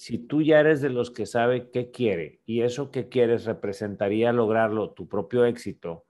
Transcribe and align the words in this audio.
si 0.00 0.16
tú 0.16 0.40
ya 0.40 0.60
eres 0.60 0.80
de 0.80 0.88
los 0.88 1.10
que 1.10 1.26
sabe 1.26 1.70
qué 1.70 1.90
quiere 1.90 2.40
y 2.46 2.62
eso 2.62 2.90
que 2.90 3.10
quieres 3.10 3.44
representaría 3.44 4.32
lograrlo, 4.32 4.92
tu 4.92 5.06
propio 5.06 5.44
éxito, 5.44 6.06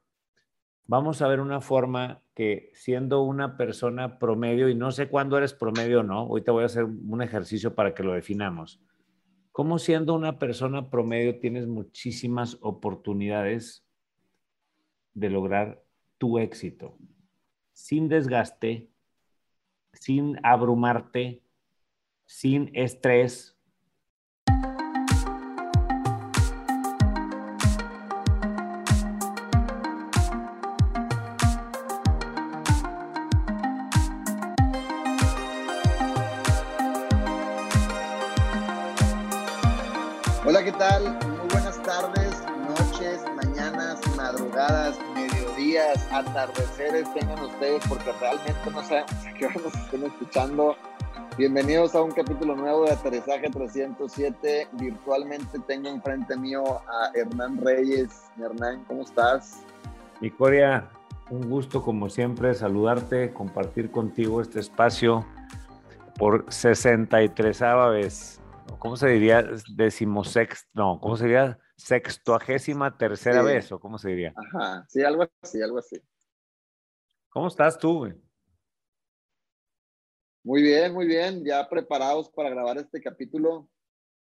vamos 0.84 1.22
a 1.22 1.26
ver 1.26 1.40
una 1.40 1.60
forma 1.60 2.22
que 2.32 2.70
siendo 2.72 3.22
una 3.22 3.56
persona 3.56 4.20
promedio, 4.20 4.68
y 4.68 4.76
no 4.76 4.92
sé 4.92 5.08
cuándo 5.08 5.36
eres 5.36 5.54
promedio 5.54 6.00
o 6.00 6.02
no, 6.04 6.24
hoy 6.28 6.42
te 6.42 6.52
voy 6.52 6.62
a 6.62 6.66
hacer 6.66 6.84
un 6.84 7.20
ejercicio 7.20 7.74
para 7.74 7.92
que 7.92 8.04
lo 8.04 8.12
definamos. 8.12 8.80
¿Cómo 9.50 9.80
siendo 9.80 10.14
una 10.14 10.38
persona 10.38 10.88
promedio 10.88 11.40
tienes 11.40 11.66
muchísimas 11.66 12.58
oportunidades 12.60 13.84
de 15.14 15.30
lograr 15.30 15.82
tu 16.16 16.38
éxito 16.38 16.96
sin 17.72 18.08
desgaste, 18.08 18.88
sin 19.94 20.38
abrumarte, 20.44 21.42
sin 22.24 22.70
estrés, 22.72 23.56
atardeceres 46.10 47.12
tengan 47.14 47.40
ustedes 47.40 47.82
porque 47.88 48.12
realmente 48.20 48.70
no 48.72 48.82
sabemos 48.82 49.26
a 49.26 49.32
qué 49.34 49.46
hora 49.46 49.54
nos 49.64 49.74
estén 49.74 50.04
escuchando. 50.04 50.76
Bienvenidos 51.36 51.94
a 51.94 52.02
un 52.02 52.10
capítulo 52.10 52.54
nuevo 52.56 52.84
de 52.84 52.92
Aterrizaje 52.92 53.48
307. 53.50 54.68
Virtualmente 54.72 55.58
tengo 55.66 55.88
enfrente 55.88 56.36
mío 56.36 56.62
a 56.88 57.10
Hernán 57.14 57.58
Reyes. 57.64 58.30
Hernán, 58.38 58.84
¿cómo 58.84 59.02
estás? 59.02 59.64
Mi 60.20 60.30
Coria, 60.30 60.88
un 61.30 61.48
gusto 61.48 61.82
como 61.82 62.08
siempre 62.08 62.52
saludarte, 62.54 63.32
compartir 63.32 63.90
contigo 63.90 64.40
este 64.40 64.60
espacio 64.60 65.24
por 66.18 66.44
63 66.48 67.60
vez. 67.92 68.40
¿cómo 68.78 68.96
se 68.96 69.08
diría? 69.08 69.44
Decimosexto, 69.74 70.68
no, 70.74 71.00
¿cómo 71.00 71.16
se 71.16 71.24
diría? 71.24 71.58
Sextuagésima 71.80 72.96
tercera 72.98 73.42
vez, 73.42 73.72
¿o 73.72 73.80
cómo 73.80 73.96
se 73.96 74.10
diría? 74.10 74.34
Ajá, 74.36 74.84
sí, 74.88 75.02
algo 75.02 75.26
así, 75.42 75.62
algo 75.62 75.78
así. 75.78 75.96
¿Cómo 77.30 77.48
estás 77.48 77.78
tú, 77.78 77.98
güey? 77.98 78.14
Muy 80.44 80.62
bien, 80.62 80.92
muy 80.92 81.06
bien, 81.06 81.42
ya 81.44 81.66
preparados 81.68 82.28
para 82.30 82.50
grabar 82.50 82.76
este 82.76 83.00
capítulo. 83.00 83.68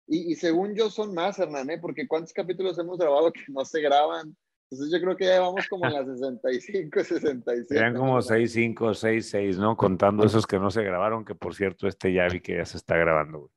Y, 0.06 0.34
según 0.36 0.74
yo 0.74 0.90
son 0.90 1.14
más, 1.14 1.38
Hernán, 1.38 1.70
¿eh? 1.70 1.78
porque 1.80 2.06
¿cuántos 2.06 2.32
capítulos 2.32 2.78
hemos 2.78 2.98
grabado 2.98 3.32
que 3.32 3.40
no 3.48 3.64
se 3.64 3.80
graban? 3.80 4.36
Entonces 4.70 4.92
yo 4.92 5.02
creo 5.02 5.16
que 5.16 5.24
ya 5.24 5.40
vamos 5.40 5.66
como 5.68 5.86
en 5.86 5.94
las 5.94 6.06
65, 6.06 7.04
67. 7.04 7.64
Serían 7.68 7.96
como 7.96 8.20
65, 8.20 8.94
6, 8.94 9.28
6, 9.30 9.58
¿no? 9.58 9.76
Contando 9.76 10.24
esos 10.24 10.46
que 10.46 10.58
no 10.58 10.70
se 10.70 10.82
grabaron, 10.82 11.24
que 11.24 11.34
por 11.34 11.54
cierto 11.54 11.88
este 11.88 12.12
ya 12.12 12.28
vi 12.28 12.40
que 12.40 12.56
ya 12.56 12.64
se 12.66 12.76
está 12.76 12.96
grabando, 12.96 13.38
güey. 13.40 13.50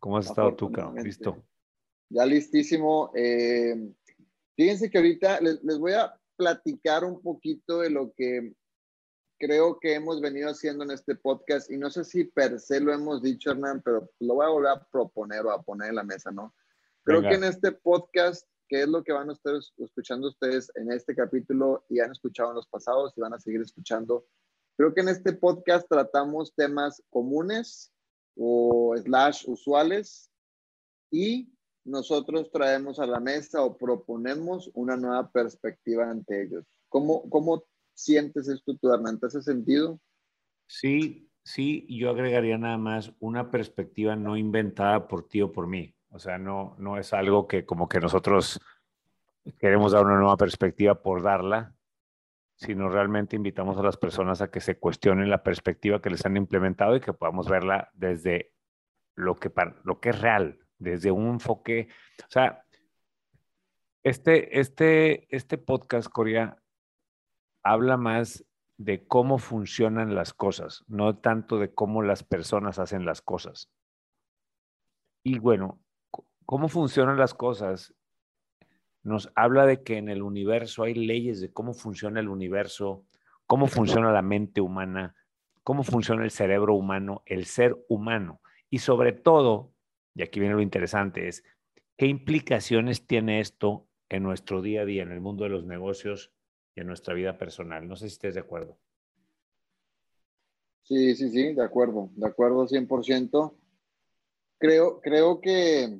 ¿Cómo 0.00 0.18
has 0.18 0.26
estado 0.26 0.54
tú, 0.54 0.72
cabrón? 0.72 1.02
Listo. 1.02 1.42
Ya 2.14 2.24
listísimo. 2.24 3.10
Eh, 3.16 3.74
fíjense 4.54 4.88
que 4.88 4.98
ahorita 4.98 5.40
les, 5.40 5.78
voy 5.80 5.94
a 5.94 6.14
platicar 6.36 7.02
un 7.02 7.20
poquito 7.20 7.80
de 7.80 7.90
lo 7.90 8.12
que 8.14 8.54
creo 9.36 9.80
que 9.80 9.94
hemos 9.94 10.20
venido 10.20 10.48
haciendo 10.48 10.84
en 10.84 10.92
este 10.92 11.16
podcast 11.16 11.68
y 11.72 11.76
no 11.76 11.90
sé 11.90 12.04
si 12.04 12.22
per 12.22 12.60
se 12.60 12.78
lo 12.78 12.92
hemos 12.92 13.20
dicho, 13.20 13.50
Hernán, 13.50 13.82
pero 13.84 14.08
lo 14.20 14.34
voy 14.34 14.46
a 14.46 14.50
volver 14.50 14.70
a 14.70 14.84
proponer 14.92 15.44
o 15.44 15.50
a 15.50 15.60
poner 15.60 15.88
en 15.88 15.96
la 15.96 16.04
mesa, 16.04 16.30
¿no? 16.30 16.54
Creo 17.02 17.20
que 17.20 17.34
en 17.34 17.42
este 17.42 17.72
podcast, 17.72 18.46
que 18.68 18.82
es 18.82 18.88
lo 18.88 19.02
que 19.02 19.12
van 19.12 19.30
a 19.30 19.32
estar 19.32 19.54
escuchando 19.78 20.28
ustedes 20.28 20.70
en 20.76 20.92
este 20.92 21.16
capítulo 21.16 21.84
y 21.88 21.98
han 21.98 22.12
escuchado 22.12 22.50
en 22.50 22.56
los 22.56 22.68
pasados 22.68 23.12
y 23.16 23.22
van 23.22 23.34
a 23.34 23.40
seguir 23.40 23.60
escuchando, 23.60 24.24
creo 24.76 24.94
que 24.94 25.00
en 25.00 25.08
este 25.08 25.32
podcast 25.32 25.88
tratamos 25.88 26.54
temas 26.54 27.02
comunes 27.10 27.92
o 28.36 28.94
slash 28.96 29.48
usuales 29.48 30.30
y 31.10 31.53
nosotros 31.84 32.50
traemos 32.50 32.98
a 32.98 33.06
la 33.06 33.20
mesa 33.20 33.62
o 33.62 33.76
proponemos 33.76 34.70
una 34.74 34.96
nueva 34.96 35.30
perspectiva 35.30 36.10
ante 36.10 36.42
ellos. 36.42 36.64
¿Cómo, 36.88 37.28
cómo 37.28 37.64
sientes 37.92 38.48
esto 38.48 38.76
tú, 38.76 38.92
Hernán? 38.92 39.20
¿Te 39.20 39.26
hace 39.26 39.42
sentido? 39.42 40.00
Sí, 40.66 41.30
sí, 41.42 41.86
yo 41.88 42.10
agregaría 42.10 42.56
nada 42.58 42.78
más 42.78 43.12
una 43.20 43.50
perspectiva 43.50 44.16
no 44.16 44.36
inventada 44.36 45.08
por 45.08 45.28
ti 45.28 45.42
o 45.42 45.52
por 45.52 45.66
mí. 45.66 45.94
O 46.08 46.18
sea, 46.18 46.38
no, 46.38 46.74
no 46.78 46.96
es 46.96 47.12
algo 47.12 47.46
que 47.46 47.66
como 47.66 47.88
que 47.88 48.00
nosotros 48.00 48.60
queremos 49.58 49.92
dar 49.92 50.04
una 50.04 50.16
nueva 50.16 50.36
perspectiva 50.36 51.02
por 51.02 51.22
darla, 51.22 51.74
sino 52.56 52.88
realmente 52.88 53.36
invitamos 53.36 53.76
a 53.76 53.82
las 53.82 53.96
personas 53.96 54.40
a 54.40 54.50
que 54.50 54.60
se 54.60 54.78
cuestionen 54.78 55.28
la 55.28 55.42
perspectiva 55.42 56.00
que 56.00 56.10
les 56.10 56.24
han 56.24 56.36
implementado 56.36 56.96
y 56.96 57.00
que 57.00 57.12
podamos 57.12 57.48
verla 57.48 57.90
desde 57.94 58.52
lo 59.16 59.34
que, 59.36 59.50
lo 59.82 60.00
que 60.00 60.10
es 60.10 60.20
real, 60.20 60.63
desde 60.78 61.10
un 61.10 61.26
enfoque, 61.28 61.88
o 62.20 62.30
sea, 62.30 62.64
este, 64.02 64.60
este, 64.60 65.34
este 65.34 65.58
podcast, 65.58 66.08
Corea, 66.08 66.56
habla 67.62 67.96
más 67.96 68.44
de 68.76 69.06
cómo 69.06 69.38
funcionan 69.38 70.14
las 70.14 70.34
cosas, 70.34 70.84
no 70.86 71.16
tanto 71.18 71.58
de 71.58 71.72
cómo 71.72 72.02
las 72.02 72.22
personas 72.22 72.78
hacen 72.78 73.06
las 73.06 73.22
cosas. 73.22 73.70
Y 75.22 75.38
bueno, 75.38 75.80
cómo 76.44 76.68
funcionan 76.68 77.16
las 77.16 77.32
cosas 77.34 77.94
nos 79.04 79.30
habla 79.34 79.66
de 79.66 79.82
que 79.82 79.98
en 79.98 80.08
el 80.08 80.22
universo 80.22 80.82
hay 80.82 80.94
leyes 80.94 81.40
de 81.40 81.52
cómo 81.52 81.74
funciona 81.74 82.20
el 82.20 82.28
universo, 82.28 83.04
cómo 83.46 83.66
funciona 83.66 84.10
la 84.10 84.22
mente 84.22 84.62
humana, 84.62 85.14
cómo 85.62 85.84
funciona 85.84 86.24
el 86.24 86.30
cerebro 86.30 86.74
humano, 86.74 87.22
el 87.26 87.44
ser 87.44 87.76
humano. 87.88 88.40
Y 88.70 88.78
sobre 88.78 89.12
todo, 89.12 89.73
y 90.14 90.22
aquí 90.22 90.40
viene 90.40 90.54
lo 90.54 90.62
interesante, 90.62 91.28
es 91.28 91.44
qué 91.96 92.06
implicaciones 92.06 93.06
tiene 93.06 93.40
esto 93.40 93.88
en 94.08 94.22
nuestro 94.22 94.62
día 94.62 94.82
a 94.82 94.84
día, 94.84 95.02
en 95.02 95.12
el 95.12 95.20
mundo 95.20 95.44
de 95.44 95.50
los 95.50 95.64
negocios 95.64 96.32
y 96.74 96.80
en 96.80 96.86
nuestra 96.86 97.14
vida 97.14 97.38
personal. 97.38 97.88
No 97.88 97.96
sé 97.96 98.08
si 98.08 98.14
estés 98.14 98.34
de 98.34 98.40
acuerdo. 98.40 98.78
Sí, 100.82 101.14
sí, 101.16 101.30
sí, 101.30 101.54
de 101.54 101.64
acuerdo, 101.64 102.10
de 102.14 102.26
acuerdo 102.26 102.68
100%. 102.68 103.54
Creo, 104.58 105.00
creo 105.00 105.40
que 105.40 105.98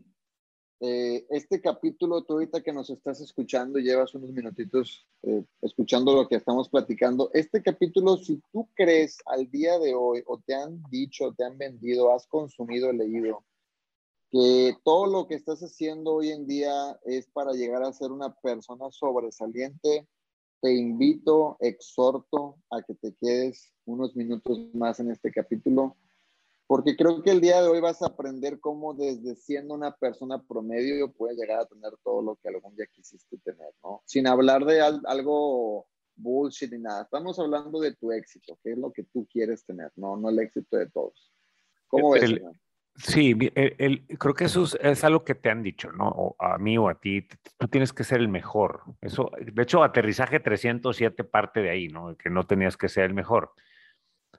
eh, 0.80 1.26
este 1.30 1.60
capítulo, 1.60 2.22
tú 2.24 2.34
ahorita 2.34 2.62
que 2.62 2.72
nos 2.72 2.90
estás 2.90 3.20
escuchando, 3.20 3.78
llevas 3.78 4.14
unos 4.14 4.30
minutitos 4.30 5.08
eh, 5.22 5.42
escuchando 5.62 6.14
lo 6.14 6.28
que 6.28 6.36
estamos 6.36 6.68
platicando. 6.68 7.30
Este 7.32 7.62
capítulo, 7.62 8.18
si 8.18 8.42
tú 8.52 8.68
crees 8.74 9.18
al 9.24 9.50
día 9.50 9.78
de 9.78 9.94
hoy, 9.94 10.22
o 10.26 10.38
te 10.38 10.54
han 10.54 10.82
dicho, 10.90 11.32
te 11.32 11.44
han 11.44 11.56
vendido, 11.56 12.12
has 12.12 12.26
consumido, 12.26 12.92
leído, 12.92 13.42
que 14.34 14.76
todo 14.82 15.06
lo 15.06 15.28
que 15.28 15.36
estás 15.36 15.60
haciendo 15.60 16.14
hoy 16.14 16.30
en 16.30 16.44
día 16.48 16.98
es 17.04 17.28
para 17.28 17.52
llegar 17.52 17.84
a 17.84 17.92
ser 17.92 18.10
una 18.10 18.34
persona 18.34 18.90
sobresaliente, 18.90 20.08
te 20.60 20.74
invito, 20.74 21.56
exhorto 21.60 22.56
a 22.68 22.82
que 22.82 22.96
te 22.96 23.14
quedes 23.14 23.72
unos 23.84 24.16
minutos 24.16 24.58
más 24.74 24.98
en 24.98 25.12
este 25.12 25.30
capítulo 25.30 25.96
porque 26.66 26.96
creo 26.96 27.22
que 27.22 27.30
el 27.30 27.40
día 27.40 27.62
de 27.62 27.68
hoy 27.68 27.80
vas 27.80 28.02
a 28.02 28.06
aprender 28.06 28.58
cómo 28.58 28.94
desde 28.94 29.36
siendo 29.36 29.74
una 29.74 29.94
persona 29.94 30.42
promedio 30.42 31.12
puedes 31.12 31.38
llegar 31.38 31.60
a 31.60 31.66
tener 31.66 31.92
todo 32.02 32.20
lo 32.20 32.34
que 32.36 32.48
algún 32.48 32.74
día 32.74 32.86
quisiste 32.86 33.38
tener, 33.38 33.72
¿no? 33.84 34.02
Sin 34.06 34.26
hablar 34.26 34.64
de 34.64 34.80
algo 34.80 35.86
bullshit 36.16 36.72
ni 36.72 36.78
nada. 36.78 37.02
Estamos 37.02 37.38
hablando 37.38 37.78
de 37.78 37.94
tu 37.94 38.10
éxito, 38.10 38.58
que 38.62 38.72
es 38.72 38.78
lo 38.78 38.92
que 38.92 39.04
tú 39.04 39.24
quieres 39.30 39.64
tener, 39.64 39.92
no, 39.94 40.16
no 40.16 40.30
el 40.30 40.38
éxito 40.40 40.76
de 40.76 40.88
todos. 40.88 41.32
¿Cómo 41.86 42.10
ves? 42.10 42.32
Sí, 42.96 43.36
el, 43.54 44.06
creo 44.18 44.34
que 44.34 44.44
eso 44.44 44.64
es, 44.80 45.04
algo 45.04 45.24
que 45.24 45.34
te 45.34 45.50
han 45.50 45.62
dicho, 45.62 45.92
¿no? 45.92 46.08
O 46.08 46.36
a 46.38 46.58
mí 46.58 46.78
o 46.78 46.88
a 46.88 47.00
ti, 47.00 47.26
tú 47.58 47.68
tienes 47.68 47.92
que 47.92 48.04
ser 48.04 48.20
el 48.20 48.28
mejor. 48.28 48.82
Eso, 49.00 49.30
de 49.40 49.62
hecho, 49.62 49.82
aterrizaje 49.82 50.40
307 50.40 51.24
parte 51.24 51.60
de 51.60 51.70
ahí, 51.70 51.88
¿no? 51.88 52.16
Que 52.16 52.30
no 52.30 52.46
tenías 52.46 52.76
que 52.76 52.88
ser 52.88 53.04
el 53.04 53.14
mejor. 53.14 53.52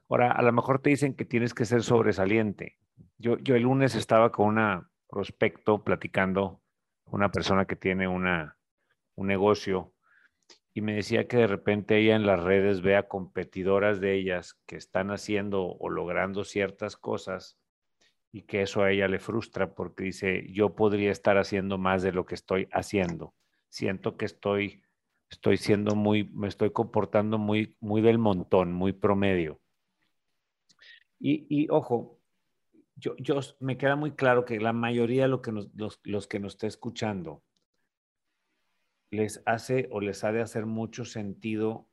Ahora, 0.09 0.31
a 0.31 0.41
lo 0.41 0.51
mejor 0.51 0.79
te 0.79 0.89
dicen 0.89 1.15
que 1.15 1.25
tienes 1.25 1.53
que 1.53 1.65
ser 1.65 1.83
sobresaliente. 1.83 2.77
Yo, 3.17 3.37
yo 3.37 3.55
el 3.55 3.63
lunes 3.63 3.95
estaba 3.95 4.31
con 4.31 4.47
una 4.47 4.89
prospecto 5.09 5.83
platicando, 5.83 6.61
una 7.05 7.31
persona 7.31 7.65
que 7.65 7.75
tiene 7.75 8.07
una, 8.07 8.57
un 9.15 9.27
negocio, 9.27 9.93
y 10.73 10.81
me 10.81 10.93
decía 10.93 11.27
que 11.27 11.37
de 11.37 11.47
repente 11.47 11.97
ella 11.97 12.17
en 12.17 12.25
las 12.25 12.43
redes 12.43 12.81
ve 12.81 12.97
a 12.97 13.07
competidoras 13.07 14.01
de 14.01 14.13
ellas 14.13 14.59
que 14.65 14.75
están 14.75 15.09
haciendo 15.09 15.65
o 15.65 15.89
logrando 15.89 16.43
ciertas 16.43 16.97
cosas 16.97 17.57
y 18.35 18.41
que 18.41 18.63
eso 18.63 18.83
a 18.83 18.91
ella 18.91 19.07
le 19.07 19.19
frustra 19.19 19.73
porque 19.75 20.03
dice, 20.03 20.45
yo 20.51 20.75
podría 20.75 21.09
estar 21.09 21.37
haciendo 21.37 21.77
más 21.77 22.03
de 22.03 22.11
lo 22.11 22.25
que 22.25 22.35
estoy 22.35 22.67
haciendo. 22.73 23.33
Siento 23.69 24.17
que 24.17 24.25
estoy, 24.25 24.83
estoy 25.29 25.55
siendo 25.55 25.95
muy, 25.95 26.25
me 26.33 26.49
estoy 26.49 26.71
comportando 26.71 27.37
muy, 27.37 27.77
muy 27.79 28.01
del 28.01 28.17
montón, 28.17 28.73
muy 28.73 28.91
promedio. 28.91 29.61
Y, 31.17 31.69
ojo, 31.69 32.19
yo, 32.97 33.15
yo, 33.19 33.39
me 33.61 33.77
queda 33.77 33.95
muy 33.95 34.11
claro 34.11 34.43
que 34.43 34.59
la 34.59 34.73
mayoría 34.73 35.23
de 35.23 35.29
lo 35.29 35.41
que 35.41 35.53
los, 35.53 36.01
los 36.03 36.27
que 36.27 36.41
nos 36.41 36.55
está 36.55 36.67
escuchando 36.67 37.41
les 39.11 39.41
hace 39.45 39.87
o 39.91 40.01
les 40.01 40.25
ha 40.25 40.33
de 40.33 40.41
hacer 40.41 40.65
mucho 40.65 41.05
sentido, 41.05 41.87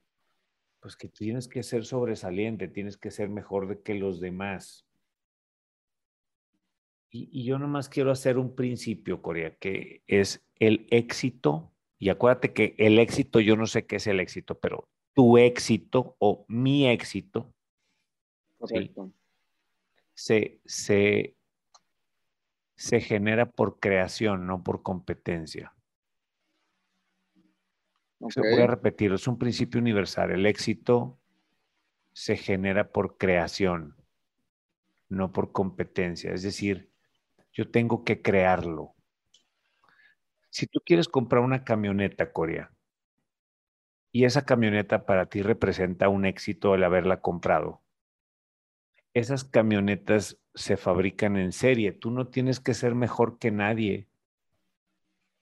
pues 0.81 0.97
que 0.97 1.09
tienes 1.09 1.47
que 1.47 1.63
ser 1.63 1.85
sobresaliente, 1.85 2.67
tienes 2.67 2.97
que 2.97 3.13
ser 3.13 3.29
mejor 3.29 3.69
de 3.69 3.81
que 3.81 3.95
los 3.95 4.19
demás. 4.19 4.89
Y, 7.13 7.29
y 7.31 7.45
yo 7.45 7.59
nomás 7.59 7.89
quiero 7.89 8.11
hacer 8.11 8.39
un 8.39 8.57
principio, 8.57 9.23
Corea, 9.23 9.55
que 9.57 10.03
es 10.09 10.45
el 10.59 10.87
éxito. 10.91 11.73
Y 11.99 12.09
acuérdate 12.09 12.53
que 12.53 12.75
el 12.79 12.99
éxito, 12.99 13.39
yo 13.39 13.55
no 13.55 13.67
sé 13.67 13.87
qué 13.87 13.97
es 13.97 14.07
el 14.09 14.19
éxito, 14.19 14.59
pero 14.59 14.89
tu 15.15 15.39
éxito 15.39 16.17
o 16.19 16.45
mi 16.49 16.89
éxito 16.89 17.55
se, 20.15 20.61
se, 20.65 21.37
se 22.77 23.01
genera 23.01 23.51
por 23.51 23.79
creación, 23.79 24.47
no 24.47 24.63
por 24.63 24.83
competencia. 24.83 25.75
Se 28.29 28.41
voy 28.41 28.63
a 28.63 28.69
repetir, 28.69 29.13
es 29.13 29.27
un 29.27 29.37
principio 29.39 29.81
universal. 29.81 30.31
El 30.31 30.47
éxito 30.47 31.19
se 32.13 32.37
genera 32.37 32.93
por 32.93 33.17
creación, 33.17 33.97
no 35.09 35.33
por 35.33 35.51
competencia. 35.51 36.33
Es 36.33 36.43
decir, 36.43 36.92
yo 37.53 37.71
tengo 37.71 38.05
que 38.05 38.23
crearlo. 38.23 38.95
Si 40.51 40.67
tú 40.67 40.81
quieres 40.85 41.09
comprar 41.09 41.43
una 41.43 41.65
camioneta, 41.65 42.33
Corea, 42.33 42.73
y 44.11 44.25
esa 44.25 44.45
camioneta 44.45 45.07
para 45.07 45.27
ti 45.27 45.43
representa 45.43 46.09
un 46.09 46.27
éxito 46.27 46.75
el 46.75 46.85
haberla 46.85 47.21
comprado, 47.21 47.83
esas 49.15 49.45
camionetas 49.45 50.39
se 50.55 50.77
fabrican 50.77 51.37
en 51.37 51.53
serie. 51.53 51.93
Tú 51.93 52.11
no 52.11 52.29
tienes 52.29 52.61
que 52.61 52.75
ser 52.75 52.95
mejor 52.95 53.39
que 53.39 53.51
nadie 53.51 54.09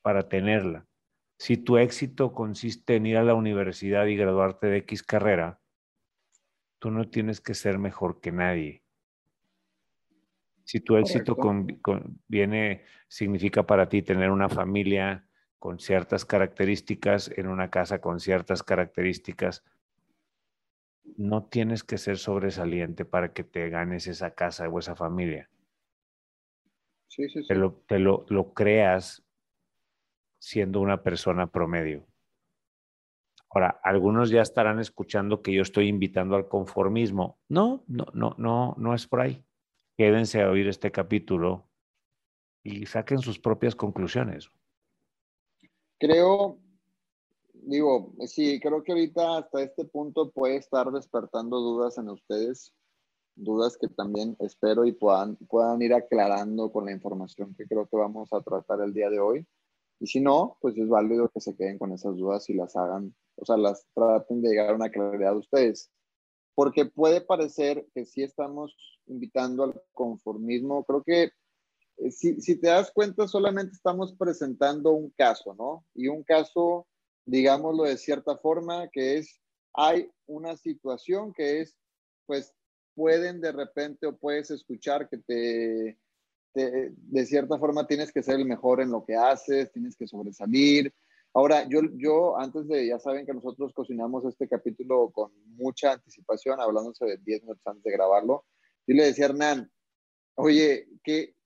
para 0.03 0.29
tenerla. 0.29 0.87
Si 1.39 1.57
tu 1.57 1.79
éxito 1.79 2.33
consiste 2.33 2.97
en 2.97 3.07
ir 3.07 3.17
a 3.17 3.25
la 3.25 3.35
universidad 3.35 4.07
y 4.07 4.17
graduarte 4.17 4.67
de 4.67 4.79
X 4.79 5.03
carrera, 5.03 5.61
tú 6.79 6.91
no 6.91 7.09
tienes 7.09 7.41
que 7.41 7.55
ser 7.55 7.79
mejor 7.79 8.21
que 8.21 8.33
nadie. 8.33 8.83
Si 10.71 10.79
tu 10.79 10.97
éxito 10.97 11.37
viene, 12.29 12.85
significa 13.09 13.67
para 13.67 13.89
ti 13.89 14.03
tener 14.03 14.31
una 14.31 14.49
familia 14.49 15.27
con 15.59 15.81
ciertas 15.81 16.25
características, 16.25 17.29
en 17.37 17.49
una 17.49 17.71
casa 17.71 18.01
con 18.01 18.21
ciertas 18.21 18.63
características, 18.63 19.65
no 21.17 21.43
tienes 21.47 21.83
que 21.83 21.99
ser 21.99 22.19
sobresaliente 22.19 23.05
para 23.05 23.33
que 23.33 23.43
te 23.43 23.69
ganes 23.69 24.07
esa 24.07 24.37
casa 24.37 24.69
o 24.69 24.79
esa 24.79 24.95
familia. 24.95 25.51
Sí, 27.09 27.29
sí, 27.29 27.41
sí. 27.43 27.49
Te, 27.49 27.57
lo, 27.57 27.83
te 27.89 27.99
lo, 27.99 28.25
lo 28.29 28.55
creas 28.55 29.25
siendo 30.39 30.81
una 30.81 31.03
persona 31.03 31.49
promedio. 31.49 32.07
Ahora, 33.53 33.81
algunos 33.83 34.31
ya 34.31 34.41
estarán 34.41 34.79
escuchando 34.79 35.43
que 35.43 35.53
yo 35.53 35.63
estoy 35.63 35.89
invitando 35.89 36.37
al 36.37 36.47
conformismo. 36.47 37.41
No, 37.49 37.83
no, 37.89 38.07
no, 38.15 38.37
no, 38.39 38.77
no 38.79 38.95
es 38.95 39.09
por 39.09 39.23
ahí. 39.23 39.45
Quédense 40.01 40.41
a 40.41 40.49
oír 40.49 40.67
este 40.67 40.91
capítulo 40.91 41.69
y 42.63 42.87
saquen 42.87 43.19
sus 43.19 43.39
propias 43.39 43.75
conclusiones. 43.75 44.49
Creo, 45.99 46.59
digo, 47.53 48.15
sí, 48.27 48.59
creo 48.61 48.83
que 48.83 48.93
ahorita 48.93 49.37
hasta 49.37 49.63
este 49.63 49.85
punto 49.85 50.31
puede 50.31 50.57
estar 50.57 50.91
despertando 50.91 51.61
dudas 51.61 51.99
en 51.99 52.09
ustedes, 52.09 52.73
dudas 53.35 53.77
que 53.77 53.89
también 53.89 54.39
espero 54.41 54.87
y 54.87 54.93
puedan, 54.93 55.37
puedan 55.37 55.83
ir 55.83 55.93
aclarando 55.93 56.73
con 56.73 56.87
la 56.87 56.93
información 56.93 57.55
que 57.55 57.67
creo 57.67 57.87
que 57.87 57.99
vamos 57.99 58.33
a 58.33 58.41
tratar 58.41 58.81
el 58.81 58.95
día 58.95 59.11
de 59.11 59.21
hoy. 59.21 59.47
Y 59.99 60.07
si 60.07 60.19
no, 60.19 60.57
pues 60.63 60.79
es 60.79 60.89
válido 60.89 61.29
que 61.29 61.43
se 61.43 61.55
queden 61.55 61.79
con 61.79 61.93
esas 61.93 62.17
dudas 62.17 62.49
y 62.49 62.55
las 62.55 62.75
hagan, 62.75 63.15
o 63.37 63.45
sea, 63.45 63.59
las 63.59 63.87
traten 63.95 64.41
de 64.41 64.49
llegar 64.49 64.71
a 64.71 64.77
una 64.77 64.89
claridad 64.89 65.33
de 65.33 65.41
ustedes. 65.41 65.93
Porque 66.61 66.85
puede 66.85 67.23
parecer 67.23 67.87
que 67.95 68.05
sí 68.05 68.23
estamos 68.23 68.77
invitando 69.07 69.65
al 69.65 69.83
conformismo. 69.95 70.85
Creo 70.85 71.03
que 71.03 71.23
eh, 71.97 72.11
si, 72.11 72.39
si 72.43 72.55
te 72.57 72.67
das 72.67 72.91
cuenta, 72.91 73.27
solamente 73.27 73.73
estamos 73.73 74.13
presentando 74.13 74.91
un 74.91 75.09
caso, 75.09 75.55
¿no? 75.55 75.87
Y 75.95 76.09
un 76.09 76.23
caso, 76.23 76.87
digámoslo 77.25 77.85
de 77.85 77.97
cierta 77.97 78.37
forma, 78.37 78.91
que 78.91 79.17
es, 79.17 79.41
hay 79.73 80.11
una 80.27 80.55
situación 80.55 81.33
que 81.33 81.63
es, 81.63 81.79
pues, 82.27 82.53
pueden 82.95 83.41
de 83.41 83.53
repente 83.53 84.07
o 84.07 84.19
puedes 84.19 84.51
escuchar 84.51 85.09
que 85.09 85.17
te 85.17 85.99
de 86.53 87.25
cierta 87.25 87.59
forma 87.59 87.87
tienes 87.87 88.13
que 88.13 88.23
ser 88.23 88.35
el 88.35 88.45
mejor 88.45 88.83
en 88.83 88.91
lo 88.91 89.03
que 89.03 89.17
haces, 89.17 89.73
tienes 89.73 89.97
que 89.97 90.07
sobresalir. 90.07 90.93
Ahora, 91.33 91.69
yo, 91.69 91.81
yo 91.95 92.37
antes 92.39 92.67
de, 92.67 92.89
ya 92.89 92.99
saben 92.99 93.25
que 93.25 93.33
nosotros 93.33 93.73
cocinamos 93.73 94.25
este 94.25 94.49
capítulo 94.49 95.11
con 95.11 95.31
mucha 95.57 95.93
anticipación, 95.93 96.61
hablándose 96.61 97.05
de 97.05 97.19
10 97.19 97.43
minutos 97.43 97.67
antes 97.67 97.85
de 97.85 97.93
grabarlo, 97.93 98.45
y 98.87 98.95
le 98.95 99.05
decía 99.05 99.27
a 99.27 99.29
Hernán, 99.29 99.71
oye, 100.35 100.89
¿qué, 101.05 101.37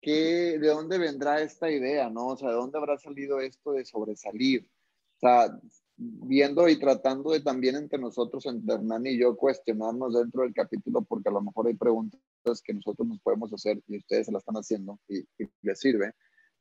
qué, 0.00 0.58
¿de 0.58 0.68
dónde 0.68 0.98
vendrá 0.98 1.40
esta 1.40 1.70
idea, 1.70 2.10
no? 2.10 2.28
O 2.28 2.36
sea, 2.36 2.48
¿de 2.48 2.56
dónde 2.56 2.78
habrá 2.78 2.98
salido 2.98 3.40
esto 3.40 3.72
de 3.72 3.84
sobresalir? 3.84 4.68
O 5.16 5.20
sea, 5.20 5.56
viendo 5.96 6.68
y 6.68 6.78
tratando 6.78 7.30
de 7.30 7.40
también 7.40 7.76
entre 7.76 7.98
nosotros, 7.98 8.44
entre 8.46 8.74
Hernán 8.74 9.06
y 9.06 9.18
yo, 9.18 9.36
cuestionarnos 9.36 10.14
dentro 10.14 10.42
del 10.42 10.52
capítulo, 10.52 11.02
porque 11.02 11.28
a 11.28 11.32
lo 11.32 11.42
mejor 11.42 11.68
hay 11.68 11.74
preguntas 11.74 12.20
que 12.64 12.74
nosotros 12.74 13.06
nos 13.06 13.20
podemos 13.20 13.52
hacer 13.52 13.80
y 13.86 13.98
ustedes 13.98 14.26
se 14.26 14.32
la 14.32 14.38
están 14.38 14.56
haciendo 14.56 14.98
y, 15.08 15.24
les 15.62 15.78
sirve. 15.78 16.12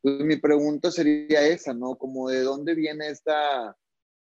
Entonces 0.03 0.27
mi 0.27 0.35
pregunta 0.37 0.91
sería 0.91 1.45
esa, 1.47 1.73
¿no? 1.73 1.95
Como 1.95 2.29
de 2.29 2.41
dónde 2.41 2.73
viene 2.73 3.09
esta, 3.09 3.75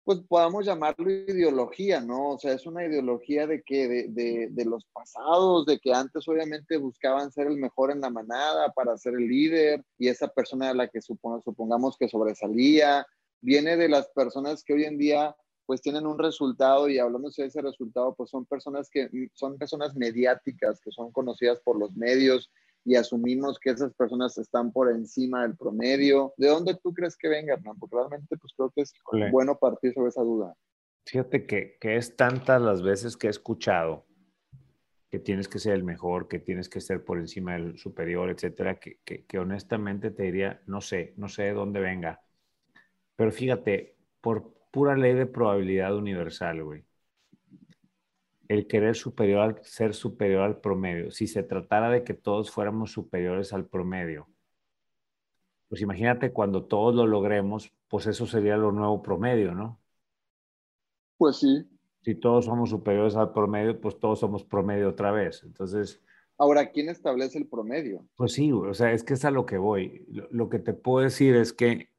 pues 0.05 0.21
podamos 0.29 0.67
llamarlo 0.67 1.09
ideología, 1.11 2.01
¿no? 2.01 2.31
O 2.31 2.39
sea, 2.39 2.53
es 2.53 2.67
una 2.67 2.85
ideología 2.85 3.47
de 3.47 3.63
que, 3.63 3.89
de, 4.09 4.49
de, 4.51 4.65
los 4.65 4.85
pasados, 4.93 5.67
de 5.67 5.79
que 5.79 5.93
antes 5.93 6.27
obviamente 6.27 6.77
buscaban 6.77 7.31
ser 7.31 7.47
el 7.47 7.57
mejor 7.57 7.93
en 7.93 8.01
la 8.01 8.11
manada 8.11 8.73
para 8.73 8.99
ser 8.99 9.15
el 9.15 9.29
líder 9.29 9.85
y 9.99 10.09
esa 10.09 10.29
persona 10.29 10.71
a 10.71 10.75
la 10.75 10.89
que 10.89 11.01
supongamos 11.01 11.97
que 11.97 12.09
sobresalía, 12.09 13.07
viene 13.41 13.77
de 13.77 13.89
las 13.89 14.09
personas 14.09 14.65
que 14.65 14.73
hoy 14.75 14.85
en 14.85 14.99
día 14.99 15.37
pues 15.67 15.81
tienen 15.81 16.07
un 16.07 16.19
resultado 16.19 16.89
y 16.89 16.99
hablando 16.99 17.31
de 17.31 17.47
ese 17.47 17.63
resultado, 17.63 18.15
pues 18.15 18.31
son 18.31 18.45
personas 18.47 18.91
que 18.91 19.09
son 19.35 19.59
personas 19.59 19.95
mediáticas, 19.95 20.81
que 20.81 20.91
son 20.91 21.13
conocidas 21.13 21.61
por 21.61 21.79
los 21.79 21.95
medios 21.95 22.51
y 22.85 22.97
asumimos 22.97 23.59
que 23.59 23.71
esas 23.71 23.95
personas 23.95 24.37
están 24.39 24.73
por 24.73 24.91
encima 24.91 25.43
del 25.43 25.57
promedio. 25.57 26.35
¿De 26.37 26.49
dónde 26.49 26.75
tú 26.83 26.93
crees 26.93 27.17
que 27.17 27.29
venga, 27.29 27.55
Hernán? 27.55 27.79
Porque 27.79 27.97
realmente 27.97 28.37
pues 28.37 28.53
creo 28.57 28.71
que 28.71 28.83
es 28.83 28.93
bueno 29.31 29.59
partir 29.59 29.93
sobre 29.95 30.09
esa 30.09 30.23
duda. 30.23 30.55
Fíjate 31.07 31.47
que, 31.47 31.77
que 31.81 31.97
es 31.97 32.17
tantas 32.17 32.61
las 32.61 32.83
veces 32.83 33.17
que 33.17 33.27
he 33.27 33.31
escuchado 33.31 34.07
que 35.11 35.19
tienes 35.19 35.47
que 35.47 35.59
ser 35.59 35.75
el 35.75 35.85
mejor, 35.85 36.27
que 36.27 36.39
tienes 36.39 36.71
que 36.71 36.81
ser 36.81 37.05
por 37.05 37.19
encima 37.19 37.53
del 37.53 37.79
superior, 37.79 38.31
etcétera, 38.31 38.81
que, 38.81 38.99
que, 39.05 39.27
que 39.27 39.39
honestamente 39.39 40.11
te 40.11 40.23
diría, 40.23 40.63
no 40.67 40.81
sé, 40.81 41.13
no 41.19 41.29
sé 41.29 41.43
de 41.43 41.53
dónde 41.53 41.81
venga. 41.81 42.23
Pero 43.15 43.31
fíjate, 43.31 43.99
por 44.23 44.55
pura 44.71 44.97
ley 44.97 45.13
de 45.13 45.27
probabilidad 45.27 45.95
universal, 45.95 46.65
güey. 46.65 46.87
El 48.53 48.67
querer 48.67 48.97
superior 48.97 49.41
al, 49.41 49.65
ser 49.65 49.95
superior 49.95 50.43
al 50.43 50.61
promedio. 50.61 51.11
Si 51.11 51.27
se 51.27 51.43
tratara 51.43 51.89
de 51.89 52.05
que 52.05 52.13
todos 52.13 52.51
fuéramos 52.51 52.93
superiores 52.93 53.53
al 53.53 53.67
promedio, 53.67 54.29
pues 55.69 55.81
imagínate 55.81 56.33
cuando 56.33 56.65
todos 56.67 56.95
lo 56.95 57.07
logremos, 57.07 57.73
pues 57.89 58.07
eso 58.07 58.27
sería 58.27 58.59
lo 58.59 58.73
nuevo 58.73 59.03
promedio, 59.03 59.55
¿no? 59.55 59.81
Pues 61.17 61.37
sí. 61.37 61.67
Si 62.03 62.15
todos 62.15 62.45
somos 62.45 62.69
superiores 62.69 63.17
al 63.17 63.33
promedio, 63.33 63.81
pues 63.81 63.99
todos 63.99 64.21
somos 64.21 64.45
promedio 64.45 64.91
otra 64.91 65.13
vez. 65.13 65.43
Entonces. 65.45 66.03
Ahora, 66.37 66.71
¿quién 66.73 66.91
establece 66.91 67.39
el 67.39 67.47
promedio? 67.47 68.05
Pues 68.17 68.33
sí, 68.33 68.53
o 68.53 68.75
sea, 68.75 68.93
es 68.93 69.03
que 69.03 69.15
es 69.15 69.25
a 69.25 69.31
lo 69.31 69.47
que 69.47 69.57
voy. 69.57 70.05
lo 70.09 70.51
que 70.51 70.59
te 70.59 70.75
puedo 70.75 71.05
decir 71.05 71.37
es 71.37 71.55
que 71.55 71.93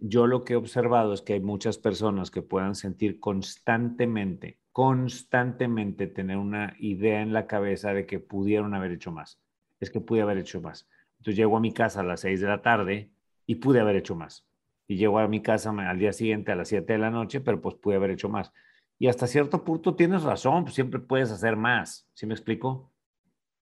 yo 0.00 0.26
lo 0.26 0.42
que 0.44 0.54
he 0.54 0.56
observado 0.56 1.12
es 1.12 1.22
que 1.22 1.34
hay 1.34 1.40
muchas 1.40 1.78
personas 1.78 2.30
que 2.30 2.42
puedan 2.42 2.74
sentir 2.74 3.20
constantemente, 3.20 4.58
constantemente 4.72 6.06
tener 6.06 6.36
una 6.36 6.76
idea 6.78 7.22
en 7.22 7.32
la 7.32 7.46
cabeza 7.46 7.92
de 7.92 8.06
que 8.06 8.20
pudieron 8.20 8.74
haber 8.74 8.92
hecho 8.92 9.10
más. 9.12 9.40
Es 9.80 9.90
que 9.90 10.00
pude 10.00 10.22
haber 10.22 10.38
hecho 10.38 10.60
más. 10.60 10.88
Entonces 11.18 11.36
llego 11.36 11.56
a 11.56 11.60
mi 11.60 11.72
casa 11.72 12.00
a 12.00 12.04
las 12.04 12.20
6 12.20 12.40
de 12.40 12.48
la 12.48 12.62
tarde 12.62 13.10
y 13.46 13.56
pude 13.56 13.80
haber 13.80 13.96
hecho 13.96 14.14
más. 14.14 14.46
Y 14.86 14.96
llego 14.96 15.18
a 15.18 15.28
mi 15.28 15.42
casa 15.42 15.70
al 15.70 15.98
día 15.98 16.12
siguiente 16.12 16.52
a 16.52 16.56
las 16.56 16.68
7 16.68 16.92
de 16.92 16.98
la 16.98 17.10
noche, 17.10 17.40
pero 17.40 17.60
pues 17.60 17.74
pude 17.74 17.96
haber 17.96 18.10
hecho 18.10 18.28
más. 18.28 18.52
Y 18.98 19.08
hasta 19.08 19.26
cierto 19.26 19.64
punto 19.64 19.94
tienes 19.94 20.22
razón, 20.22 20.64
pues 20.64 20.74
siempre 20.74 21.00
puedes 21.00 21.30
hacer 21.30 21.56
más. 21.56 22.06
¿Sí 22.14 22.26
me 22.26 22.34
explico? 22.34 22.92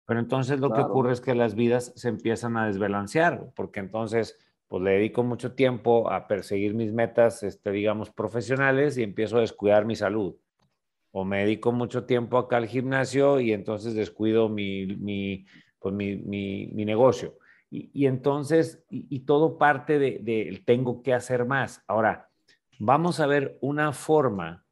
Pero 0.05 0.21
entonces 0.21 0.61
lo 0.61 0.71
que 0.73 0.81
ocurre 0.81 1.13
es 1.13 1.21
que 1.21 1.35
las 1.35 1.55
vidas 1.55 1.93
se 1.97 2.09
empiezan 2.09 2.57
a 2.57 2.67
desbalancear, 2.67 3.51
porque 3.55 3.81
entonces 3.81 4.39
pues 4.69 4.83
le 4.83 4.93
dedico 4.93 5.23
mucho 5.23 5.53
tiempo 5.53 6.11
a 6.11 6.27
perseguir 6.27 6.75
mis 6.75 6.93
metas, 6.93 7.43
este, 7.43 7.71
digamos, 7.71 8.11
profesionales 8.11 8.97
y 8.97 9.03
empiezo 9.03 9.37
a 9.37 9.43
descuidar 9.43 9.85
mi 9.85 9.97
salud. 9.97 10.35
O 11.13 11.25
me 11.25 11.41
dedico 11.41 11.73
mucho 11.73 12.05
tiempo 12.05 12.39
acá 12.39 12.57
al 12.57 12.67
gimnasio 12.67 13.39
y 13.41 13.53
entonces 13.53 13.95
descuido 13.95 14.49
mi, 14.49 14.87
mi, 14.87 15.47
pues 15.79 15.95
mi, 15.95 16.17
mi, 16.17 16.85
negocio. 16.85 17.39
Y, 17.71 18.07
entonces, 18.07 18.85
y, 18.91 19.07
y, 19.09 19.21
todo 19.21 19.57
parte 19.57 19.99
del 19.99 20.25
de, 20.25 20.63
tengo 20.67 21.03
que 21.03 21.15
hacer 21.15 21.47
más. 21.47 21.83
Ahora, 21.87 22.29
vamos 22.79 23.21
a 23.21 23.27
ver 23.27 23.57
una 23.63 23.93
forma, 23.93 24.65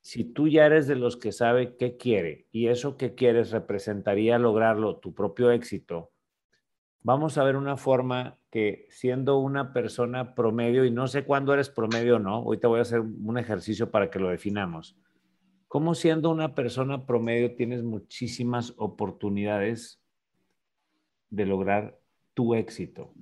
si 0.00 0.24
tú 0.24 0.48
ya 0.48 0.66
eres 0.66 0.88
de 0.88 0.96
los 0.96 1.16
que 1.16 1.30
sabe 1.30 1.76
qué 1.76 1.96
quiere 1.96 2.46
y 2.50 2.68
eso 2.68 2.96
que 2.96 3.14
quieres 3.14 3.52
representaría 3.52 4.38
lograrlo, 4.38 4.96
tu 4.96 5.14
propio 5.14 5.50
éxito, 5.50 6.10
vamos 7.02 7.38
a 7.38 7.44
ver 7.44 7.56
una 7.56 7.76
forma 7.76 8.38
que 8.50 8.86
siendo 8.90 9.38
una 9.38 9.72
persona 9.72 10.34
promedio, 10.34 10.84
y 10.84 10.90
no 10.90 11.06
sé 11.06 11.24
cuándo 11.24 11.54
eres 11.54 11.70
promedio 11.70 12.16
o 12.16 12.18
no, 12.18 12.42
hoy 12.42 12.58
te 12.58 12.66
voy 12.66 12.78
a 12.78 12.82
hacer 12.82 13.00
un 13.00 13.38
ejercicio 13.38 13.90
para 13.90 14.10
que 14.10 14.18
lo 14.18 14.28
definamos. 14.28 14.96
¿Cómo 15.68 15.94
siendo 15.94 16.30
una 16.30 16.54
persona 16.54 17.04
promedio 17.04 17.54
tienes 17.54 17.82
muchísimas 17.82 18.72
oportunidades 18.78 20.00
de 21.28 21.44
lograr 21.44 22.00
tu 22.32 22.54
éxito 22.54 23.12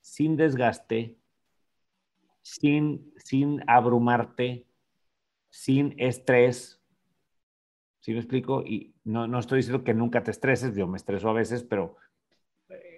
sin 0.00 0.36
desgaste, 0.36 1.16
sin, 2.42 3.14
sin 3.16 3.62
abrumarte, 3.66 4.66
sin 5.48 5.94
estrés? 5.98 6.82
¿Sí 8.00 8.12
me 8.12 8.18
explico? 8.18 8.62
Y 8.62 8.94
no, 9.04 9.26
no 9.26 9.38
estoy 9.38 9.58
diciendo 9.58 9.82
que 9.82 9.94
nunca 9.94 10.22
te 10.22 10.30
estreses, 10.30 10.76
yo 10.76 10.86
me 10.86 10.98
estreso 10.98 11.30
a 11.30 11.34
veces, 11.34 11.62
pero 11.62 11.96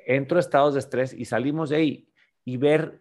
entro 0.07 0.39
a 0.39 0.41
estados 0.41 0.75
de 0.75 0.81
estrés 0.81 1.12
y 1.12 1.25
salimos 1.25 1.71
de 1.71 1.77
ahí 1.77 2.09
y 2.45 2.57
ver 2.57 3.01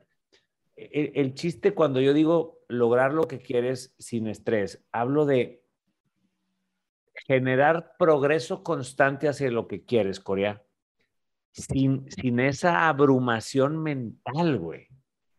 el, 0.75 1.11
el, 1.15 1.33
chiste 1.33 1.73
cuando 1.73 1.99
yo 2.01 2.13
digo 2.13 2.59
lograr 2.67 3.13
lo 3.13 3.27
que 3.27 3.39
quieres 3.39 3.95
sin 3.97 4.27
estrés, 4.27 4.85
hablo 4.91 5.25
de 5.25 5.60
generar 7.27 7.93
progreso 7.97 8.63
constante 8.63 9.27
hacia 9.27 9.51
lo 9.51 9.67
que 9.67 9.83
quieres, 9.83 10.19
Corea, 10.19 10.63
sin, 11.51 12.05
sin 12.09 12.39
esa 12.39 12.87
abrumación 12.87 13.81
mental, 13.81 14.57
güey, 14.57 14.87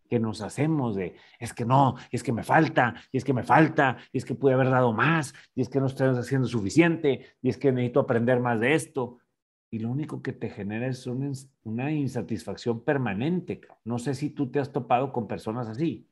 que 0.09 0.19
nos 0.19 0.43
hacemos 0.43 0.95
de, 0.95 1.17
es 1.39 1.53
que 1.53 1.65
no, 1.65 1.97
es 2.11 2.23
que 2.23 2.33
me 2.33 2.43
falta, 2.43 2.95
y 3.11 3.17
es 3.17 3.25
que 3.25 3.33
me 3.33 3.45
falta, 3.45 3.97
y 4.13 4.19
es 4.19 4.25
que 4.25 4.35
pude 4.35 4.55
haber 4.55 4.71
dado 4.71 4.93
más, 4.93 5.35
y 5.55 5.63
es 5.63 5.69
que 5.69 5.81
no 5.81 5.87
estoy 5.87 6.09
haciendo 6.09 6.49
suficiente, 6.49 7.37
y 7.41 7.49
es 7.49 7.57
que 7.57 7.73
necesito 7.73 8.01
aprender 8.01 8.41
más 8.41 8.61
de 8.61 8.75
esto 8.75 9.19
y 9.73 9.79
lo 9.79 9.91
único 9.91 10.21
que 10.21 10.35
te 10.35 10.51
genera 10.51 10.87
es 10.87 11.07
una 11.07 11.91
insatisfacción 11.91 12.85
permanente. 12.85 13.63
No 13.85 13.99
sé 13.99 14.15
si 14.15 14.29
tú 14.29 14.51
te 14.51 14.61
has 14.61 14.71
topado 14.71 15.15
con 15.15 15.27
personas 15.27 15.67
así. 15.67 16.07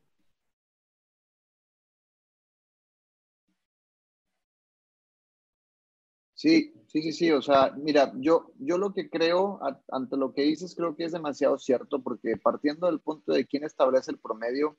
Sí, 6.41 6.73
sí, 6.87 7.03
sí, 7.03 7.11
sí. 7.11 7.31
O 7.31 7.41
sea, 7.43 7.71
mira, 7.77 8.11
yo, 8.15 8.51
yo 8.57 8.79
lo 8.79 8.95
que 8.95 9.11
creo, 9.11 9.59
ante 9.89 10.17
lo 10.17 10.33
que 10.33 10.41
dices, 10.41 10.73
creo 10.73 10.95
que 10.95 11.03
es 11.03 11.11
demasiado 11.11 11.59
cierto, 11.59 12.01
porque 12.01 12.35
partiendo 12.35 12.87
del 12.87 12.99
punto 12.99 13.33
de 13.33 13.45
quién 13.45 13.63
establece 13.63 14.09
el 14.09 14.17
promedio, 14.17 14.75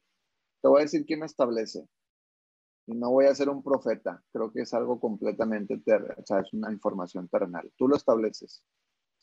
te 0.60 0.66
voy 0.66 0.80
a 0.80 0.82
decir 0.82 1.06
quién 1.06 1.22
establece 1.22 1.86
y 2.86 2.94
no 2.96 3.12
voy 3.12 3.26
a 3.26 3.34
ser 3.36 3.48
un 3.48 3.62
profeta, 3.62 4.24
creo 4.32 4.52
que 4.52 4.62
es 4.62 4.74
algo 4.74 4.98
completamente, 4.98 5.78
ter 5.78 6.02
o 6.18 6.26
sea, 6.26 6.40
es 6.40 6.52
una 6.52 6.72
información 6.72 7.28
terrenal. 7.28 7.72
Tú 7.76 7.86
lo 7.86 7.94
estableces. 7.94 8.64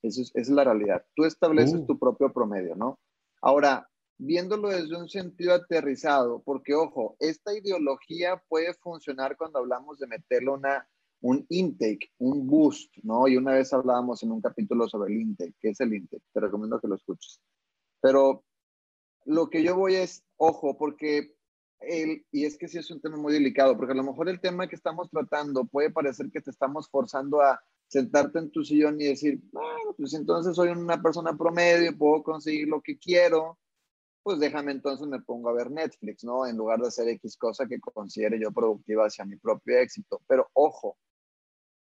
Eso 0.02 0.22
es, 0.22 0.30
esa 0.30 0.40
es 0.40 0.50
la 0.50 0.64
realidad. 0.64 1.06
Tú 1.18 1.26
estableces 1.26 1.82
uh. 1.82 1.86
tu 1.88 2.00
propio 2.00 2.32
promedio, 2.32 2.74
¿no? 2.74 3.02
Ahora, 3.42 3.90
viéndolo 4.18 4.70
desde 4.70 4.96
un 4.96 5.10
sentido 5.10 5.54
aterrizado, 5.54 6.42
porque 6.46 6.74
ojo, 6.74 7.18
esta 7.20 7.54
ideología 7.54 8.42
puede 8.48 8.74
funcionar 8.76 9.36
cuando 9.36 9.60
hablamos 9.60 10.00
de 10.00 10.08
meterle 10.08 10.52
una, 10.52 10.88
un 11.22 11.46
intake, 11.50 12.12
un 12.20 12.48
boost, 12.48 12.96
¿no? 13.04 13.28
Y 13.28 13.38
una 13.38 13.54
vez 13.54 13.74
hablábamos 13.74 14.24
en 14.24 14.32
un 14.32 14.42
capítulo 14.42 14.88
sobre 14.88 15.14
el 15.14 15.22
intake, 15.22 15.56
¿qué 15.60 15.70
es 15.70 15.80
el 15.82 15.94
intake? 15.94 16.24
Te 16.34 16.40
recomiendo 16.40 16.80
que 16.80 16.88
lo 16.88 16.96
escuches. 16.96 17.42
Pero 18.02 18.44
lo 19.26 19.50
que 19.50 19.64
yo 19.64 19.76
voy 19.76 19.96
es, 19.96 20.24
ojo, 20.38 20.78
porque 20.78 21.36
el, 21.82 22.26
y 22.32 22.46
es 22.46 22.58
que 22.58 22.68
sí 22.68 22.78
es 22.78 22.92
un 22.92 23.02
tema 23.02 23.18
muy 23.18 23.34
delicado, 23.34 23.76
porque 23.78 23.94
a 23.94 23.96
lo 23.96 24.04
mejor 24.04 24.30
el 24.30 24.40
tema 24.40 24.68
que 24.68 24.76
estamos 24.76 25.10
tratando 25.10 25.66
puede 25.66 25.92
parecer 25.92 26.30
que 26.32 26.42
te 26.42 26.52
estamos 26.52 26.90
forzando 26.90 27.42
a 27.42 27.60
sentarte 27.88 28.40
en 28.40 28.52
tu 28.52 28.64
sillón 28.64 29.02
y 29.02 29.06
decir, 29.06 29.40
bueno, 29.52 29.94
pues 29.98 30.14
entonces 30.14 30.56
soy 30.56 30.70
una 30.70 31.02
persona 31.02 31.36
promedio, 31.38 31.98
puedo 31.98 32.24
conseguir 32.24 32.68
lo 32.68 32.82
que 32.82 32.98
quiero, 32.98 33.58
pues 34.24 34.40
déjame 34.40 34.72
entonces 34.72 35.08
me 35.08 35.22
pongo 35.22 35.50
a 35.50 35.54
ver 35.54 35.72
Netflix, 35.72 36.24
¿no? 36.24 36.46
En 36.46 36.58
lugar 36.58 36.80
de 36.80 36.88
hacer 36.88 37.08
X 37.08 37.36
cosa 37.38 37.66
que 37.68 37.80
considere 37.80 38.40
yo 38.40 38.52
productiva 38.52 39.06
hacia 39.06 39.26
mi 39.26 39.38
propio 39.38 39.80
éxito. 39.80 40.22
Pero 40.28 40.50
ojo, 40.54 40.98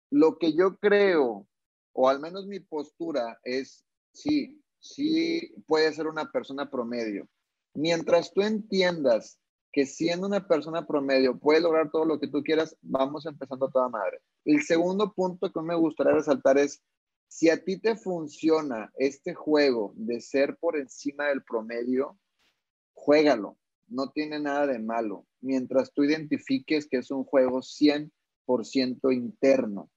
lo 0.10 0.38
que 0.38 0.54
yo 0.54 0.78
creo, 0.78 1.48
o 1.94 2.10
al 2.10 2.20
menos 2.20 2.46
mi 2.46 2.60
postura 2.60 3.40
es, 3.44 3.86
sí, 4.14 4.62
sí 4.80 5.54
puede 5.68 5.94
ser 5.94 6.08
una 6.08 6.32
persona 6.32 6.70
promedio. 6.70 7.28
Mientras 7.74 8.34
tú 8.34 8.42
entiendas 8.42 9.40
que 9.72 9.86
siendo 9.86 10.28
una 10.28 10.48
persona 10.48 10.88
promedio 10.88 11.38
puede 11.38 11.60
lograr 11.60 11.92
todo 11.92 12.06
lo 12.06 12.20
que 12.20 12.28
tú 12.28 12.42
quieras, 12.44 12.78
vamos 12.82 13.26
empezando 13.26 13.66
a 13.66 13.72
toda 13.72 13.90
madre. 13.90 14.22
El 14.46 14.62
segundo 14.64 15.14
punto 15.14 15.52
que 15.52 15.62
me 15.62 15.76
gustaría 15.76 16.14
resaltar 16.14 16.58
es, 16.58 16.82
si 17.28 17.50
a 17.50 17.62
ti 17.62 17.78
te 17.78 17.98
funciona 17.98 18.94
este 18.98 19.34
juego 19.34 19.92
de 19.98 20.22
ser 20.22 20.56
por 20.58 20.78
encima 20.78 21.28
del 21.28 21.44
promedio, 21.44 22.18
juégalo. 22.94 23.58
No 23.88 24.12
tiene 24.12 24.40
nada 24.40 24.66
de 24.66 24.80
malo. 24.80 25.28
Mientras 25.42 25.92
tú 25.92 26.04
identifiques 26.04 26.88
que 26.88 26.98
es 26.98 27.12
un 27.12 27.26
juego 27.26 27.60
100% 27.60 28.10
interno. 29.14 29.90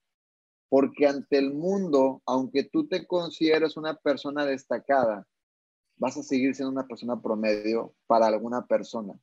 Porque 0.68 1.06
ante 1.06 1.38
el 1.38 1.54
mundo, 1.54 2.22
aunque 2.26 2.64
tú 2.64 2.87
te 2.87 3.06
consideres 3.06 3.76
una 3.76 3.94
persona 3.94 4.44
destacada, 4.44 5.26
vas 5.96 6.16
a 6.16 6.22
seguir 6.22 6.54
siendo 6.54 6.72
una 6.72 6.87
persona 6.87 7.20
promedio 7.20 7.94
para 8.06 8.26
alguna 8.26 8.66
persona. 8.66 9.14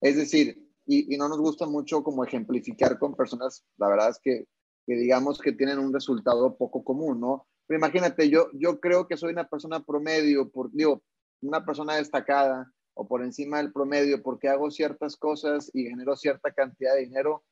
Es 0.00 0.16
decir, 0.16 0.64
y, 0.86 1.16
no 1.16 1.28
nos 1.28 1.38
gusta 1.38 1.66
mucho 1.66 2.02
como 2.02 2.24
ejemplificar 2.24 2.98
con 2.98 3.14
personas, 3.14 3.64
la 3.76 3.88
verdad 3.88 4.10
es 4.10 4.18
que, 4.22 4.46
digamos 4.86 5.38
que 5.38 5.52
tienen 5.52 5.78
un 5.78 5.92
resultado 5.92 6.56
poco 6.56 6.84
común, 6.84 7.20
¿no? 7.20 7.46
Pero 7.66 7.78
imagínate, 7.78 8.28
yo, 8.28 8.48
yo 8.52 8.80
creo 8.80 9.06
que 9.06 9.16
soy 9.16 9.32
una 9.32 9.48
persona 9.48 9.84
promedio, 9.84 10.50
por, 10.50 10.70
digo, 10.72 11.02
una 11.40 11.64
persona 11.64 11.96
destacada 11.96 12.70
o 12.94 13.08
por 13.08 13.22
encima 13.22 13.58
del 13.58 13.72
promedio 13.72 14.22
porque 14.22 14.48
hago 14.48 14.70
ciertas 14.70 15.16
cosas 15.16 15.70
y 15.72 15.84
genero 15.84 16.16
cierta 16.16 16.52
cantidad 16.52 16.94
de 16.94 17.00
dinero, 17.00 17.42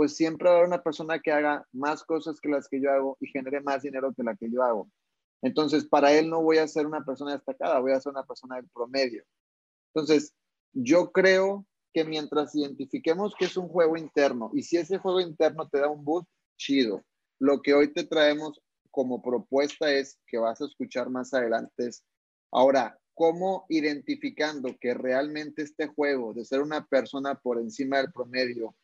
pues 0.00 0.16
siempre 0.16 0.48
va 0.48 0.54
a 0.54 0.56
haber 0.56 0.68
una 0.68 0.82
persona 0.82 1.20
que 1.20 1.30
haga 1.30 1.68
más 1.72 2.02
cosas 2.04 2.40
que 2.40 2.48
las 2.48 2.70
que 2.70 2.80
yo 2.80 2.90
hago 2.90 3.18
y 3.20 3.26
genere 3.26 3.60
más 3.60 3.82
dinero 3.82 4.14
que 4.14 4.22
la 4.22 4.34
que 4.34 4.50
yo 4.50 4.62
hago. 4.62 4.90
Entonces, 5.42 5.84
para 5.84 6.10
él 6.14 6.30
no 6.30 6.40
voy 6.40 6.56
a 6.56 6.66
ser 6.66 6.86
una 6.86 7.04
persona 7.04 7.32
destacada, 7.32 7.78
voy 7.80 7.92
a 7.92 8.00
ser 8.00 8.12
una 8.12 8.24
persona 8.24 8.56
del 8.56 8.66
promedio. 8.70 9.22
Entonces, 9.92 10.32
yo 10.72 11.12
creo 11.12 11.66
que 11.92 12.06
mientras 12.06 12.54
identifiquemos 12.54 13.34
que 13.38 13.44
es 13.44 13.58
un 13.58 13.68
juego 13.68 13.98
interno 13.98 14.50
y 14.54 14.62
si 14.62 14.78
ese 14.78 14.96
juego 14.96 15.20
interno 15.20 15.68
te 15.68 15.80
da 15.80 15.90
un 15.90 16.02
boost, 16.02 16.30
chido. 16.56 17.04
Lo 17.38 17.60
que 17.60 17.74
hoy 17.74 17.92
te 17.92 18.04
traemos 18.04 18.58
como 18.90 19.20
propuesta 19.20 19.92
es 19.92 20.18
que 20.26 20.38
vas 20.38 20.62
a 20.62 20.64
escuchar 20.64 21.10
más 21.10 21.34
adelante 21.34 21.90
ahora, 22.50 22.98
¿cómo 23.12 23.66
identificando 23.68 24.74
que 24.80 24.94
realmente 24.94 25.60
este 25.60 25.88
juego 25.88 26.32
de 26.32 26.46
ser 26.46 26.62
una 26.62 26.86
persona 26.86 27.34
por 27.34 27.58
encima 27.58 27.98
del 27.98 28.10
promedio 28.10 28.74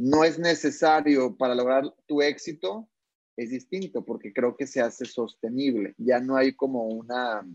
no 0.00 0.24
es 0.24 0.38
necesario 0.38 1.36
para 1.36 1.54
lograr 1.54 1.84
tu 2.06 2.22
éxito? 2.22 2.88
Es 3.36 3.50
distinto 3.50 4.02
porque 4.02 4.32
creo 4.32 4.56
que 4.56 4.66
se 4.66 4.80
hace 4.80 5.04
sostenible. 5.04 5.94
Ya 5.98 6.20
no 6.20 6.36
hay 6.36 6.54
como 6.54 6.86
una, 6.86 7.46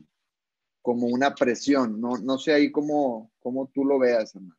como 0.83 1.07
una 1.07 1.33
presión. 1.33 1.99
No, 1.99 2.17
no 2.17 2.37
sé 2.37 2.53
ahí 2.53 2.71
cómo, 2.71 3.31
cómo 3.39 3.71
tú 3.73 3.83
lo 3.83 3.97
veas, 3.97 4.35
hermano. 4.35 4.55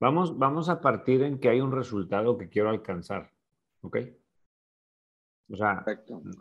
Vamos, 0.00 0.38
vamos 0.38 0.70
a 0.70 0.80
partir 0.80 1.22
en 1.22 1.38
que 1.38 1.50
hay 1.50 1.60
un 1.60 1.72
resultado 1.72 2.38
que 2.38 2.48
quiero 2.48 2.70
alcanzar, 2.70 3.30
¿ok? 3.82 3.98
O 5.50 5.56
sea, 5.56 5.84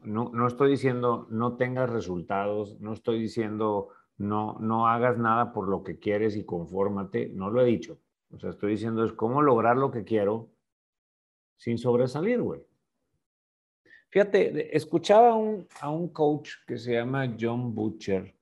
no, 0.03 0.31
no, 0.33 0.47
estoy 0.47 0.71
diciendo 0.71 1.27
no 1.29 1.57
tengas 1.57 1.89
resultados, 1.89 2.79
no 2.79 2.93
estoy 2.93 3.19
diciendo 3.19 3.89
no, 4.17 4.57
no 4.59 4.87
hagas 4.87 5.17
nada 5.17 5.51
por 5.51 5.67
lo 5.67 5.83
que 5.83 5.99
quieres 5.99 6.37
y 6.37 6.45
confórmate, 6.45 7.31
no 7.33 7.49
lo 7.49 7.61
he 7.61 7.65
dicho. 7.65 7.99
O 8.31 8.39
sea, 8.39 8.51
estoy 8.51 8.71
diciendo 8.71 9.03
es 9.03 9.11
cómo 9.11 9.41
lograr 9.41 9.75
lo 9.75 9.91
que 9.91 10.05
quiero 10.05 10.51
sin 11.59 11.77
sobresalir, 11.77 12.41
güey. 12.41 12.61
Fíjate, 14.09 14.75
escuchaba 14.75 15.35
un, 15.35 15.67
a 15.81 15.91
un 15.91 16.07
coach 16.09 16.53
que 16.65 16.77
se 16.77 16.93
llama 16.93 17.35
John 17.39 17.75
Butcher, 17.75 18.33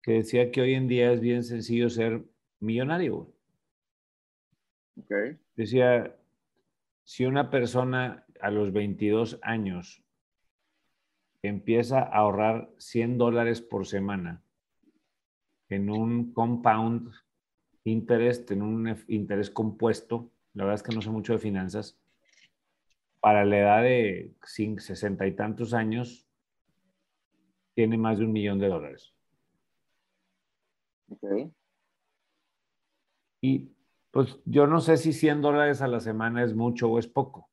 que 0.00 0.12
decía 0.12 0.50
que 0.50 0.62
hoy 0.62 0.74
en 0.74 0.88
día 0.88 1.12
es 1.12 1.20
bien 1.20 1.44
sencillo 1.44 1.90
ser 1.90 2.24
millonario, 2.60 3.16
güey. 3.16 3.34
Decía, 5.56 6.16
si 7.02 7.26
una 7.26 7.50
persona 7.50 8.24
a 8.40 8.50
los 8.50 8.72
22 8.72 9.40
años 9.42 10.02
empieza 11.42 11.98
a 11.98 12.18
ahorrar 12.18 12.70
100 12.78 13.18
dólares 13.18 13.60
por 13.60 13.86
semana 13.86 14.42
en 15.68 15.90
un 15.90 16.32
compound 16.32 17.12
interest, 17.82 18.52
en 18.52 18.62
un 18.62 18.96
interés 19.08 19.50
compuesto, 19.50 20.30
la 20.54 20.64
verdad 20.64 20.76
es 20.76 20.82
que 20.84 20.94
no 20.94 21.02
sé 21.02 21.10
mucho 21.10 21.32
de 21.32 21.38
finanzas, 21.40 21.98
para 23.24 23.46
la 23.46 23.58
edad 23.58 23.82
de 23.82 24.34
60 24.42 25.26
y 25.26 25.34
tantos 25.34 25.72
años, 25.72 26.28
tiene 27.74 27.96
más 27.96 28.18
de 28.18 28.26
un 28.26 28.32
millón 28.32 28.58
de 28.58 28.68
dólares. 28.68 29.14
Ok. 31.08 31.50
Y 33.40 33.72
pues 34.10 34.38
yo 34.44 34.66
no 34.66 34.78
sé 34.82 34.98
si 34.98 35.14
100 35.14 35.40
dólares 35.40 35.80
a 35.80 35.88
la 35.88 36.00
semana 36.00 36.44
es 36.44 36.54
mucho 36.54 36.90
o 36.90 36.98
es 36.98 37.06
poco. 37.06 37.48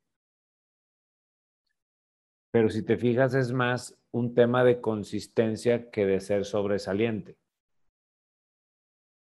Pero 2.51 2.69
si 2.69 2.83
te 2.83 2.97
fijas, 2.97 3.33
es 3.33 3.53
más 3.53 3.97
un 4.11 4.35
tema 4.35 4.65
de 4.65 4.81
consistencia 4.81 5.89
que 5.89 6.05
de 6.05 6.19
ser 6.19 6.43
sobresaliente. 6.43 7.37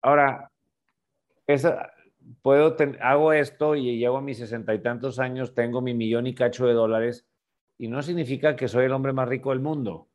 Ahora, 0.03 0.53
esa, 1.47 1.96
puedo 2.43 2.77
hago 3.01 3.33
esto 3.33 3.75
y 3.75 3.99
llego 3.99 4.17
a 4.17 4.23
mis 4.23 4.39
sesenta 4.39 4.75
y 4.75 4.83
tantos 4.83 5.19
años, 5.19 5.55
tengo 5.55 5.81
mi 5.81 5.95
millón 5.95 6.27
y 6.27 6.35
cacho 6.35 6.67
de 6.67 6.73
dólares, 6.75 7.27
y 7.79 7.89
no 7.89 8.03
significa 8.03 8.57
que 8.57 8.69
soy 8.69 8.87
el 8.87 8.93
hombre 8.93 9.13
más 9.13 9.29
rico 9.29 9.51
del 9.51 9.61
mundo. 9.61 10.09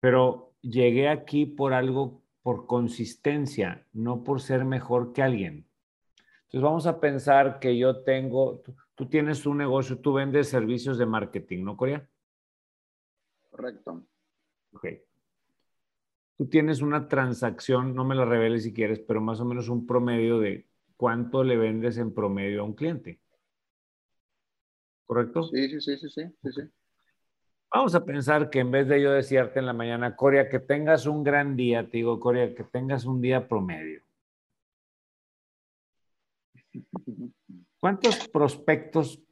Pero 0.00 0.54
llegué 0.62 1.08
aquí 1.08 1.46
por 1.46 1.72
algo, 1.74 2.22
por 2.42 2.66
consistencia, 2.66 3.86
no 3.92 4.24
por 4.24 4.40
ser 4.40 4.64
mejor 4.64 5.12
que 5.12 5.22
alguien. 5.22 5.66
Entonces 6.44 6.62
vamos 6.62 6.86
a 6.86 6.98
pensar 6.98 7.60
que 7.60 7.76
yo 7.78 8.02
tengo, 8.02 8.62
tú 8.94 9.08
tienes 9.08 9.46
un 9.46 9.58
negocio, 9.58 9.98
tú 9.98 10.14
vendes 10.14 10.48
servicios 10.48 10.98
de 10.98 11.06
marketing, 11.06 11.64
¿no, 11.64 11.76
Corea? 11.76 12.08
Correcto. 13.50 14.04
Ok. 14.72 14.86
Tú 16.40 16.48
tienes 16.48 16.80
una 16.80 17.06
transacción, 17.06 17.94
no 17.94 18.02
me 18.02 18.14
la 18.14 18.24
reveles 18.24 18.62
si 18.62 18.72
quieres, 18.72 18.98
pero 18.98 19.20
más 19.20 19.40
o 19.40 19.44
menos 19.44 19.68
un 19.68 19.86
promedio 19.86 20.38
de 20.38 20.66
cuánto 20.96 21.44
le 21.44 21.58
vendes 21.58 21.98
en 21.98 22.14
promedio 22.14 22.62
a 22.62 22.64
un 22.64 22.72
cliente. 22.72 23.20
¿Correcto? 25.04 25.42
Sí, 25.42 25.68
sí, 25.68 25.82
sí, 25.82 25.98
sí, 25.98 26.08
sí, 26.08 26.50
sí, 26.50 26.62
Vamos 27.70 27.94
a 27.94 28.02
pensar 28.06 28.48
que 28.48 28.60
en 28.60 28.70
vez 28.70 28.88
de 28.88 29.02
yo 29.02 29.12
decirte 29.12 29.58
en 29.58 29.66
la 29.66 29.74
mañana, 29.74 30.16
Corea, 30.16 30.48
que 30.48 30.60
tengas 30.60 31.04
un 31.04 31.22
gran 31.22 31.56
día, 31.56 31.84
te 31.84 31.98
digo, 31.98 32.18
Corea, 32.18 32.54
que 32.54 32.64
tengas 32.64 33.04
un 33.04 33.20
día 33.20 33.46
promedio. 33.46 34.00
¿Cuántos 37.78 38.26
prospectos 38.28 39.22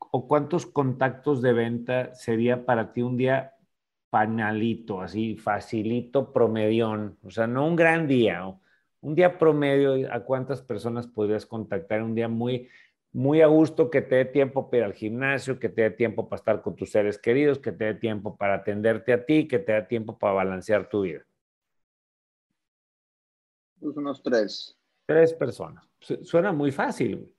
o 0.00 0.26
cuántos 0.26 0.66
contactos 0.66 1.40
de 1.40 1.52
venta 1.52 2.12
sería 2.16 2.66
para 2.66 2.92
ti 2.92 3.02
un 3.02 3.16
día 3.16 3.54
panalito, 4.10 5.00
así 5.00 5.36
facilito, 5.36 6.32
promedión? 6.32 7.18
O 7.22 7.30
sea, 7.30 7.46
no 7.46 7.66
un 7.66 7.76
gran 7.76 8.08
día, 8.08 8.44
un 9.00 9.14
día 9.14 9.38
promedio, 9.38 10.12
¿a 10.12 10.20
cuántas 10.24 10.62
personas 10.62 11.06
podrías 11.06 11.46
contactar? 11.46 12.02
Un 12.02 12.14
día 12.14 12.28
muy, 12.28 12.68
muy 13.12 13.40
a 13.42 13.46
gusto, 13.46 13.90
que 13.90 14.02
te 14.02 14.16
dé 14.16 14.24
tiempo 14.24 14.68
para 14.68 14.78
ir 14.78 14.84
al 14.84 14.94
gimnasio, 14.94 15.58
que 15.58 15.68
te 15.68 15.82
dé 15.82 15.90
tiempo 15.90 16.28
para 16.28 16.40
estar 16.40 16.62
con 16.62 16.76
tus 16.76 16.90
seres 16.90 17.18
queridos, 17.18 17.58
que 17.58 17.72
te 17.72 17.84
dé 17.84 17.94
tiempo 17.94 18.36
para 18.36 18.54
atenderte 18.54 19.12
a 19.12 19.24
ti, 19.24 19.46
que 19.46 19.58
te 19.58 19.72
dé 19.72 19.82
tiempo 19.82 20.18
para 20.18 20.34
balancear 20.34 20.88
tu 20.88 21.02
vida. 21.02 21.24
Pues 23.80 23.96
unos 23.96 24.22
tres. 24.22 24.76
Tres 25.06 25.32
personas. 25.32 25.88
Suena 26.00 26.52
muy 26.52 26.70
fácil. 26.70 27.32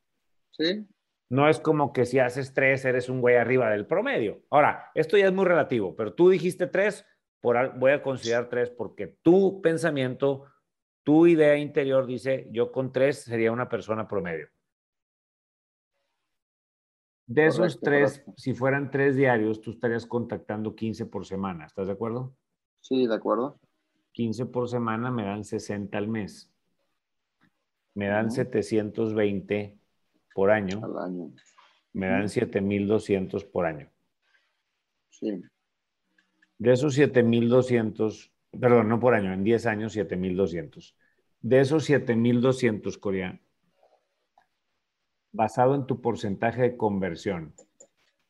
Sí. 0.51 0.88
No 1.29 1.48
es 1.48 1.59
como 1.59 1.93
que 1.93 2.05
si 2.05 2.17
haces 2.17 2.53
tres 2.53 2.83
eres 2.86 3.07
un 3.07 3.21
güey 3.21 3.36
arriba 3.36 3.69
del 3.69 3.86
promedio. 3.86 4.41
Ahora, 4.50 4.91
esto 4.95 5.15
ya 5.15 5.27
es 5.27 5.33
muy 5.33 5.45
relativo, 5.45 5.95
pero 5.95 6.13
tú 6.13 6.29
dijiste 6.29 6.65
tres, 6.65 7.05
por, 7.39 7.77
voy 7.77 7.91
a 7.91 8.01
considerar 8.01 8.50
tres 8.50 8.71
porque 8.71 9.07
tu 9.21 9.62
pensamiento, 9.62 10.45
tu 11.03 11.27
idea 11.27 11.55
interior 11.55 12.07
dice, 12.07 12.48
yo 12.51 12.71
con 12.71 12.91
tres 12.91 13.19
sería 13.19 13.51
una 13.51 13.69
persona 13.69 14.07
promedio. 14.07 14.50
De 17.27 17.45
esos 17.45 17.79
tres, 17.79 18.24
si 18.36 18.55
fueran 18.55 18.89
tres 18.89 19.15
diarios, 19.15 19.62
tú 19.62 19.69
estarías 19.69 20.07
contactando 20.07 20.74
15 20.74 21.05
por 21.05 21.27
semana. 21.27 21.67
¿Estás 21.67 21.86
de 21.86 21.93
acuerdo? 21.93 22.36
Sí, 22.79 23.05
de 23.05 23.13
acuerdo. 23.13 23.59
15 24.13 24.48
por 24.48 24.67
semana 24.67 25.12
me 25.12 25.25
dan 25.25 25.43
60 25.43 25.95
al 25.95 26.07
mes. 26.07 26.51
Me 27.94 28.07
dan 28.07 28.31
720 28.31 29.78
por 30.33 30.51
año, 30.51 30.81
al 30.83 30.98
año. 30.98 31.33
me 31.94 32.07
dan 32.07 32.29
7200 32.29 33.46
por 33.46 33.65
año. 33.65 33.89
Sí. 35.09 35.42
De 36.57 36.74
esos 36.74 36.94
7200, 36.96 38.31
perdón, 38.59 38.89
no 38.89 39.00
por 39.00 39.13
año, 39.13 39.33
en 39.33 39.44
10 39.44 39.65
años 39.65 39.94
7200. 39.94 40.96
De 41.42 41.61
esos 41.61 41.85
7200, 41.85 42.98
Corea, 42.98 43.39
basado 45.31 45.75
en 45.75 45.85
tu 45.85 46.01
porcentaje 46.01 46.61
de 46.61 46.77
conversión, 46.77 47.53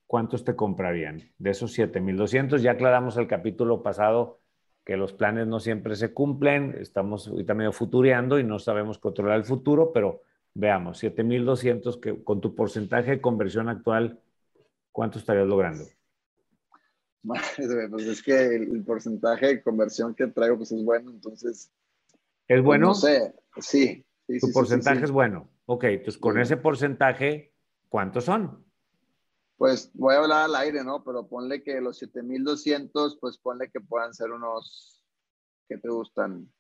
¿cuántos 0.05 0.43
te 0.43 0.55
comprarían? 0.55 1.31
De 1.37 1.51
esos 1.51 1.73
7200, 1.73 2.61
ya 2.61 2.71
aclaramos 2.71 3.17
el 3.17 3.27
capítulo 3.27 3.81
pasado 3.81 4.39
que 4.85 4.97
los 4.97 5.13
planes 5.13 5.47
no 5.47 5.59
siempre 5.59 5.95
se 5.95 6.13
cumplen, 6.13 6.75
estamos 6.79 7.27
ahorita 7.27 7.53
medio 7.53 7.71
futureando 7.71 8.39
y 8.39 8.43
no 8.43 8.59
sabemos 8.59 8.97
controlar 8.97 9.37
el 9.37 9.43
futuro, 9.45 9.91
pero 9.93 10.23
Veamos, 10.59 10.97
7200 10.97 11.97
que 11.97 12.21
con 12.21 12.41
tu 12.41 12.53
porcentaje 12.53 13.11
de 13.11 13.21
conversión 13.21 13.69
actual, 13.69 14.21
¿cuánto 14.91 15.17
estarías 15.17 15.47
logrando? 15.47 15.85
Pues 17.21 18.05
es 18.05 18.21
que 18.21 18.55
el, 18.55 18.83
porcentaje 18.83 19.47
de 19.47 19.63
conversión 19.63 20.13
que 20.13 20.27
traigo 20.27 20.57
pues 20.57 20.73
es 20.73 20.83
bueno, 20.83 21.11
entonces. 21.11 21.71
¿Es 22.45 22.57
pues, 22.57 22.63
bueno? 22.63 22.87
no 22.87 22.93
sé, 22.93 23.33
sí. 23.61 24.05
tu 24.27 24.51
porcentaje 24.51 25.05
es 25.05 25.11
bueno. 25.11 25.49
Ok, 25.65 25.85
entonces 25.85 26.17
con 26.17 26.37
ese 26.37 26.57
porcentaje, 26.57 27.53
¿cuántos 27.87 28.25
son? 28.25 28.65
Pues 29.55 29.91
voy 29.93 30.15
a 30.15 30.19
hablar 30.19 30.43
al 30.43 30.55
aire, 30.55 30.83
¿no? 30.83 31.05
Pero 31.05 31.25
ponle 31.25 31.63
que 31.63 31.79
los 31.79 31.99
7200, 31.99 33.17
pues 33.21 33.37
ponle 33.37 33.69
que 33.69 33.79
puedan 33.79 34.13
ser 34.13 34.31
unos, 34.31 35.05
¿qué 35.69 35.77
te 35.77 35.87
gustan? 35.89 36.51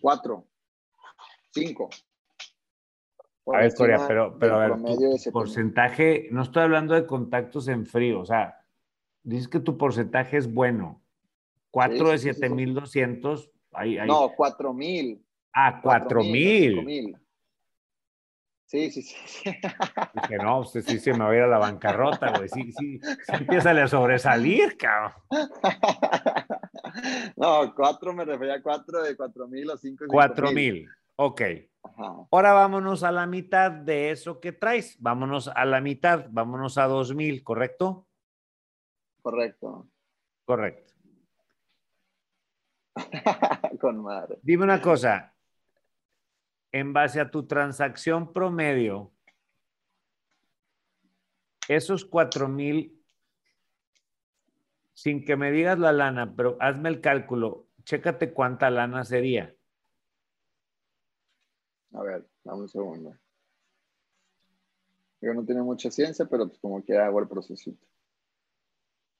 Cuatro, 0.00 0.46
cinco. 1.52 1.90
A 3.46 3.58
ver, 3.58 3.74
Corea, 3.74 4.04
pero, 4.08 4.38
pero 4.38 4.56
a 4.56 4.68
ver, 4.68 4.72
tu 5.22 5.32
porcentaje, 5.32 6.28
no 6.30 6.42
estoy 6.42 6.62
hablando 6.62 6.94
de 6.94 7.06
contactos 7.06 7.68
en 7.68 7.84
frío, 7.84 8.20
o 8.20 8.24
sea, 8.24 8.58
dices 9.22 9.48
que 9.48 9.60
tu 9.60 9.76
porcentaje 9.76 10.36
es 10.38 10.52
bueno. 10.52 11.02
4 11.70 12.10
de 12.10 12.18
7200, 12.18 13.50
ahí, 13.72 13.98
ahí. 13.98 14.06
No, 14.06 14.30
4000. 14.34 15.22
Ah, 15.52 15.80
4000. 15.82 17.16
Sí, 18.66 18.90
sí, 18.90 19.02
sí. 19.02 19.50
Dije, 20.14 20.36
no, 20.42 20.60
usted 20.60 20.82
sí 20.82 20.98
se 20.98 21.12
me 21.12 21.20
va 21.20 21.30
a 21.30 21.36
ir 21.36 21.42
a 21.42 21.46
la 21.46 21.58
bancarrota, 21.58 22.36
güey. 22.36 22.48
Sí, 22.48 22.72
sí, 22.72 22.98
sí 22.98 23.32
empieza 23.32 23.70
a 23.70 23.88
sobresalir, 23.88 24.76
cabrón. 24.76 25.12
No, 27.36 27.74
4 27.74 28.12
me 28.12 28.24
refería 28.24 28.54
a 28.54 28.62
4 28.62 29.02
de 29.02 29.16
4000 29.16 29.70
o 29.70 29.76
5 29.76 30.04
de 30.04 30.08
4000. 30.08 30.88
Ok. 31.16 31.42
Ahora 32.30 32.52
vámonos 32.52 33.02
a 33.02 33.12
la 33.12 33.26
mitad 33.26 33.70
de 33.70 34.10
eso 34.10 34.40
que 34.40 34.52
traes. 34.52 34.96
Vámonos 35.00 35.48
a 35.48 35.64
la 35.64 35.80
mitad, 35.80 36.26
vámonos 36.30 36.78
a 36.78 36.86
2000, 36.86 37.44
¿correcto? 37.44 38.06
Correcto. 39.22 39.88
Correcto. 40.44 40.92
Con 43.80 44.02
madre. 44.02 44.38
Dime 44.42 44.64
una 44.64 44.80
cosa. 44.80 45.34
En 46.72 46.92
base 46.92 47.20
a 47.20 47.30
tu 47.30 47.46
transacción 47.46 48.32
promedio, 48.32 49.12
esos 51.68 52.04
4000, 52.04 53.00
sin 54.92 55.24
que 55.24 55.36
me 55.36 55.52
digas 55.52 55.78
la 55.78 55.92
lana, 55.92 56.34
pero 56.36 56.56
hazme 56.60 56.88
el 56.88 57.00
cálculo, 57.00 57.68
chécate 57.84 58.32
cuánta 58.32 58.70
lana 58.70 59.04
sería. 59.04 59.54
A 61.94 62.02
ver, 62.02 62.26
dame 62.42 62.62
un 62.62 62.68
segundo. 62.68 63.16
Yo 65.20 65.32
no 65.32 65.44
tiene 65.44 65.62
mucha 65.62 65.90
ciencia, 65.90 66.26
pero 66.26 66.48
pues 66.48 66.58
como 66.58 66.84
que 66.84 66.98
hago 66.98 67.20
el 67.20 67.28
proceso. 67.28 67.72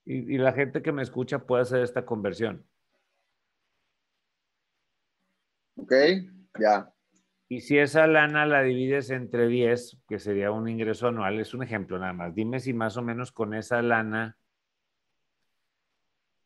Y, 0.03 0.37
la 0.37 0.53
gente 0.53 0.83
que 0.83 0.91
me 0.91 1.01
escucha 1.01 1.39
puede 1.39 1.63
hacer 1.63 1.81
esta 1.81 2.05
conversión. 2.05 2.63
Ok, 5.77 5.93
ya. 6.59 6.93
Y 7.47 7.61
si 7.61 7.79
esa 7.79 8.05
lana 8.05 8.45
la 8.45 8.61
divides 8.61 9.09
entre 9.09 9.47
10, 9.47 9.97
que 10.07 10.19
sería 10.19 10.51
un 10.51 10.67
ingreso 10.67 11.07
anual, 11.07 11.39
es 11.39 11.53
un 11.53 11.63
ejemplo 11.63 11.97
nada 11.97 12.13
más. 12.13 12.35
Dime 12.35 12.59
si 12.59 12.73
más 12.73 12.97
o 12.97 13.01
menos 13.01 13.31
con 13.31 13.53
esa 13.53 13.81
lana 13.81 14.37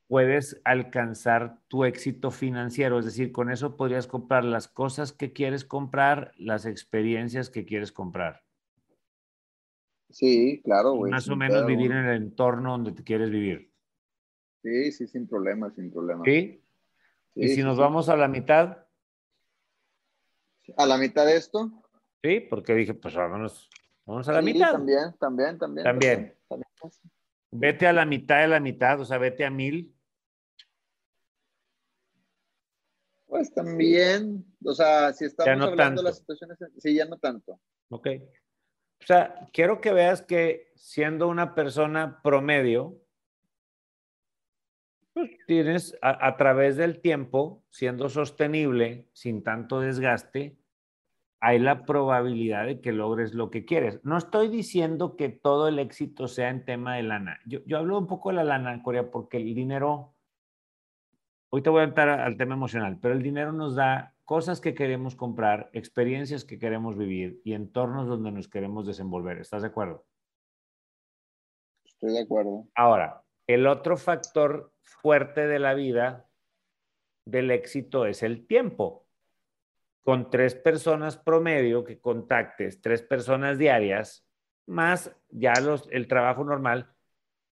puedes 0.10 0.60
alcanzar 0.65 1.60
tu 1.67 1.86
éxito 1.86 2.32
financiero. 2.32 2.98
Es 2.98 3.06
decir, 3.06 3.32
con 3.32 3.52
eso 3.52 3.78
podrías 3.78 4.08
comprar 4.08 4.43
las 4.43 4.67
cosas 4.67 5.13
que 5.13 5.32
quieres 5.34 5.63
comprar, 5.63 6.34
las 6.36 6.65
experiencias 6.65 7.52
que 7.52 7.63
quieres 7.63 7.91
comprar. 7.91 8.41
Sí, 10.10 10.62
claro, 10.65 10.93
güey. 10.93 11.12
Más 11.12 11.30
o 11.30 11.36
menos 11.36 11.63
vivir 11.67 11.91
en 11.91 12.06
el 12.08 12.24
entorno 12.24 12.72
donde 12.72 12.91
te 12.91 13.04
quieres 13.04 13.30
vivir. 13.30 13.72
Sí, 14.63 14.91
sí, 14.91 15.08
sin 15.08 15.28
problema, 15.28 15.69
sin 15.69 15.91
problema. 15.91 16.24
¿Sí? 16.26 16.60
y 17.36 17.50
si 17.50 17.62
nos 17.62 17.78
vamos 17.78 18.10
a 18.10 18.17
la 18.17 18.28
mitad? 18.28 18.80
¿A 20.76 20.86
la 20.88 20.98
mitad 20.98 21.28
de 21.28 21.38
esto? 21.38 21.72
Sí, 22.24 22.39
porque 22.39 22.74
dije, 22.74 22.95
pues 22.95 23.13
vámonos, 23.13 23.69
vamos 24.08 24.28
a 24.28 24.34
la 24.34 24.41
mitad. 24.41 24.72
También, 24.72 25.13
también, 25.19 25.60
también. 25.60 25.84
También. 25.84 26.36
también. 26.50 26.69
Vete 27.52 27.86
a 27.86 27.93
la 27.93 28.06
mitad 28.06 28.41
de 28.41 28.48
la 28.48 28.60
mitad, 28.60 29.00
o 29.00 29.06
sea, 29.06 29.19
vete 29.19 29.45
a 29.45 29.52
mil 29.52 29.95
Pues 33.29 33.53
también, 33.53 34.43
o 34.65 34.73
sea, 34.73 35.13
si 35.13 35.25
estamos 35.25 35.67
hablando 35.67 36.01
de 36.01 36.09
las 36.09 36.17
situaciones, 36.17 36.57
sí, 36.79 36.95
ya 36.95 37.05
no 37.05 37.17
tanto. 37.19 37.59
Ok. 37.89 38.07
O 39.01 39.05
sea, 39.05 39.47
quiero 39.53 39.79
que 39.81 39.93
veas 39.93 40.23
que 40.23 40.71
siendo 40.75 41.27
una 41.27 41.53
persona 41.53 42.21
promedio, 42.23 42.99
pues 45.13 45.29
tienes 45.45 45.95
a, 46.01 46.37
través 46.37 46.75
del 46.75 47.01
tiempo, 47.01 47.63
siendo 47.69 48.09
sostenible, 48.09 49.07
sin 49.13 49.43
tanto 49.43 49.79
desgaste, 49.79 50.57
hay 51.39 51.59
la 51.59 51.85
probabilidad 51.85 52.65
de 52.65 52.81
que 52.81 52.91
logres 52.91 53.35
lo 53.35 53.51
que 53.51 53.63
quieres. 53.63 54.03
No 54.03 54.17
estoy 54.17 54.49
diciendo 54.49 55.15
que 55.15 55.29
todo 55.29 55.67
el 55.67 55.77
éxito 55.77 56.27
sea 56.27 56.49
en 56.49 56.65
tema 56.65 56.95
de 56.95 57.03
lana. 57.03 57.39
Yo, 57.45 57.59
yo 57.65 57.77
hablo 57.77 57.99
un 57.99 58.07
poco 58.07 58.29
de 58.29 58.37
la 58.37 58.43
lana, 58.43 58.81
Corea, 58.81 59.11
porque 59.11 59.37
el 59.37 59.53
dinero, 59.53 60.15
hoy 61.49 61.62
te 61.62 61.69
voy 61.69 61.81
a 61.81 61.85
entrar 61.85 62.09
al 62.09 62.38
tema 62.38 62.55
emocional, 62.55 62.99
pero 63.01 63.13
el 63.13 63.23
dinero 63.23 63.51
nos 63.51 63.75
da 63.75 64.13
cosas 64.25 64.62
que 64.62 64.75
queremos 64.75 65.15
comprar, 65.15 65.69
experiencias 65.73 66.45
que 66.45 66.59
queremos 66.59 66.97
vivir 66.97 67.41
y 67.43 67.53
entornos 67.53 68.07
donde 68.07 68.31
nos 68.31 68.47
queremos 68.47 68.85
desenvolver. 68.85 69.39
¿Estás 69.39 69.63
de 69.63 69.69
acuerdo? 69.69 70.05
Estoy 71.85 72.13
de 72.13 72.21
acuerdo. 72.21 72.67
Ahora, 72.75 73.23
el 73.47 73.65
otro 73.65 73.97
factor 73.97 74.71
fuerte 74.83 75.47
de 75.47 75.59
la 75.59 75.73
vida 75.73 76.27
del 77.25 77.51
éxito 77.51 78.05
es 78.05 78.23
el 78.23 78.45
tiempo. 78.45 79.07
Con 80.03 80.29
tres 80.29 80.55
personas 80.55 81.17
promedio 81.17 81.83
que 81.83 81.99
contactes, 81.99 82.81
tres 82.81 83.01
personas 83.01 83.57
diarias, 83.57 84.25
más 84.65 85.15
ya 85.29 85.53
los, 85.62 85.88
el 85.91 86.07
trabajo 86.07 86.43
normal, 86.43 86.93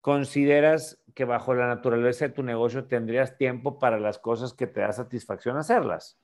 ¿consideras 0.07 1.03
que 1.17 1.25
bajo 1.25 1.53
la 1.53 1.67
naturaleza 1.67 2.29
de 2.29 2.33
tu 2.33 2.45
negocio 2.45 2.87
tendrías 2.87 3.37
tiempo 3.37 3.81
para 3.81 3.99
las 3.99 4.21
cosas 4.21 4.55
que 4.55 4.69
te 4.69 4.79
da 4.79 4.93
satisfacción 4.93 5.57
hacerlas? 5.57 6.17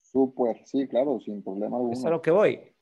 Súper, 0.00 0.66
sí, 0.66 0.88
claro, 0.88 1.20
sin 1.20 1.40
problema 1.40 1.76
alguno. 1.76 1.92
Es 1.92 2.04
a 2.04 2.10
lo 2.10 2.20
que 2.20 2.32
voy. 2.32 2.74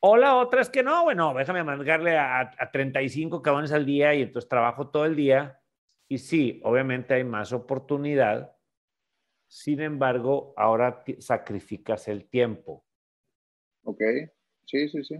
O 0.00 0.16
la 0.16 0.36
otra 0.36 0.62
es 0.62 0.70
que 0.70 0.82
no, 0.82 1.04
bueno, 1.04 1.34
déjame 1.34 1.62
mandarle 1.62 2.16
a, 2.16 2.54
a 2.58 2.70
35 2.72 3.42
cabones 3.42 3.70
al 3.72 3.84
día 3.84 4.14
y 4.14 4.22
entonces 4.22 4.48
trabajo 4.48 4.88
todo 4.88 5.04
el 5.04 5.14
día. 5.14 5.60
Y 6.08 6.16
sí, 6.16 6.62
obviamente 6.64 7.12
hay 7.12 7.24
más 7.24 7.52
oportunidad. 7.52 8.56
Sin 9.46 9.82
embargo, 9.82 10.54
ahora 10.56 11.04
sacrificas 11.18 12.08
el 12.08 12.30
tiempo. 12.30 12.86
Ok, 13.84 14.00
sí, 14.64 14.88
sí, 14.88 15.04
sí. 15.04 15.16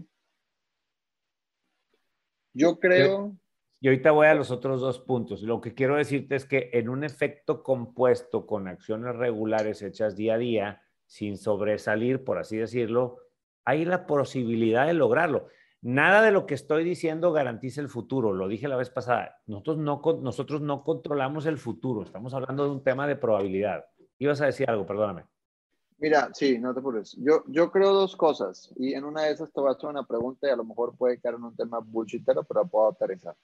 Yo 2.54 2.80
creo... 2.80 3.36
Y 3.82 3.88
ahorita 3.88 4.12
voy 4.12 4.28
a 4.28 4.34
los 4.34 4.52
otros 4.52 4.80
dos 4.80 5.00
puntos. 5.00 5.42
Lo 5.42 5.60
que 5.60 5.74
quiero 5.74 5.96
decirte 5.96 6.36
es 6.36 6.44
que 6.44 6.70
en 6.72 6.88
un 6.88 7.02
efecto 7.02 7.64
compuesto 7.64 8.46
con 8.46 8.68
acciones 8.68 9.16
regulares 9.16 9.82
hechas 9.82 10.14
día 10.14 10.34
a 10.34 10.38
día, 10.38 10.82
sin 11.04 11.36
sobresalir, 11.36 12.22
por 12.22 12.38
así 12.38 12.56
decirlo, 12.56 13.16
hay 13.64 13.84
la 13.84 14.06
posibilidad 14.06 14.86
de 14.86 14.94
lograrlo. 14.94 15.48
Nada 15.80 16.22
de 16.22 16.30
lo 16.30 16.46
que 16.46 16.54
estoy 16.54 16.84
diciendo 16.84 17.32
garantiza 17.32 17.80
el 17.80 17.88
futuro. 17.88 18.32
Lo 18.32 18.46
dije 18.46 18.68
la 18.68 18.76
vez 18.76 18.88
pasada. 18.88 19.40
Nosotros 19.46 19.78
no, 19.78 20.00
nosotros 20.22 20.60
no 20.60 20.84
controlamos 20.84 21.46
el 21.46 21.58
futuro. 21.58 22.04
Estamos 22.04 22.32
hablando 22.34 22.62
de 22.62 22.70
un 22.70 22.84
tema 22.84 23.08
de 23.08 23.16
probabilidad. 23.16 23.84
Ibas 24.16 24.40
a 24.42 24.46
decir 24.46 24.70
algo, 24.70 24.86
perdóname. 24.86 25.24
Mira, 25.98 26.30
sí, 26.32 26.56
no 26.56 26.72
te 26.72 26.80
preocupes. 26.80 27.16
Yo, 27.18 27.42
yo 27.48 27.72
creo 27.72 27.92
dos 27.92 28.14
cosas 28.14 28.72
y 28.76 28.94
en 28.94 29.02
una 29.02 29.22
de 29.22 29.32
esas 29.32 29.52
te 29.52 29.60
voy 29.60 29.70
a 29.70 29.72
hacer 29.72 29.90
una 29.90 30.06
pregunta 30.06 30.46
y 30.46 30.50
a 30.50 30.56
lo 30.56 30.64
mejor 30.64 30.96
puede 30.96 31.18
quedar 31.18 31.34
en 31.34 31.42
un 31.42 31.56
tema 31.56 31.80
bullshitero, 31.80 32.44
pero 32.44 32.64
puedo 32.64 32.88
aterrizar. 32.88 33.34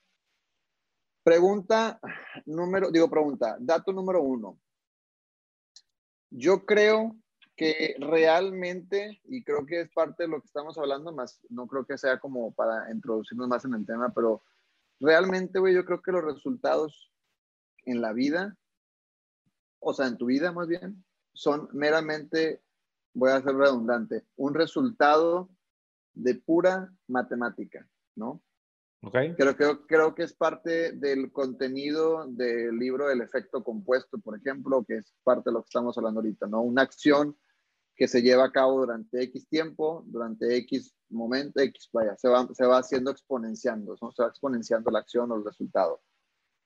Pregunta 1.29 1.99
número, 2.47 2.89
digo 2.89 3.07
pregunta, 3.07 3.55
dato 3.59 3.93
número 3.93 4.19
uno. 4.19 4.59
Yo 6.31 6.65
creo 6.65 7.15
que 7.55 7.95
realmente, 7.99 9.21
y 9.25 9.43
creo 9.43 9.63
que 9.67 9.81
es 9.81 9.91
parte 9.91 10.23
de 10.23 10.29
lo 10.29 10.41
que 10.41 10.47
estamos 10.47 10.75
hablando, 10.79 11.11
más 11.11 11.39
no 11.51 11.67
creo 11.67 11.85
que 11.85 11.99
sea 11.99 12.19
como 12.19 12.51
para 12.55 12.91
introducirnos 12.91 13.47
más 13.47 13.63
en 13.63 13.75
el 13.75 13.85
tema, 13.85 14.11
pero 14.11 14.41
realmente, 14.99 15.59
güey, 15.59 15.75
yo 15.75 15.85
creo 15.85 16.01
que 16.01 16.11
los 16.11 16.23
resultados 16.23 17.11
en 17.85 18.01
la 18.01 18.11
vida, 18.11 18.57
o 19.77 19.93
sea, 19.93 20.07
en 20.07 20.17
tu 20.17 20.25
vida 20.25 20.51
más 20.51 20.67
bien, 20.67 21.05
son 21.33 21.69
meramente, 21.73 22.63
voy 23.13 23.29
a 23.29 23.43
ser 23.43 23.53
redundante, 23.53 24.25
un 24.35 24.55
resultado 24.55 25.47
de 26.15 26.33
pura 26.33 26.91
matemática, 27.05 27.87
¿no? 28.15 28.41
Creo, 29.01 29.55
creo, 29.55 29.87
creo 29.87 30.13
que 30.13 30.23
es 30.23 30.33
parte 30.33 30.91
del 30.91 31.31
contenido 31.31 32.25
del 32.27 32.77
libro 32.77 33.09
El 33.09 33.21
efecto 33.21 33.63
compuesto, 33.63 34.17
por 34.19 34.37
ejemplo, 34.37 34.83
que 34.85 34.97
es 34.97 35.13
parte 35.23 35.49
de 35.49 35.53
lo 35.53 35.61
que 35.61 35.67
estamos 35.67 35.97
hablando 35.97 36.19
ahorita, 36.19 36.47
¿no? 36.47 36.61
Una 36.61 36.81
acción 36.81 37.37
que 37.95 38.07
se 38.09 38.21
lleva 38.21 38.45
a 38.45 38.51
cabo 38.51 38.79
durante 38.79 39.21
X 39.23 39.47
tiempo, 39.47 40.03
durante 40.05 40.55
X 40.57 40.95
momento, 41.09 41.61
X, 41.61 41.89
vaya, 41.93 42.15
se 42.17 42.27
va, 42.27 42.47
se 42.53 42.65
va 42.65 42.79
haciendo 42.79 43.11
exponenciando, 43.11 43.95
¿no? 44.01 44.11
se 44.11 44.21
va 44.21 44.29
exponenciando 44.29 44.91
la 44.91 44.99
acción 44.99 45.31
o 45.31 45.35
el 45.35 45.45
resultado. 45.45 46.01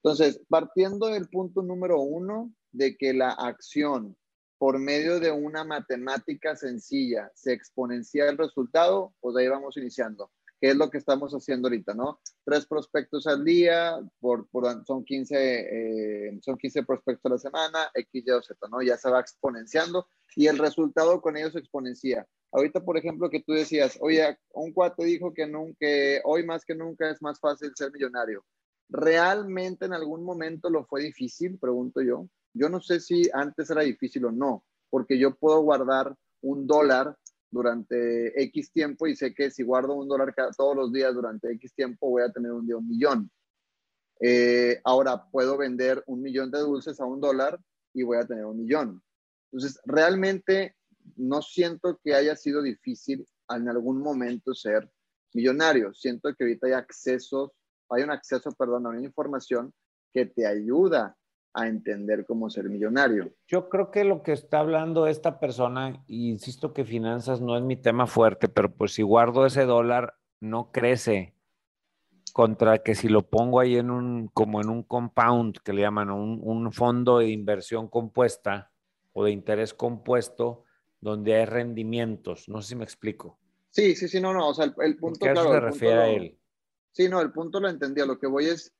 Entonces, 0.04 0.42
partiendo 0.50 1.08
del 1.08 1.30
punto 1.30 1.62
número 1.62 2.00
uno, 2.02 2.54
de 2.72 2.98
que 2.98 3.14
la 3.14 3.32
acción 3.32 4.18
por 4.58 4.80
medio 4.80 5.20
de 5.20 5.32
una 5.32 5.64
matemática 5.64 6.56
sencilla 6.56 7.32
se 7.36 7.54
exponencia 7.54 8.30
el 8.30 8.38
resultado, 8.38 9.14
pues 9.20 9.36
ahí 9.36 9.48
vamos 9.48 9.78
iniciando 9.78 10.32
que 10.64 10.70
es 10.70 10.78
lo 10.78 10.90
que 10.90 10.98
estamos 10.98 11.34
haciendo 11.34 11.68
ahorita, 11.68 11.94
¿no? 11.94 12.22
Tres 12.46 12.66
prospectos 12.66 13.28
al 13.28 13.44
día, 13.44 14.00
por, 14.22 14.48
son, 14.88 15.04
15, 15.04 15.36
eh, 15.36 16.40
son 16.42 16.58
15 16.58 16.84
prospectos 16.84 17.26
a 17.26 17.34
la 17.34 17.38
semana, 17.38 17.80
X, 17.94 18.24
Y 18.26 18.32
o 18.32 18.42
Z, 18.42 18.66
¿no? 18.72 18.82
Ya 18.82 18.96
se 18.96 19.10
va 19.10 19.20
exponenciando 19.20 20.08
y 20.38 20.48
el 20.48 20.58
resultado 20.58 21.20
con 21.20 21.36
ellos 21.36 21.54
exponencia. 21.58 22.26
Ahorita, 22.54 22.80
por 22.80 22.96
ejemplo, 22.96 23.30
que 23.30 23.42
tú 23.42 23.52
decías, 23.52 23.98
oye, 24.00 24.38
un 24.54 24.72
cuate 24.72 25.04
dijo 25.04 25.34
que, 25.34 25.48
nunca, 25.48 25.86
hoy 26.24 26.46
más 26.46 26.64
que 26.64 26.76
nunca 26.76 27.10
es 27.10 27.22
más 27.22 27.42
fácil 27.42 27.74
ser 27.76 27.92
millonario. 27.92 28.46
¿Realmente 28.88 29.88
en 29.88 29.92
algún 29.92 30.24
momento 30.24 30.70
lo 30.70 30.86
fue 30.86 31.02
difícil? 31.02 31.60
Pregunto 31.60 32.02
yo. 32.02 32.30
Yo 32.54 32.70
no 32.70 32.80
sé 32.80 33.02
si 33.02 33.30
antes 33.34 33.70
era 33.70 33.82
difícil 33.82 34.24
o 34.24 34.32
no, 34.32 34.64
porque 34.90 35.20
yo 35.20 35.36
puedo 35.36 35.60
guardar 35.60 36.16
un 36.40 36.68
dólar 36.68 37.18
durante 37.54 38.42
X 38.46 38.72
tiempo 38.72 39.06
y 39.06 39.16
sé 39.16 39.34
que 39.34 39.52
si 39.52 39.64
guardo 39.64 39.94
un 39.94 40.08
dólar 40.08 40.34
todos 40.58 40.76
los 40.76 40.92
días 40.92 41.14
durante 41.14 41.52
X 41.52 41.74
tiempo 41.76 42.10
voy 42.10 42.24
a 42.24 42.32
tener 42.32 42.52
un 42.52 42.66
día 42.66 42.78
un 42.78 42.88
millón. 42.88 43.32
Eh, 44.20 44.82
ahora 44.84 45.30
puedo 45.30 45.56
vender 45.58 46.04
un 46.08 46.22
millón 46.22 46.50
de 46.50 46.60
dulces 46.60 47.00
a 47.00 47.06
un 47.06 47.22
dólar 47.22 47.60
y 47.94 48.02
voy 48.04 48.18
a 48.18 48.26
tener 48.26 48.46
un 48.46 48.58
millón. 48.58 49.04
Entonces, 49.52 49.80
realmente 49.86 50.76
no 51.16 51.42
siento 51.44 52.00
que 52.04 52.16
haya 52.16 52.36
sido 52.36 52.62
difícil 52.62 53.28
en 53.50 53.70
algún 53.70 54.02
momento 54.02 54.56
ser 54.56 54.90
millonario. 55.34 55.94
Siento 55.94 56.34
que 56.34 56.46
ahorita 56.46 56.68
hay 56.68 56.74
accesos, 56.74 57.52
hay 57.90 58.02
un 58.02 58.10
acceso, 58.10 58.52
perdón, 58.54 58.88
a 58.88 58.90
una 58.90 59.04
información 59.04 59.72
que 60.12 60.26
te 60.26 60.48
ayuda 60.48 61.16
a 61.54 61.68
entender 61.68 62.26
cómo 62.26 62.50
ser 62.50 62.70
millonario. 62.70 63.32
Yo 63.48 63.70
creo 63.70 63.92
que 63.92 64.04
lo 64.04 64.24
que 64.24 64.32
está 64.32 64.60
hablando 64.60 65.08
esta 65.08 65.40
persona, 65.40 66.04
y 66.08 66.30
insisto 66.30 66.74
que 66.74 66.84
finanzas 66.84 67.42
no 67.42 67.58
es 67.58 67.64
mi 67.64 67.76
tema 67.76 68.08
fuerte, 68.08 68.50
pero 68.50 68.74
pues 68.74 68.94
si 68.94 69.04
guardo 69.04 69.46
ese 69.46 69.66
dólar, 69.66 70.16
no 70.40 70.72
crece 70.72 71.36
contra 72.34 72.80
que 72.80 72.96
si 72.96 73.08
lo 73.08 73.30
pongo 73.30 73.60
ahí 73.60 73.78
en 73.78 73.92
un, 73.92 74.28
como 74.30 74.62
en 74.62 74.70
un 74.70 74.84
compound, 74.84 75.58
que 75.64 75.74
le 75.74 75.82
llaman 75.82 76.10
un, 76.10 76.40
un 76.42 76.74
fondo 76.74 77.20
de 77.20 77.30
inversión 77.30 77.88
compuesta 77.88 78.72
o 79.14 79.24
de 79.24 79.32
interés 79.32 79.76
compuesto, 79.76 80.64
donde 81.00 81.36
hay 81.36 81.46
rendimientos. 81.46 82.50
No 82.50 82.62
sé 82.62 82.70
si 82.70 82.76
me 82.76 82.84
explico. 82.84 83.40
Sí, 83.70 83.96
sí, 83.96 84.08
sí, 84.08 84.20
no, 84.20 84.34
no, 84.34 84.50
o 84.50 84.54
sea, 84.54 84.66
el, 84.66 84.98
punto, 84.98 85.20
claro, 85.20 85.52
se 85.52 85.60
refiere 85.60 86.00
a 86.00 86.08
él. 86.08 86.40
Sí, 86.92 87.10
no, 87.10 87.22
el 87.22 87.32
punto 87.32 87.60
lo 87.60 87.70
entendí. 87.70 88.06
lo 88.06 88.20
que 88.20 88.28
voy 88.28 88.46
es, 88.46 88.74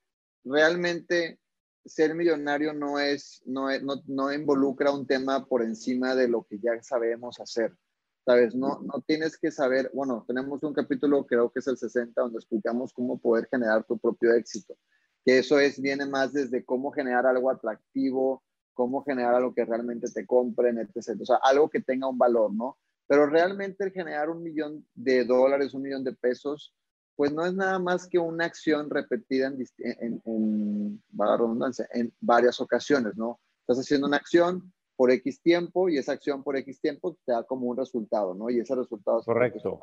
realmente 0.44 1.40
ser 1.84 2.14
millonario 2.14 2.72
no 2.72 2.98
es, 2.98 3.42
no, 3.46 3.68
no, 3.80 4.02
no, 4.06 4.32
involucra 4.32 4.90
un 4.92 5.06
tema 5.06 5.44
por 5.46 5.62
encima 5.62 6.14
de 6.14 6.28
lo 6.28 6.44
que 6.44 6.58
ya 6.58 6.82
sabemos 6.82 7.40
hacer. 7.40 7.76
¿Sabes? 8.24 8.54
No, 8.54 8.80
no 8.80 9.02
tienes 9.06 9.36
que 9.36 9.50
saber, 9.50 9.90
bueno, 9.92 10.24
tenemos 10.26 10.62
un 10.62 10.72
capítulo, 10.72 11.26
creo 11.26 11.50
que 11.50 11.58
es 11.58 11.66
el 11.66 11.76
60, 11.76 12.18
donde 12.22 12.38
explicamos 12.38 12.94
cómo 12.94 13.18
poder 13.18 13.46
generar 13.50 13.84
tu 13.84 13.98
propio 13.98 14.32
éxito. 14.32 14.78
Que 15.26 15.38
eso 15.38 15.58
es, 15.58 15.80
viene 15.80 16.06
más 16.06 16.32
desde 16.32 16.64
cómo 16.64 16.90
generar 16.90 17.26
algo 17.26 17.50
atractivo, 17.50 18.42
cómo 18.72 19.04
generar 19.04 19.34
algo 19.34 19.54
que 19.54 19.64
realmente 19.66 20.10
te 20.10 20.26
compren, 20.26 20.78
etc. 20.78 21.20
O 21.20 21.26
sea, 21.26 21.36
algo 21.42 21.68
que 21.68 21.80
tenga 21.80 22.08
un 22.08 22.16
valor, 22.16 22.54
¿no? 22.54 22.78
Pero 23.06 23.26
realmente 23.26 23.90
generar 23.90 24.30
un 24.30 24.42
millón 24.42 24.86
de 24.94 25.24
dólares, 25.24 25.74
un 25.74 25.82
millón 25.82 26.04
de 26.04 26.14
pesos, 26.14 26.74
pues 27.16 27.32
no 27.32 27.44
es 27.46 27.54
nada 27.54 27.78
más 27.78 28.08
que 28.08 28.18
una 28.18 28.44
acción 28.44 28.90
repetida 28.90 29.46
en, 29.46 30.22
en, 30.24 31.02
redundancia, 31.16 31.88
en 31.92 32.12
varias 32.20 32.60
ocasiones, 32.60 33.16
¿no? 33.16 33.40
Estás 33.60 33.78
haciendo 33.78 34.06
una 34.06 34.16
acción 34.16 34.72
por 34.96 35.10
X 35.10 35.40
tiempo 35.40 35.88
y 35.88 35.98
esa 35.98 36.12
acción 36.12 36.42
por 36.42 36.56
X 36.56 36.80
tiempo 36.80 37.16
te 37.24 37.32
da 37.32 37.44
como 37.44 37.66
un 37.66 37.76
resultado, 37.76 38.34
¿no? 38.34 38.50
Y 38.50 38.60
ese 38.60 38.74
resultado 38.74 39.20
es 39.20 39.26
correcto. 39.26 39.80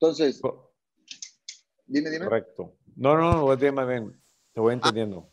Entonces, 0.00 0.40
dime, 1.86 2.10
dime. 2.10 2.24
Correcto. 2.24 2.74
No, 2.96 3.16
no, 3.16 3.32
no, 3.32 3.56
dime 3.56 3.86
bien, 3.86 4.20
te 4.52 4.60
voy 4.60 4.74
entendiendo. 4.74 5.28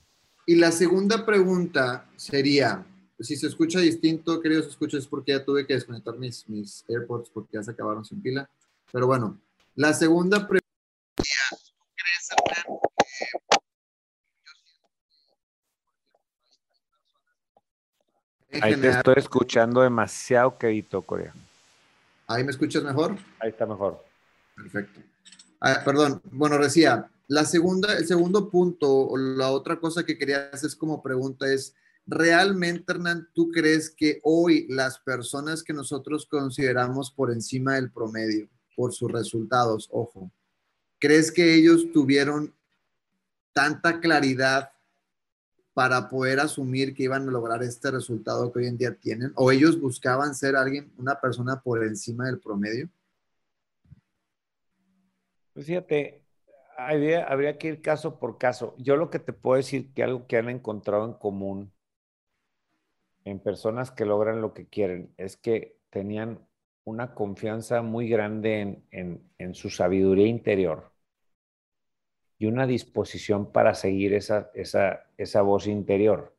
y 0.46 0.56
la 0.56 0.72
segunda 0.72 1.26
pregunta 1.26 2.10
sería, 2.15 2.86
si 3.20 3.36
se 3.36 3.48
escucha 3.48 3.80
distinto, 3.80 4.41
queridos 4.41 4.68
escuchas, 4.68 5.02
es 5.02 5.08
porque 5.08 5.32
ya 5.34 5.46
tuve 5.46 5.65
que 5.65 5.74
desconectar 5.74 6.18
mis, 6.18 6.48
mis 6.50 6.84
AirPods 6.89 7.30
porque 7.30 7.54
ya 7.54 7.63
se 7.63 7.72
acabaron 7.72 8.04
sin 8.04 8.22
pila. 8.22 8.50
Pero 8.91 9.08
bueno, 9.08 9.39
la 9.76 9.94
segunda 9.94 10.48
pregunta. 10.48 10.64
Ahí 18.62 18.76
te 18.76 18.89
estoy 18.89 19.15
escuchando 19.18 19.82
demasiado 19.82 20.58
quedito, 20.58 21.02
Corea. 21.02 21.34
¿Ahí 22.28 22.44
me 22.44 22.52
escuchas 22.52 22.84
mejor? 22.84 23.15
Ahí 23.39 23.50
está 23.50 23.65
mejor. 23.65 24.04
Perfecto. 24.56 25.02
Ah, 25.60 25.82
perdón, 25.84 26.22
bueno, 26.32 26.58
decía, 26.58 27.10
la 27.28 27.46
segunda, 27.46 27.98
el 27.98 28.06
segundo 28.06 28.50
punto, 28.50 28.89
o 28.89 29.18
la 29.18 29.52
otra 29.52 29.80
cosa 29.80 30.06
que 30.06 30.18
quería 30.18 30.50
hacer 30.52 30.70
como 30.78 31.02
pregunta 31.02 31.52
es, 31.52 31.74
¿realmente, 32.06 32.91
Hernán, 32.91 33.28
tú 33.34 33.52
crees 33.52 33.89
que 33.89 34.20
hoy 34.24 34.68
las 34.70 35.00
personas 35.00 35.63
que 35.63 35.74
nosotros 35.74 36.28
consideramos 36.30 37.12
por 37.12 37.32
encima 37.32 37.76
del 37.76 37.91
promedio, 37.91 38.48
por 38.76 38.94
sus 38.94 39.12
resultados, 39.12 39.89
ojo, 39.91 40.32
¿crees 41.00 41.32
que 41.32 41.56
ellos 41.56 41.91
tuvieron 41.91 42.54
tanta 43.54 44.00
claridad 44.00 44.72
para 45.76 46.08
poder 46.08 46.40
asumir 46.40 46.96
que 46.96 47.04
iban 47.04 47.28
a 47.28 47.32
lograr 47.32 47.62
este 47.62 47.92
resultado 47.92 48.50
que 48.52 48.60
hoy 48.60 48.68
en 48.68 48.78
día 48.78 48.96
tienen? 48.96 49.34
¿O 49.36 49.52
ellos 49.52 49.80
buscaban 49.80 50.34
ser 50.34 50.56
alguien, 50.56 50.92
una 50.98 51.20
persona 51.20 51.62
por 51.62 51.84
encima 51.84 52.28
del 52.28 52.40
promedio? 52.40 52.88
Pues 55.54 55.66
fíjate, 55.66 56.24
habría, 56.78 57.26
habría 57.26 57.58
que 57.58 57.68
ir 57.68 57.82
caso 57.82 58.20
por 58.20 58.38
caso. 58.38 58.74
Yo 58.78 58.96
lo 58.96 59.10
que 59.10 59.20
te 59.20 59.34
puedo 59.34 59.58
decir 59.58 59.94
que 59.94 60.02
algo 60.02 60.26
que 60.28 60.38
han 60.38 60.48
encontrado 60.48 61.04
en 61.06 61.14
común 61.14 61.74
en 63.26 63.40
personas 63.42 63.92
que 63.92 64.06
logran 64.06 64.40
lo 64.40 64.54
que 64.54 64.68
quieren 64.68 65.14
es 65.18 65.36
que 65.36 65.78
tenían 65.90 66.40
una 66.86 67.14
confianza 67.14 67.82
muy 67.82 68.08
grande 68.08 68.82
en, 68.92 69.54
su 69.56 69.70
sabiduría 69.70 70.28
interior 70.28 70.95
y 72.38 72.45
una 72.48 72.67
disposición 72.67 73.52
para 73.52 73.74
seguir 73.74 74.13
esa, 74.13 74.50
esa, 74.54 75.06
esa 75.17 75.41
voz 75.41 75.67
interior. 75.67 76.34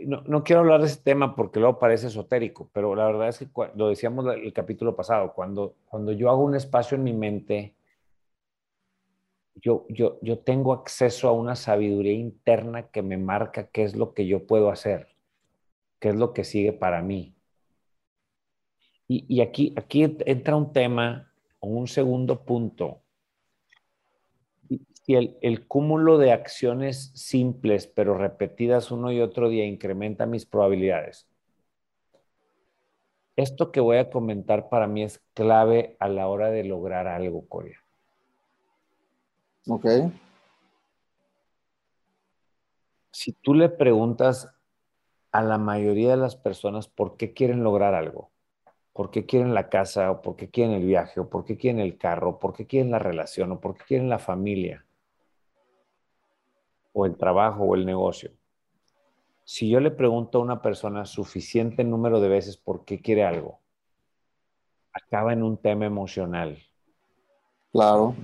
No, 0.00 0.22
no, 0.22 0.42
quiero 0.42 0.60
hablar 0.60 0.80
de 0.80 0.86
ese 0.86 1.00
tema 1.02 1.34
porque 1.36 1.60
luego 1.60 1.78
parece 1.78 2.08
esotérico, 2.08 2.70
pero 2.72 2.94
la 2.94 3.06
verdad 3.06 3.28
es 3.28 3.38
que 3.38 3.48
lo 3.74 3.88
decíamos 3.88 4.26
el 4.34 4.52
capítulo 4.52 4.96
pasado, 4.96 5.32
cuando, 5.34 5.76
cuando 5.86 6.12
yo 6.12 6.30
hago 6.30 6.44
un 6.44 6.54
espacio 6.54 6.96
en 6.96 7.04
mi 7.04 7.12
mente 7.12 7.74
yo, 9.60 9.86
yo, 9.88 10.18
yo 10.22 10.38
tengo 10.38 10.72
acceso 10.72 11.28
a 11.28 11.32
una 11.32 11.56
sabiduría 11.56 12.12
interna 12.12 12.90
que 12.90 13.02
me 13.02 13.16
marca 13.16 13.68
qué 13.68 13.82
es 13.82 13.96
lo 13.96 14.14
que 14.14 14.26
yo 14.26 14.46
puedo 14.46 14.70
hacer, 14.70 15.08
qué 15.98 16.10
es 16.10 16.16
lo 16.16 16.32
que 16.32 16.44
sigue 16.44 16.72
para 16.72 17.02
mí. 17.02 17.34
Y, 19.06 19.24
y 19.28 19.40
aquí, 19.40 19.72
aquí 19.76 20.04
entra 20.04 20.56
un 20.56 20.72
tema 20.72 21.32
o 21.60 21.68
un 21.68 21.88
segundo 21.88 22.44
punto. 22.44 23.02
Si 25.08 25.14
el, 25.14 25.38
el 25.40 25.66
cúmulo 25.66 26.18
de 26.18 26.32
acciones 26.32 27.12
simples 27.14 27.86
pero 27.86 28.18
repetidas 28.18 28.90
uno 28.90 29.10
y 29.10 29.22
otro 29.22 29.48
día 29.48 29.64
incrementa 29.64 30.26
mis 30.26 30.44
probabilidades, 30.44 31.26
esto 33.34 33.72
que 33.72 33.80
voy 33.80 33.96
a 33.96 34.10
comentar 34.10 34.68
para 34.68 34.86
mí 34.86 35.02
es 35.02 35.22
clave 35.32 35.96
a 35.98 36.10
la 36.10 36.28
hora 36.28 36.50
de 36.50 36.62
lograr 36.62 37.06
algo, 37.06 37.48
Corea. 37.48 37.78
Ok. 39.66 39.86
Si 43.10 43.32
tú 43.32 43.54
le 43.54 43.70
preguntas 43.70 44.50
a 45.32 45.40
la 45.40 45.56
mayoría 45.56 46.10
de 46.10 46.18
las 46.18 46.36
personas 46.36 46.86
por 46.86 47.16
qué 47.16 47.32
quieren 47.32 47.62
lograr 47.62 47.94
algo, 47.94 48.30
por 48.92 49.10
qué 49.10 49.24
quieren 49.24 49.54
la 49.54 49.70
casa, 49.70 50.10
o 50.10 50.20
por 50.20 50.36
qué 50.36 50.50
quieren 50.50 50.74
el 50.74 50.84
viaje, 50.84 51.18
o 51.18 51.30
por 51.30 51.46
qué 51.46 51.56
quieren 51.56 51.80
el 51.80 51.96
carro, 51.96 52.28
o 52.28 52.38
por 52.38 52.52
qué 52.52 52.66
quieren 52.66 52.90
la 52.90 52.98
relación, 52.98 53.52
o 53.52 53.58
por 53.58 53.74
qué 53.74 53.84
quieren 53.86 54.10
la 54.10 54.18
familia, 54.18 54.84
o 57.00 57.06
el 57.06 57.16
trabajo, 57.16 57.64
o 57.64 57.74
el 57.74 57.84
negocio. 57.84 58.30
Si 59.44 59.68
yo 59.68 59.80
le 59.80 59.90
pregunto 59.90 60.38
a 60.38 60.42
una 60.42 60.60
persona 60.60 61.04
suficiente 61.04 61.84
número 61.84 62.20
de 62.20 62.28
veces 62.28 62.56
por 62.56 62.84
qué 62.84 63.00
quiere 63.00 63.24
algo, 63.24 63.60
acaba 64.92 65.32
en 65.32 65.42
un 65.42 65.56
tema 65.56 65.86
emocional. 65.86 66.58
Claro 67.72 68.14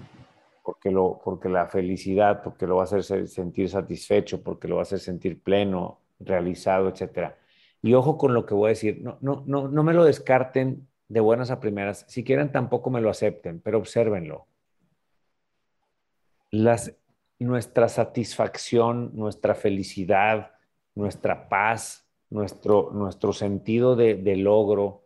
porque, 0.65 0.91
lo, 0.91 1.21
porque 1.23 1.51
la 1.51 1.67
felicidad, 1.67 2.43
porque 2.43 2.67
lo 2.67 2.77
va 2.77 2.83
a 2.83 2.85
hacer 2.85 3.29
sentir 3.29 3.69
satisfecho, 3.69 4.43
porque 4.43 4.67
lo 4.67 4.77
va 4.77 4.81
a 4.81 4.85
hacer 4.85 4.99
sentir 4.99 5.43
pleno, 5.43 6.01
realizado, 6.19 6.89
etc. 6.89 7.35
Y 7.83 7.93
ojo 7.93 8.17
con 8.17 8.33
lo 8.33 8.47
que 8.47 8.55
voy 8.55 8.69
a 8.69 8.69
decir, 8.71 9.03
no, 9.03 9.19
no, 9.21 9.45
no, 9.47 9.69
no 9.69 9.83
me 9.83 9.93
lo 9.93 10.05
descarten 10.05 10.89
de 11.09 11.21
buenas 11.21 11.51
a 11.51 11.61
primeras, 11.61 12.07
si 12.09 12.25
quieren 12.25 12.51
tampoco 12.51 12.89
me 12.89 13.03
lo 13.03 13.11
acepten, 13.11 13.61
pero 13.61 13.77
obsérvenlo. 13.77 14.47
Las, 16.51 16.95
nuestra 17.47 17.89
satisfacción, 17.89 19.11
nuestra 19.15 19.55
felicidad, 19.55 20.53
nuestra 20.95 21.49
paz, 21.49 22.09
nuestro, 22.31 22.91
nuestro 22.93 23.33
sentido 23.33 23.97
de, 23.97 24.15
de 24.15 24.37
logro, 24.37 25.05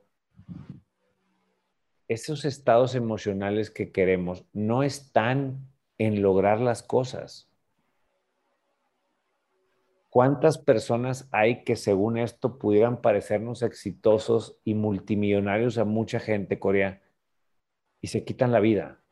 esos 2.08 2.44
estados 2.44 2.94
emocionales 2.94 3.70
que 3.70 3.92
queremos 3.92 4.44
no 4.52 4.82
están 4.82 5.68
en 5.98 6.22
lograr 6.22 6.60
las 6.60 6.82
cosas. 6.82 7.50
¿Cuántas 10.10 10.56
personas 10.56 11.28
hay 11.32 11.64
que 11.64 11.76
según 11.76 12.16
esto 12.16 12.58
pudieran 12.58 13.02
parecernos 13.02 13.62
exitosos 13.62 14.58
y 14.64 14.74
multimillonarios 14.74 15.76
a 15.76 15.84
mucha 15.84 16.18
gente, 16.18 16.58
Corea, 16.58 17.02
y 18.00 18.08
se 18.08 18.24
quitan 18.24 18.52
la 18.52 18.60
vida? 18.60 19.02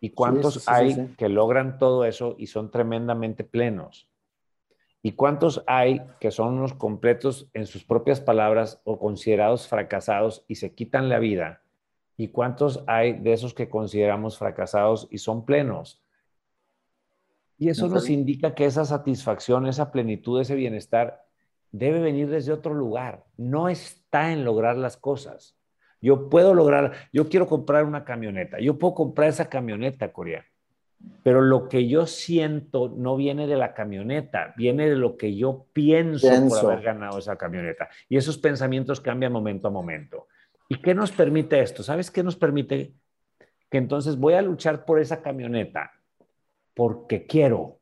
¿Y 0.00 0.10
cuántos 0.10 0.68
hay 0.68 1.14
que 1.16 1.28
logran 1.28 1.78
todo 1.78 2.04
eso 2.04 2.36
y 2.38 2.46
son 2.48 2.70
tremendamente 2.70 3.44
plenos? 3.44 4.08
¿Y 5.02 5.12
cuántos 5.12 5.62
hay 5.66 6.02
que 6.20 6.30
son 6.30 6.54
unos 6.54 6.74
completos 6.74 7.48
en 7.54 7.66
sus 7.66 7.84
propias 7.84 8.20
palabras 8.20 8.80
o 8.84 8.98
considerados 8.98 9.68
fracasados 9.68 10.44
y 10.48 10.56
se 10.56 10.74
quitan 10.74 11.08
la 11.08 11.18
vida? 11.18 11.62
¿Y 12.16 12.28
cuántos 12.28 12.82
hay 12.86 13.12
de 13.12 13.32
esos 13.32 13.54
que 13.54 13.68
consideramos 13.68 14.38
fracasados 14.38 15.06
y 15.10 15.18
son 15.18 15.44
plenos? 15.44 16.02
Y 17.58 17.68
eso 17.68 17.88
nos 17.88 18.10
indica 18.10 18.54
que 18.54 18.66
esa 18.66 18.84
satisfacción, 18.84 19.66
esa 19.66 19.90
plenitud, 19.90 20.40
ese 20.40 20.54
bienestar 20.54 21.24
debe 21.72 22.00
venir 22.00 22.28
desde 22.28 22.52
otro 22.52 22.74
lugar. 22.74 23.24
No 23.36 23.68
está 23.68 24.32
en 24.32 24.44
lograr 24.44 24.76
las 24.76 24.96
cosas. 24.96 25.55
Yo 26.00 26.28
puedo 26.28 26.54
lograr, 26.54 26.92
yo 27.12 27.28
quiero 27.28 27.46
comprar 27.46 27.84
una 27.84 28.04
camioneta, 28.04 28.58
yo 28.60 28.78
puedo 28.78 28.94
comprar 28.94 29.28
esa 29.28 29.48
camioneta, 29.48 30.12
Corea 30.12 30.44
pero 31.22 31.40
lo 31.40 31.68
que 31.68 31.88
yo 31.88 32.06
siento 32.06 32.92
no 32.96 33.16
viene 33.16 33.46
de 33.46 33.56
la 33.56 33.74
camioneta, 33.74 34.54
viene 34.56 34.88
de 34.88 34.96
lo 34.96 35.16
que 35.16 35.36
yo 35.36 35.66
pienso, 35.72 36.28
por 36.48 36.58
haber 36.58 36.82
ganado 36.82 37.18
esa 37.18 37.36
camioneta. 37.36 37.88
Y 38.08 38.16
esos 38.16 38.38
pensamientos 38.38 39.00
cambian 39.00 39.32
momento 39.32 39.68
a 39.68 39.70
momento. 39.70 40.28
¿Y 40.68 40.80
qué 40.80 40.94
nos 40.94 41.12
permite 41.12 41.60
esto? 41.60 41.82
¿Sabes 41.82 42.10
qué 42.10 42.22
nos 42.22 42.36
permite? 42.36 42.92
Que 43.68 43.78
entonces 43.78 44.16
voy 44.16 44.34
a 44.34 44.42
luchar 44.42 44.84
por 44.84 45.00
esa 45.00 45.20
camioneta 45.22 45.92
porque 46.74 47.26
quiero. 47.26 47.80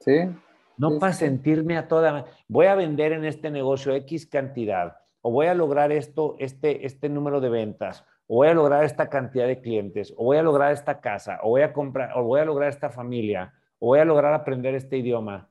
Sí. 0.00 0.28
No 0.76 0.98
para 0.98 1.12
sentirme 1.12 1.76
a 1.76 1.88
toda. 1.88 2.26
Voy 2.48 2.66
a 2.66 2.74
vender 2.74 3.12
en 3.12 3.24
este 3.24 3.50
negocio 3.50 3.94
X 3.94 4.26
cantidad 4.26 4.96
o 5.22 5.30
voy 5.30 5.46
a 5.46 5.54
lograr 5.54 5.92
esto, 5.92 6.36
este, 6.38 6.86
este 6.86 7.08
número 7.08 7.40
de 7.40 7.50
ventas 7.50 8.04
o 8.32 8.36
voy 8.36 8.46
a 8.46 8.54
lograr 8.54 8.84
esta 8.84 9.10
cantidad 9.10 9.48
de 9.48 9.60
clientes, 9.60 10.14
o 10.16 10.22
voy 10.22 10.36
a 10.36 10.42
lograr 10.44 10.70
esta 10.70 11.00
casa, 11.00 11.40
o 11.42 11.48
voy 11.48 11.62
a 11.62 11.72
comprar, 11.72 12.16
o 12.16 12.22
voy 12.22 12.38
a 12.38 12.44
lograr 12.44 12.68
esta 12.68 12.88
familia, 12.88 13.52
o 13.80 13.88
voy 13.88 13.98
a 13.98 14.04
lograr 14.04 14.32
aprender 14.32 14.72
este 14.76 14.98
idioma, 14.98 15.50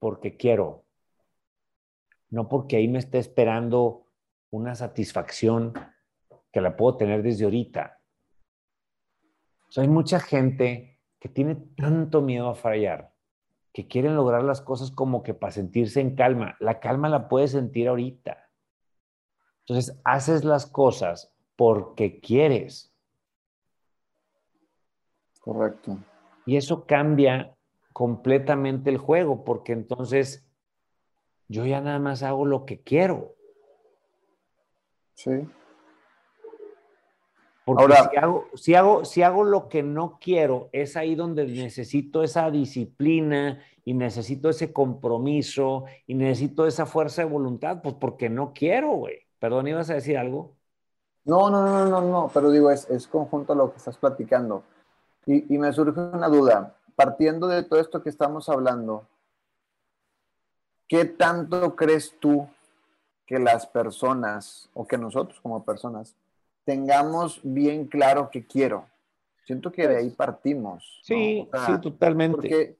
porque 0.00 0.36
quiero. 0.36 0.84
No 2.28 2.48
porque 2.48 2.74
ahí 2.74 2.88
me 2.88 2.98
esté 2.98 3.18
esperando 3.18 4.08
una 4.50 4.74
satisfacción 4.74 5.74
que 6.50 6.60
la 6.60 6.76
puedo 6.76 6.96
tener 6.96 7.22
desde 7.22 7.44
ahorita. 7.44 8.00
hay 9.76 9.86
mucha 9.86 10.18
gente 10.18 10.98
que 11.20 11.28
tiene 11.28 11.54
tanto 11.54 12.20
miedo 12.20 12.48
a 12.48 12.56
fallar, 12.56 13.14
que 13.72 13.86
quieren 13.86 14.16
lograr 14.16 14.42
las 14.42 14.60
cosas 14.60 14.90
como 14.90 15.22
que 15.22 15.34
para 15.34 15.52
sentirse 15.52 16.00
en 16.00 16.16
calma. 16.16 16.56
La 16.58 16.80
calma 16.80 17.08
la 17.08 17.28
puedes 17.28 17.52
sentir 17.52 17.86
ahorita. 17.86 18.50
Entonces, 19.66 19.98
haces 20.04 20.44
las 20.44 20.66
cosas 20.66 21.32
porque 21.56 22.20
quieres. 22.20 22.92
Correcto. 25.40 25.98
Y 26.46 26.56
eso 26.56 26.86
cambia 26.86 27.56
completamente 27.92 28.90
el 28.90 28.98
juego, 28.98 29.44
porque 29.44 29.72
entonces 29.72 30.44
yo 31.48 31.66
ya 31.66 31.80
nada 31.80 31.98
más 31.98 32.22
hago 32.22 32.46
lo 32.46 32.64
que 32.64 32.80
quiero. 32.80 33.34
Sí. 35.14 35.48
Porque 37.64 37.82
Ahora, 37.82 38.10
si, 38.10 38.16
hago, 38.16 38.46
si, 38.54 38.74
hago, 38.74 39.04
si 39.04 39.22
hago 39.22 39.44
lo 39.44 39.68
que 39.68 39.84
no 39.84 40.18
quiero, 40.20 40.68
es 40.72 40.96
ahí 40.96 41.14
donde 41.14 41.46
necesito 41.46 42.24
esa 42.24 42.50
disciplina 42.50 43.62
y 43.84 43.94
necesito 43.94 44.48
ese 44.48 44.72
compromiso 44.72 45.84
y 46.06 46.14
necesito 46.14 46.66
esa 46.66 46.86
fuerza 46.86 47.22
de 47.22 47.30
voluntad, 47.30 47.80
pues 47.82 47.94
porque 47.94 48.28
no 48.28 48.52
quiero, 48.52 48.90
güey. 48.94 49.20
Perdón, 49.42 49.66
¿ibas 49.66 49.90
a 49.90 49.94
decir 49.94 50.16
algo? 50.16 50.52
No, 51.24 51.50
no, 51.50 51.66
no, 51.66 51.84
no, 51.86 52.00
no, 52.00 52.30
pero 52.32 52.48
digo, 52.52 52.70
es, 52.70 52.88
es 52.88 53.08
conjunto 53.08 53.54
a 53.54 53.56
lo 53.56 53.72
que 53.72 53.78
estás 53.78 53.98
platicando. 53.98 54.62
Y, 55.26 55.52
y 55.52 55.58
me 55.58 55.72
surge 55.72 55.98
una 55.98 56.28
duda, 56.28 56.76
partiendo 56.94 57.48
de 57.48 57.64
todo 57.64 57.80
esto 57.80 58.04
que 58.04 58.08
estamos 58.08 58.48
hablando, 58.48 59.04
¿qué 60.86 61.06
tanto 61.06 61.74
crees 61.74 62.14
tú 62.20 62.48
que 63.26 63.40
las 63.40 63.66
personas 63.66 64.70
o 64.74 64.86
que 64.86 64.96
nosotros 64.96 65.40
como 65.40 65.64
personas 65.64 66.14
tengamos 66.64 67.40
bien 67.42 67.88
claro 67.88 68.30
qué 68.30 68.46
quiero? 68.46 68.86
Siento 69.44 69.72
que 69.72 69.88
de 69.88 69.96
ahí 69.96 70.10
partimos. 70.10 71.00
Sí, 71.02 71.50
sí, 71.66 71.80
totalmente. 71.80 72.36
Porque, 72.36 72.76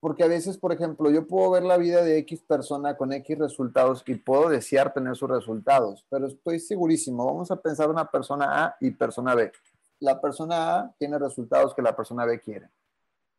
porque 0.00 0.24
a 0.24 0.28
veces, 0.28 0.56
por 0.56 0.72
ejemplo, 0.72 1.10
yo 1.10 1.26
puedo 1.26 1.50
ver 1.50 1.62
la 1.62 1.76
vida 1.76 2.02
de 2.02 2.16
X 2.18 2.42
persona 2.42 2.96
con 2.96 3.12
X 3.12 3.38
resultados 3.38 4.02
y 4.06 4.14
puedo 4.14 4.48
desear 4.48 4.94
tener 4.94 5.14
sus 5.14 5.28
resultados, 5.28 6.06
pero 6.08 6.26
estoy 6.26 6.58
segurísimo, 6.58 7.26
vamos 7.26 7.50
a 7.50 7.56
pensar 7.56 7.90
una 7.90 8.10
persona 8.10 8.64
A 8.64 8.76
y 8.80 8.90
persona 8.90 9.34
B. 9.34 9.52
La 10.00 10.18
persona 10.18 10.78
A 10.78 10.94
tiene 10.98 11.18
resultados 11.18 11.74
que 11.74 11.82
la 11.82 11.94
persona 11.94 12.24
B 12.24 12.40
quiere. 12.40 12.70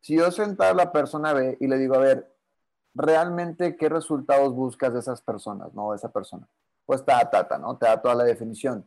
Si 0.00 0.16
yo 0.16 0.30
sentar 0.30 0.70
a 0.70 0.74
la 0.74 0.92
persona 0.92 1.32
B 1.32 1.56
y 1.60 1.66
le 1.66 1.76
digo, 1.78 1.96
a 1.96 1.98
ver, 1.98 2.32
realmente 2.94 3.76
qué 3.76 3.88
resultados 3.88 4.54
buscas 4.54 4.92
de 4.92 5.00
esas 5.00 5.20
personas, 5.20 5.74
¿no? 5.74 5.90
De 5.90 5.96
esa 5.96 6.12
persona. 6.12 6.46
Pues 6.86 7.04
ta, 7.04 7.28
ta, 7.28 7.58
¿no? 7.58 7.76
Te 7.76 7.86
da 7.86 8.00
toda 8.00 8.14
la 8.14 8.24
definición. 8.24 8.86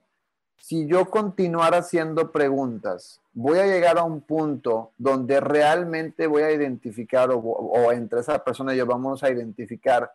Si 0.57 0.87
yo 0.87 1.05
continuar 1.09 1.75
haciendo 1.75 2.31
preguntas, 2.31 3.21
voy 3.33 3.59
a 3.59 3.67
llegar 3.67 3.97
a 3.97 4.03
un 4.03 4.21
punto 4.21 4.91
donde 4.97 5.39
realmente 5.39 6.25
voy 6.25 6.41
a 6.43 6.51
identificar 6.51 7.29
o, 7.31 7.91
entre 7.91 8.21
esa 8.21 8.43
persona 8.43 8.73
y 8.73 8.77
yo 8.77 8.85
vamos 8.85 9.23
a 9.23 9.29
identificar 9.29 10.11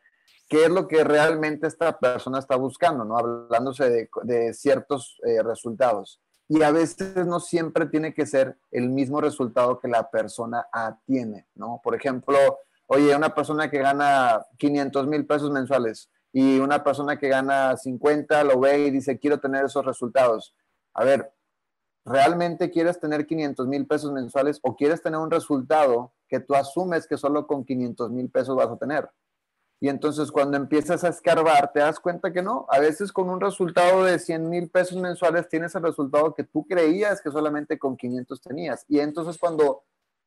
qué 0.48 0.64
es 0.64 0.70
lo 0.70 0.88
que 0.88 1.05
realmente 1.05 1.66
esta 1.66 1.96
persona 1.98 2.40
está 2.40 2.57
buscando, 2.57 3.05
¿no? 3.05 3.16
Hablándose 3.16 4.09
de, 4.24 4.55
ciertos 4.55 5.20
eh, 5.24 5.42
resultados. 5.42 6.20
Y 6.48 6.62
a 6.62 6.72
veces 6.72 7.26
no 7.26 7.38
siempre 7.38 7.87
tiene 7.87 8.12
que 8.12 8.26
ser 8.26 8.57
el 8.72 8.88
mismo 8.88 9.20
resultado 9.20 9.79
que 9.79 9.87
la 9.87 10.11
persona 10.11 10.66
tiene, 11.07 11.46
¿no? 11.55 11.81
Por 11.85 11.94
ejemplo, 11.94 12.37
oye, 12.88 13.14
una 13.14 13.33
persona 13.33 13.70
que 13.70 13.79
gana 13.79 14.44
500 14.59 15.07
mil 15.07 15.24
pesos 15.26 15.53
mensuales 15.53 16.11
y 16.33 16.59
una 16.59 16.85
persona 16.85 17.19
que 17.19 17.29
gana 17.29 17.77
50 17.77 18.45
lo 18.45 18.61
ve 18.61 18.87
y 18.87 18.90
dice, 18.90 19.19
quiero 19.19 19.40
tener 19.40 19.64
esos 19.64 19.85
resultados. 19.85 20.55
A 20.95 21.05
ver, 21.05 21.33
¿realmente 22.05 22.71
quieres 22.71 23.01
tener 23.01 23.27
500 23.27 23.66
mil 23.66 23.87
pesos 23.87 24.12
mensuales 24.12 24.61
o 24.62 24.77
quieres 24.77 25.03
tener 25.03 25.19
un 25.19 25.31
resultado 25.31 26.12
que 26.29 26.40
tú 26.40 26.55
asumes 26.55 27.07
que 27.07 27.16
solo 27.16 27.47
con 27.47 27.64
500 27.64 28.11
mil 28.11 28.31
pesos 28.31 28.57
vas 28.57 28.69
a 28.69 28.77
tener? 28.77 29.11
Y 29.83 29.88
entonces 29.88 30.31
cuando 30.31 30.59
empiezas 30.59 31.05
a 31.05 31.09
escarbar, 31.09 31.73
te 31.73 31.81
das 31.81 31.99
cuenta 31.99 32.33
que 32.33 32.43
no. 32.43 32.66
A 32.69 32.79
veces 32.79 33.12
con 33.12 33.31
un 33.31 33.40
resultado 33.40 34.05
de 34.05 34.19
100 34.19 34.49
mil 34.49 34.69
pesos 34.69 34.99
mensuales 34.99 35.49
tienes 35.49 35.75
el 35.75 35.83
resultado 35.83 36.35
que 36.35 36.45
tú 36.45 36.66
creías 36.66 37.23
que 37.23 37.31
solamente 37.31 37.79
con 37.79 37.97
500 37.97 38.43
tenías. 38.43 38.85
Y 38.88 39.01
entonces 39.01 39.38
cuando 39.38 39.85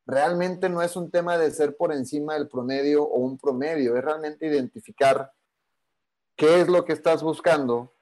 realmente 0.08 0.70
no 0.70 0.82
es 0.82 0.96
un 0.96 1.12
tema 1.12 1.38
de 1.38 1.52
ser 1.52 1.78
por 1.78 1.94
encima 1.94 2.34
del 2.34 2.50
promedio 2.50 3.04
o 3.04 3.20
un 3.20 3.38
promedio, 3.38 3.96
es 3.96 4.04
realmente 4.04 4.48
identificar 4.48 5.32
qué 6.36 6.62
es 6.62 6.68
lo 6.68 6.86
que 6.86 6.94
estás 6.94 7.24
buscando 7.24 7.94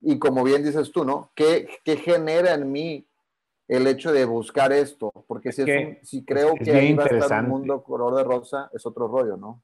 y 0.00 0.18
como 0.18 0.44
bien 0.44 0.62
dices 0.62 0.92
tú, 0.92 1.04
¿no? 1.04 1.32
¿Qué, 1.34 1.68
genera 1.84 2.54
en 2.54 2.70
mí 2.70 3.06
el 3.66 3.86
hecho 3.86 4.12
de 4.12 4.24
buscar 4.24 4.72
esto? 4.72 5.10
Porque 5.26 5.52
si, 5.52 5.64
si 6.02 6.24
creo 6.24 6.54
que 6.54 6.70
ahí 6.72 6.94
va 6.94 7.04
a 7.04 7.06
estar 7.06 7.44
un 7.44 7.50
mundo 7.50 7.82
color 7.82 8.14
de 8.14 8.24
rosa, 8.24 8.70
es 8.72 8.86
otro 8.86 9.08
rollo, 9.08 9.36
¿no? 9.36 9.62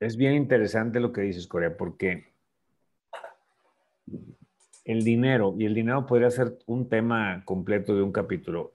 Es 0.00 0.16
bien 0.16 0.34
interesante 0.34 1.00
lo 1.00 1.12
que 1.12 1.22
dices, 1.22 1.46
Corea, 1.46 1.76
porque 1.76 2.32
el 4.84 5.02
dinero, 5.02 5.54
y 5.58 5.64
el 5.66 5.74
dinero 5.74 6.06
podría 6.06 6.30
ser 6.30 6.58
un 6.66 6.88
tema 6.88 7.42
completo 7.44 7.94
de 7.94 8.02
un 8.02 8.12
capítulo, 8.12 8.72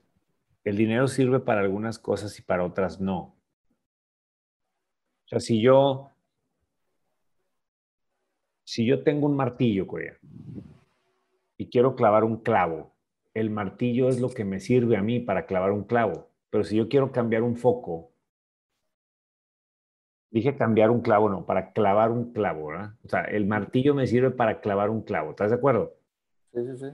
el 0.64 0.76
dinero 0.76 1.08
sirve 1.08 1.40
para 1.40 1.60
algunas 1.60 1.98
cosas 1.98 2.38
y 2.38 2.42
para 2.42 2.64
otras 2.64 3.00
no. 3.00 3.34
O 5.24 5.28
sea, 5.28 5.40
si 5.40 5.60
yo, 5.60 6.11
si 8.72 8.86
yo 8.86 9.02
tengo 9.02 9.26
un 9.26 9.36
martillo, 9.36 9.86
Corea, 9.86 10.16
y 11.58 11.68
quiero 11.68 11.94
clavar 11.94 12.24
un 12.24 12.38
clavo, 12.38 12.94
el 13.34 13.50
martillo 13.50 14.08
es 14.08 14.18
lo 14.18 14.30
que 14.30 14.46
me 14.46 14.60
sirve 14.60 14.96
a 14.96 15.02
mí 15.02 15.20
para 15.20 15.44
clavar 15.44 15.72
un 15.72 15.84
clavo. 15.84 16.30
Pero 16.48 16.64
si 16.64 16.76
yo 16.76 16.88
quiero 16.88 17.12
cambiar 17.12 17.42
un 17.42 17.56
foco, 17.56 18.12
dije 20.30 20.56
cambiar 20.56 20.90
un 20.90 21.02
clavo, 21.02 21.28
no, 21.28 21.44
para 21.44 21.72
clavar 21.72 22.10
un 22.10 22.32
clavo, 22.32 22.68
¿verdad? 22.68 22.94
O 23.04 23.10
sea, 23.10 23.24
el 23.24 23.44
martillo 23.44 23.94
me 23.94 24.06
sirve 24.06 24.30
para 24.30 24.62
clavar 24.62 24.88
un 24.88 25.02
clavo, 25.02 25.32
¿estás 25.32 25.50
de 25.50 25.56
acuerdo? 25.56 25.92
Sí, 26.54 26.64
sí, 26.64 26.76
sí. 26.78 26.86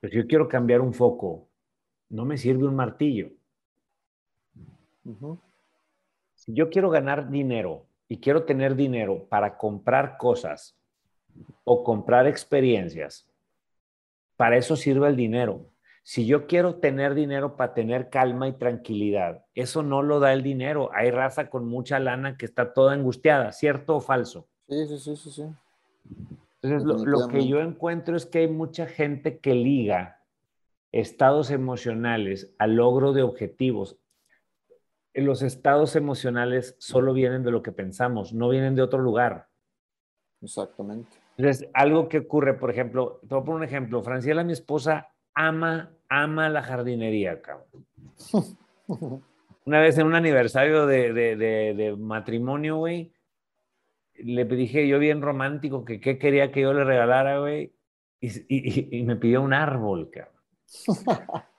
Pero 0.00 0.10
si 0.10 0.16
yo 0.16 0.26
quiero 0.26 0.48
cambiar 0.48 0.80
un 0.80 0.94
foco, 0.94 1.46
no 2.08 2.24
me 2.24 2.38
sirve 2.38 2.64
un 2.64 2.74
martillo. 2.74 3.28
Si 6.36 6.54
yo 6.54 6.70
quiero 6.70 6.88
ganar 6.88 7.28
dinero 7.28 7.84
y 8.08 8.16
quiero 8.18 8.44
tener 8.44 8.76
dinero 8.76 9.26
para 9.28 9.58
comprar 9.58 10.16
cosas 10.16 10.75
o 11.64 11.82
comprar 11.84 12.26
experiencias, 12.26 13.28
para 14.36 14.56
eso 14.56 14.76
sirve 14.76 15.08
el 15.08 15.16
dinero. 15.16 15.70
Si 16.02 16.24
yo 16.24 16.46
quiero 16.46 16.76
tener 16.76 17.14
dinero 17.14 17.56
para 17.56 17.74
tener 17.74 18.10
calma 18.10 18.46
y 18.46 18.52
tranquilidad, 18.52 19.44
eso 19.54 19.82
no 19.82 20.02
lo 20.02 20.20
da 20.20 20.32
el 20.32 20.42
dinero. 20.42 20.90
Hay 20.94 21.10
raza 21.10 21.50
con 21.50 21.66
mucha 21.66 21.98
lana 21.98 22.36
que 22.36 22.46
está 22.46 22.72
toda 22.72 22.92
angustiada, 22.92 23.50
¿cierto 23.50 23.96
o 23.96 24.00
falso? 24.00 24.46
Sí, 24.68 24.86
sí, 24.86 24.98
sí, 24.98 25.16
sí. 25.16 25.30
sí. 25.30 25.44
Entonces, 26.62 27.06
lo 27.06 27.28
que 27.28 27.46
yo 27.46 27.60
encuentro 27.60 28.16
es 28.16 28.26
que 28.26 28.40
hay 28.40 28.48
mucha 28.48 28.86
gente 28.86 29.38
que 29.38 29.54
liga 29.54 30.22
estados 30.92 31.50
emocionales 31.50 32.54
al 32.58 32.76
logro 32.76 33.12
de 33.12 33.22
objetivos. 33.22 33.98
Los 35.12 35.42
estados 35.42 35.96
emocionales 35.96 36.76
solo 36.78 37.12
vienen 37.12 37.42
de 37.42 37.50
lo 37.50 37.62
que 37.62 37.72
pensamos, 37.72 38.32
no 38.32 38.48
vienen 38.48 38.74
de 38.74 38.82
otro 38.82 39.00
lugar. 39.00 39.48
Exactamente. 40.40 41.25
Entonces, 41.36 41.68
algo 41.74 42.08
que 42.08 42.18
ocurre, 42.18 42.54
por 42.54 42.70
ejemplo, 42.70 43.20
te 43.22 43.34
voy 43.34 43.42
a 43.42 43.44
poner 43.44 43.56
un 43.58 43.64
ejemplo. 43.64 44.02
Franciela, 44.02 44.42
mi 44.44 44.52
esposa, 44.52 45.08
ama, 45.34 45.92
ama 46.08 46.48
la 46.48 46.62
jardinería, 46.62 47.42
cabrón. 47.42 47.86
Una 49.64 49.80
vez 49.80 49.98
en 49.98 50.06
un 50.06 50.14
aniversario 50.14 50.86
de, 50.86 51.12
de 51.12 51.96
matrimonio, 51.98 52.76
güey, 52.76 53.12
le 54.18 54.44
dije 54.44 54.88
yo 54.88 54.98
bien 54.98 55.20
romántico 55.22 55.84
que 55.84 56.00
qué 56.00 56.18
quería 56.18 56.52
que 56.52 56.62
yo 56.62 56.72
le 56.72 56.84
regalara, 56.84 57.40
güey, 57.40 57.72
y, 58.20 58.98
y 58.98 59.02
me 59.02 59.16
pidió 59.16 59.42
un 59.42 59.52
árbol, 59.52 60.10
cabrón. 60.10 60.34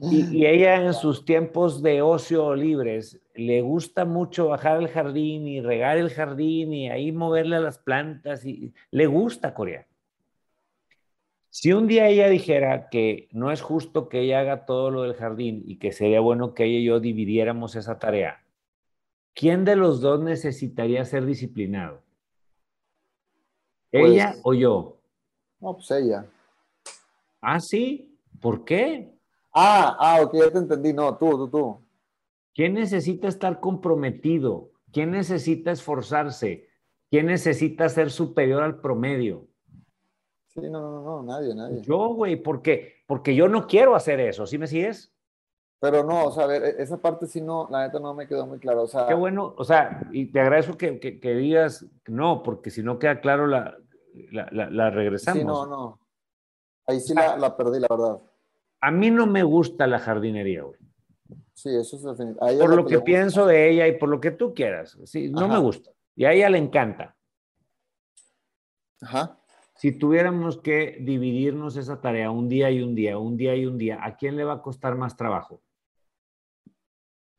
Y, 0.00 0.46
ella 0.46 0.76
en 0.76 0.94
sus 0.94 1.24
tiempos 1.24 1.82
de 1.82 2.02
ocio 2.02 2.54
libres 2.54 3.20
le 3.34 3.62
gusta 3.62 4.04
mucho 4.04 4.48
bajar 4.48 4.76
al 4.76 4.88
jardín 4.88 5.48
y 5.48 5.60
regar 5.60 5.98
el 5.98 6.10
jardín 6.10 6.72
y 6.72 6.88
ahí 6.88 7.10
moverle 7.10 7.56
a 7.56 7.60
las 7.60 7.78
plantas 7.78 8.44
y 8.44 8.72
le 8.90 9.06
gusta 9.06 9.54
Corea. 9.54 9.86
Si 11.50 11.72
un 11.72 11.88
día 11.88 12.06
ella 12.08 12.28
dijera 12.28 12.88
que 12.88 13.28
no 13.32 13.50
es 13.50 13.60
justo 13.60 14.08
que 14.08 14.20
ella 14.20 14.40
haga 14.40 14.66
todo 14.66 14.90
lo 14.90 15.02
del 15.02 15.14
jardín 15.14 15.64
y 15.66 15.78
que 15.78 15.92
sería 15.92 16.20
bueno 16.20 16.54
que 16.54 16.64
ella 16.64 16.78
y 16.78 16.84
yo 16.84 17.00
dividiéramos 17.00 17.74
esa 17.74 17.98
tarea, 17.98 18.44
¿quién 19.34 19.64
de 19.64 19.74
los 19.74 20.00
dos 20.00 20.20
necesitaría 20.20 21.04
ser 21.04 21.26
disciplinado? 21.26 22.02
¿Ella 23.90 24.30
pues 24.32 24.40
o 24.44 24.54
yo? 24.54 25.00
No, 25.60 25.74
pues 25.74 25.90
ella. 25.90 26.26
Ah, 27.40 27.58
sí. 27.58 28.16
¿Por 28.40 28.64
qué? 28.64 29.17
Ah, 29.60 29.96
ah, 29.98 30.22
ok, 30.22 30.34
ya 30.34 30.52
te 30.52 30.58
entendí. 30.58 30.92
No, 30.92 31.16
tú, 31.16 31.30
tú, 31.30 31.48
tú. 31.48 31.84
¿Quién 32.54 32.74
necesita 32.74 33.26
estar 33.26 33.58
comprometido? 33.58 34.70
¿Quién 34.92 35.10
necesita 35.10 35.72
esforzarse? 35.72 36.68
¿Quién 37.10 37.26
necesita 37.26 37.88
ser 37.88 38.12
superior 38.12 38.62
al 38.62 38.80
promedio? 38.80 39.48
Sí, 40.46 40.60
no, 40.60 40.80
no, 40.80 41.02
no, 41.02 41.22
nadie, 41.24 41.56
nadie. 41.56 41.82
Yo, 41.82 42.14
güey, 42.14 42.36
¿por 42.36 42.62
qué? 42.62 43.02
Porque 43.08 43.34
yo 43.34 43.48
no 43.48 43.66
quiero 43.66 43.96
hacer 43.96 44.20
eso, 44.20 44.46
¿sí 44.46 44.58
me 44.58 44.68
sigues? 44.68 45.12
Pero 45.80 46.04
no, 46.04 46.26
o 46.26 46.30
sea, 46.30 46.44
a 46.44 46.46
ver, 46.46 46.62
e-, 46.62 46.82
esa 46.82 46.98
parte 46.98 47.26
sí 47.26 47.40
no, 47.40 47.66
la 47.68 47.86
neta 47.86 47.98
no 47.98 48.14
me 48.14 48.28
quedó 48.28 48.46
muy 48.46 48.60
claro. 48.60 48.82
O 48.82 48.88
sea, 48.88 49.08
Qué 49.08 49.14
bueno, 49.14 49.54
o 49.56 49.64
sea, 49.64 50.08
y 50.12 50.26
te 50.26 50.40
agradezco 50.40 50.76
que, 50.76 51.00
que, 51.00 51.34
digas 51.34 51.84
no, 52.06 52.44
porque 52.44 52.70
si 52.70 52.84
no 52.84 53.00
queda 53.00 53.20
claro 53.20 53.48
la, 53.48 53.76
la, 54.30 54.48
la 54.52 54.90
regresamos. 54.90 55.40
Sí, 55.40 55.44
no, 55.44 55.66
no. 55.66 55.98
Ahí 56.86 57.00
sí 57.00 57.12
la, 57.12 57.36
la, 57.36 57.56
perdí, 57.56 57.80
la 57.80 57.88
verdad. 57.90 58.18
A 58.80 58.90
mí 58.90 59.10
no 59.10 59.26
me 59.26 59.42
gusta 59.42 59.86
la 59.86 59.98
jardinería, 59.98 60.62
güey. 60.62 60.78
Sí, 61.54 61.70
eso 61.74 61.96
es 61.96 62.36
Por 62.58 62.76
lo 62.76 62.86
que, 62.86 63.00
pienso 63.00 63.44
de 63.44 63.68
ella 63.68 63.88
y 63.88 63.98
por 63.98 64.08
lo 64.08 64.20
que 64.20 64.30
tú 64.30 64.54
quieras. 64.54 64.96
Sí, 65.04 65.28
no 65.28 65.48
me 65.48 65.58
gusta. 65.58 65.90
Y 66.14 66.24
a 66.24 66.32
ella 66.32 66.50
le 66.50 66.58
encanta. 66.58 67.16
Ajá. 69.00 69.40
Si 69.74 69.96
tuviéramos 69.96 70.58
que 70.58 70.98
dividirnos 71.00 71.76
esa 71.76 72.00
tarea 72.00 72.30
un 72.30 72.48
día 72.48 72.70
y 72.70 72.82
un 72.82 72.94
día, 72.94 73.18
un 73.18 73.36
día 73.36 73.56
y 73.56 73.66
un 73.66 73.78
día, 73.78 73.98
¿a 74.04 74.16
quién 74.16 74.36
le 74.36 74.44
va 74.44 74.54
a 74.54 74.62
costar 74.62 74.96
más 74.96 75.16
trabajo? 75.16 75.60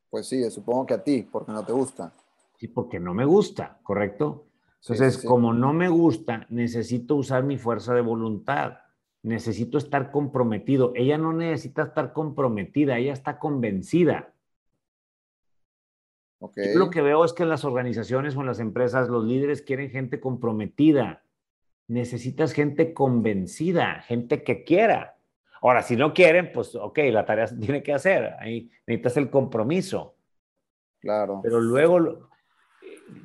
Pues 0.09 0.27
sí, 0.27 0.49
supongo 0.49 0.85
que 0.85 0.93
a 0.93 1.03
ti, 1.03 1.27
porque 1.29 1.51
no 1.51 1.63
te 1.63 1.71
gusta. 1.71 2.13
Sí, 2.57 2.67
porque 2.67 2.99
no 2.99 3.13
me 3.13 3.25
gusta, 3.25 3.79
¿correcto? 3.83 4.47
Entonces, 4.81 5.23
como 5.23 5.53
no 5.53 5.73
me 5.73 5.89
gusta, 5.89 6.45
necesito 6.49 7.15
usar 7.15 7.43
mi 7.43 7.57
fuerza 7.57 7.93
de 7.93 8.01
voluntad. 8.01 8.79
Necesito 9.23 9.77
estar 9.77 10.11
comprometido. 10.11 10.93
Ella 10.95 11.17
no 11.17 11.33
necesita 11.33 11.83
estar 11.83 12.13
comprometida, 12.13 12.97
ella 12.97 13.13
está 13.13 13.39
convencida. 13.39 14.33
Okay. 16.41 16.73
lo 16.73 16.89
que 16.89 17.01
veo 17.01 17.25
es 17.25 17.33
que 17.33 17.43
en 17.43 17.49
las 17.49 17.65
organizaciones 17.65 18.33
o 18.37 18.39
en 18.39 18.47
las 18.47 18.61
empresas 18.61 19.09
los 19.09 19.25
líderes 19.25 19.61
quieren 19.61 19.89
gente 19.89 20.21
comprometida. 20.21 21.23
Necesitas 21.87 22.53
gente 22.53 22.93
convencida, 22.93 24.01
gente 24.03 24.43
que 24.43 24.63
quiera. 24.63 25.17
Ahora, 25.61 25.81
si 25.81 25.97
no 25.97 26.13
quieren, 26.13 26.51
pues 26.53 26.75
ok, 26.75 26.99
la 27.11 27.25
tarea 27.25 27.47
se 27.47 27.57
tiene 27.57 27.83
que 27.83 27.93
hacer. 27.93 28.35
Ahí 28.39 28.71
necesitas 28.87 29.17
el 29.17 29.29
compromiso. 29.29 30.15
Claro. 31.01 31.41
Pero 31.43 31.59
luego, 31.59 32.29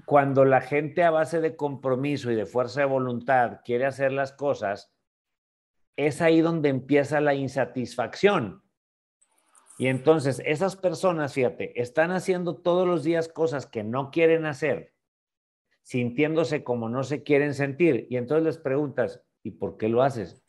cuando 0.04 0.44
la 0.44 0.60
gente 0.60 1.04
a 1.04 1.10
base 1.10 1.40
de 1.40 1.56
compromiso 1.56 2.30
y 2.30 2.34
de 2.34 2.46
fuerza 2.46 2.80
de 2.80 2.86
voluntad 2.86 3.60
quiere 3.64 3.86
hacer 3.86 4.12
las 4.12 4.32
cosas, 4.32 4.93
es 5.96 6.20
ahí 6.20 6.40
donde 6.40 6.68
empieza 6.68 7.20
la 7.20 7.34
insatisfacción. 7.34 8.62
Y 9.78 9.88
entonces 9.88 10.40
esas 10.44 10.76
personas, 10.76 11.32
fíjate, 11.32 11.80
están 11.80 12.10
haciendo 12.12 12.56
todos 12.56 12.86
los 12.86 13.02
días 13.02 13.28
cosas 13.28 13.66
que 13.66 13.82
no 13.82 14.10
quieren 14.10 14.46
hacer, 14.46 14.92
sintiéndose 15.82 16.62
como 16.62 16.88
no 16.88 17.02
se 17.02 17.22
quieren 17.22 17.54
sentir. 17.54 18.06
Y 18.08 18.16
entonces 18.16 18.44
les 18.44 18.58
preguntas, 18.58 19.22
¿y 19.42 19.52
por 19.52 19.76
qué 19.76 19.88
lo 19.88 20.02
haces? 20.02 20.42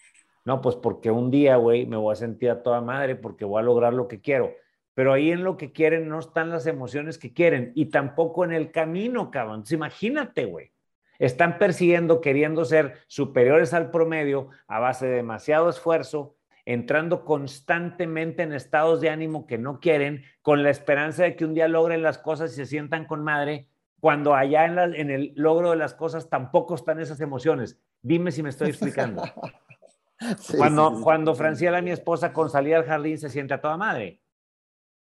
No, 0.45 0.61
pues 0.61 0.75
porque 0.75 1.09
un 1.09 1.31
día, 1.31 1.55
güey, 1.55 1.87
me 1.87 1.97
voy 1.97 2.13
a 2.13 2.15
sentir 2.15 2.51
a 2.51 2.61
toda 2.61 2.81
madre 2.81 3.15
porque 3.15 3.45
voy 3.45 3.59
a 3.59 3.65
lograr 3.65 3.93
lo 3.93 4.07
que 4.07 4.21
quiero. 4.21 4.53
Pero 4.93 5.11
ahí 5.11 5.31
en 5.31 5.43
lo 5.43 5.57
que 5.57 5.71
quieren 5.71 6.07
no 6.07 6.19
están 6.19 6.51
las 6.51 6.67
emociones 6.67 7.17
que 7.17 7.33
quieren 7.33 7.71
y 7.75 7.87
tampoco 7.87 8.45
en 8.45 8.53
el 8.53 8.71
camino, 8.71 9.31
cabrón. 9.31 9.55
Entonces, 9.55 9.75
imagínate, 9.75 10.45
güey. 10.45 10.71
Están 11.19 11.57
persiguiendo, 11.57 12.21
queriendo 12.21 12.65
ser 12.65 12.99
superiores 13.07 13.73
al 13.73 13.91
promedio 13.91 14.49
a 14.67 14.79
base 14.79 15.07
de 15.07 15.15
demasiado 15.15 15.69
esfuerzo, 15.69 16.35
entrando 16.65 17.25
constantemente 17.25 18.43
en 18.43 18.53
estados 18.53 19.01
de 19.01 19.09
ánimo 19.09 19.45
que 19.45 19.57
no 19.57 19.79
quieren, 19.79 20.23
con 20.41 20.63
la 20.63 20.71
esperanza 20.71 21.23
de 21.23 21.35
que 21.35 21.45
un 21.45 21.53
día 21.53 21.67
logren 21.67 22.01
las 22.01 22.17
cosas 22.17 22.51
y 22.53 22.55
se 22.55 22.65
sientan 22.65 23.05
con 23.05 23.23
madre, 23.23 23.67
cuando 23.99 24.35
allá 24.35 24.65
en, 24.65 25.09
el 25.09 25.33
logro 25.35 25.71
de 25.71 25.77
las 25.77 25.93
cosas 25.93 26.29
tampoco 26.29 26.75
están 26.75 26.99
esas 26.99 27.21
emociones. 27.21 27.79
Dime 28.01 28.31
si 28.31 28.43
me 28.43 28.49
estoy 28.49 28.69
explicando. 28.69 29.23
cuando 30.57 31.01
cuando 31.01 31.33
Franciela, 31.33 31.81
mi 31.81 31.91
esposa, 31.91 32.33
con 32.33 32.49
salir 32.49 32.75
al 32.75 32.85
jardín 32.85 33.17
se 33.17 33.29
siente 33.29 33.53
a 33.53 33.61
toda 33.61 33.77
madre. 33.77 34.21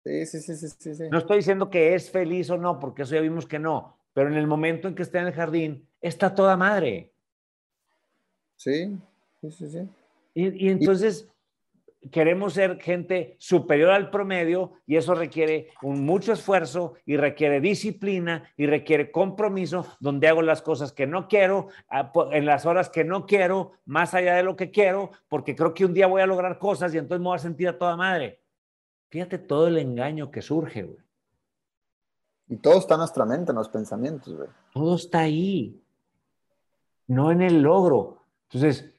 Sí, 0.03 0.25
sí, 0.25 0.39
sí, 0.39 0.55
sí, 0.55 0.95
sí. 0.95 1.03
No 1.09 1.17
estoy 1.17 1.37
diciendo 1.37 1.69
que 1.69 1.95
es 1.95 2.11
feliz 2.11 2.49
o 2.51 2.57
no, 2.57 2.79
porque 2.79 3.01
eso 3.01 3.15
ya 3.15 3.21
vimos 3.21 3.47
que 3.47 3.59
no, 3.59 3.97
pero 4.15 4.29
en 4.29 4.37
el 4.37 4.47
momento 4.47 4.87
en 4.87 4.95
que 4.95 5.03
está 5.03 5.19
en 5.19 5.27
el 5.27 5.33
jardín, 5.33 5.87
está 5.99 6.33
toda 6.33 6.55
madre. 6.55 7.11
Sí, 8.55 8.97
sí, 9.41 9.51
sí, 9.51 9.69
sí. 9.69 9.89
y 10.33 10.69
entonces 10.69 11.27
queremos 12.11 12.53
ser 12.53 12.79
gente 12.81 13.35
superior 13.39 13.91
al 13.91 14.09
promedio 14.09 14.73
y 14.85 14.95
eso 14.95 15.15
requiere 15.15 15.69
un 15.81 16.05
mucho 16.05 16.31
esfuerzo 16.31 16.93
y 17.05 17.17
requiere 17.17 17.59
disciplina 17.59 18.49
y 18.55 18.67
requiere 18.67 19.11
compromiso 19.11 19.85
donde 19.99 20.29
hago 20.29 20.41
las 20.41 20.61
cosas 20.61 20.93
que 20.93 21.07
no 21.07 21.27
quiero, 21.27 21.67
en 22.31 22.45
las 22.45 22.65
horas 22.65 22.89
que 22.89 23.03
no 23.03 23.25
quiero, 23.25 23.73
más 23.83 24.13
allá 24.13 24.35
de 24.35 24.43
lo 24.43 24.55
que 24.55 24.71
quiero, 24.71 25.11
porque 25.27 25.55
creo 25.57 25.73
que 25.73 25.83
un 25.83 25.93
día 25.93 26.07
voy 26.07 26.21
a 26.21 26.27
lograr 26.27 26.57
cosas 26.57 26.93
y 26.93 26.97
entonces 26.97 27.21
me 27.21 27.27
voy 27.27 27.35
a 27.35 27.39
sentir 27.39 27.67
a 27.67 27.77
toda 27.77 27.97
madre. 27.97 28.41
Fíjate 29.09 29.37
todo 29.37 29.67
el 29.67 29.77
engaño 29.77 30.31
que 30.31 30.41
surge, 30.41 30.83
güey. 30.83 31.04
Y 32.47 32.57
todo 32.57 32.77
está 32.77 32.95
en 32.95 32.99
nuestra 32.99 33.25
mente, 33.25 33.51
en 33.51 33.57
los 33.57 33.69
pensamientos, 33.69 34.35
güey. 34.35 34.49
Todo 34.73 34.95
está 34.95 35.19
ahí, 35.19 35.81
no 37.07 37.31
en 37.31 37.41
el 37.41 37.61
logro. 37.61 38.21
Entonces, 38.43 38.93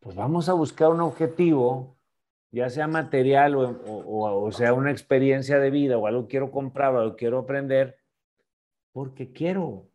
pues 0.00 0.16
vamos 0.16 0.48
a 0.48 0.54
buscar 0.54 0.90
un 0.90 1.00
objetivo 1.00 1.98
ya 2.50 2.70
sea 2.70 2.86
material 2.86 3.54
o, 3.56 4.50
sea 4.52 4.72
una 4.72 4.90
experiencia 4.90 5.58
de 5.58 5.70
vida 5.70 5.98
o 5.98 6.06
algo 6.06 6.26
quiero 6.28 6.50
comprar 6.50 6.94
o 6.94 7.00
algo 7.00 7.16
quiero 7.16 7.38
aprender, 7.38 7.98
porque 8.92 9.32
quiero. 9.32 9.86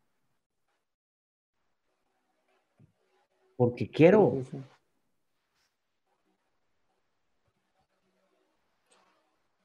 Porque 3.56 3.90
quiero. 3.90 4.42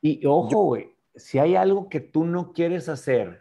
Y 0.01 0.24
ojo, 0.26 0.64
güey, 0.64 0.95
si 1.18 1.38
hay 1.38 1.56
algo 1.56 1.88
que 1.88 2.00
tú 2.00 2.24
no 2.24 2.52
quieres 2.52 2.88
hacer, 2.88 3.40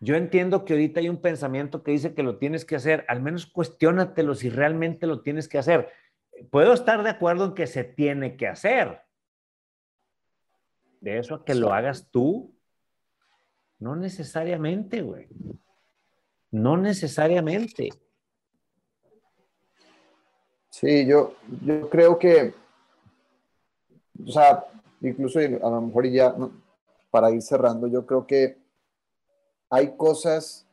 yo 0.00 0.14
entiendo 0.14 0.64
que 0.64 0.74
ahorita 0.74 1.00
hay 1.00 1.08
un 1.08 1.20
pensamiento 1.20 1.82
que 1.82 1.92
dice 1.92 2.14
que 2.14 2.22
lo 2.22 2.38
tienes 2.38 2.64
que 2.64 2.76
hacer, 2.76 3.04
al 3.08 3.22
menos 3.22 3.46
cuestiónatelo 3.46 4.34
si 4.34 4.50
realmente 4.50 5.06
lo 5.06 5.22
tienes 5.22 5.48
que 5.48 5.58
hacer 5.58 5.90
puedo 6.50 6.72
estar 6.72 7.02
de 7.02 7.10
acuerdo 7.10 7.46
en 7.46 7.54
que 7.54 7.66
se 7.66 7.84
tiene 7.84 8.36
que 8.36 8.46
hacer. 8.46 9.00
De 11.00 11.18
eso 11.18 11.36
a 11.36 11.44
que 11.44 11.54
lo 11.54 11.72
hagas 11.72 12.10
tú, 12.10 12.54
no 13.78 13.96
necesariamente, 13.96 15.02
güey. 15.02 15.28
No 16.50 16.76
necesariamente. 16.76 17.90
Sí, 20.70 21.06
yo, 21.06 21.34
yo 21.64 21.88
creo 21.88 22.18
que, 22.18 22.54
o 24.26 24.30
sea, 24.30 24.64
incluso 25.00 25.38
a 25.38 25.70
lo 25.70 25.80
mejor 25.80 26.06
ya 26.08 26.34
para 27.16 27.30
ir 27.30 27.40
cerrando, 27.40 27.86
yo 27.86 28.04
creo 28.04 28.26
que 28.26 28.58
hay 29.70 29.96
cosas, 29.96 30.66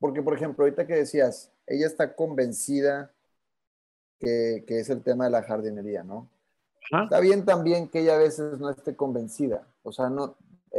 porque 0.00 0.22
por 0.22 0.32
ejemplo, 0.32 0.64
ahorita 0.64 0.86
que 0.86 0.94
decías, 0.94 1.52
ella 1.66 1.86
está 1.86 2.16
convencida 2.16 3.12
que, 4.18 4.64
es 4.66 4.88
el 4.88 5.02
tema 5.02 5.26
de 5.26 5.30
la 5.30 5.42
jardinería, 5.42 6.02
¿no? 6.02 6.26
Está 7.02 7.20
bien 7.20 7.44
también 7.44 7.86
que 7.86 8.00
ella 8.00 8.14
a 8.14 8.18
veces 8.18 8.58
no 8.58 8.70
esté 8.70 8.96
convencida, 8.96 9.68
o 9.82 9.92
sea, 9.92 10.08
no, 10.08 10.36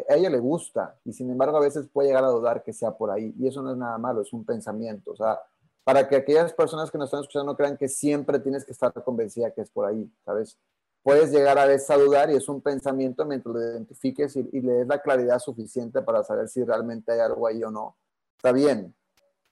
a 0.10 0.16
ella 0.16 0.32
le 0.32 0.40
gusta 0.40 0.98
y 1.06 1.14
sin 1.14 1.30
embargo 1.30 1.58
a 1.58 1.62
veces 1.62 1.88
puede 1.88 2.08
llegar 2.08 2.24
a 2.24 2.30
dudar 2.30 2.64
que 2.64 2.74
sea 2.74 2.98
por 2.98 3.12
ahí 3.12 3.32
y 3.38 3.48
eso 3.48 3.62
no 3.62 3.74
es 3.74 3.78
nada 3.78 4.00
malo, 4.00 4.24
es 4.24 4.34
un 4.34 4.44
pensamiento, 4.44 5.12
o 5.12 5.16
sea, 5.16 5.40
para 5.84 6.08
que 6.08 6.16
aquellas 6.16 6.52
personas 6.52 6.90
que 6.90 6.98
nos 6.98 7.10
están 7.10 7.22
escuchando 7.22 7.52
no 7.52 7.56
crean 7.56 7.78
que 7.78 7.90
siempre 7.90 8.40
tienes 8.40 8.66
que 8.66 8.72
estar 8.72 8.92
convencida 9.04 9.52
que 9.52 9.62
es 9.62 9.70
por 9.70 9.86
ahí, 9.86 10.12
¿sabes? 10.26 10.58
Puedes 11.02 11.32
llegar 11.32 11.58
a 11.58 11.66
veces 11.66 11.90
a 11.90 11.98
dudar 11.98 12.30
y 12.30 12.36
es 12.36 12.50
un 12.50 12.62
pensamiento 12.62 13.26
mientras 13.26 13.56
lo 13.56 13.62
identifiques 13.62 14.36
y, 14.36 14.44
le 14.62 14.74
des 14.74 14.88
la 14.88 15.02
claridad 15.02 15.40
suficiente 15.40 16.02
para 16.02 16.24
saber 16.24 16.50
si 16.50 16.64
realmente 16.64 17.12
hay 17.12 17.20
algo 17.20 17.48
ahí 17.48 17.64
o 17.64 17.72
no. 17.72 17.98
Está 18.38 18.52
bien. 18.52 18.94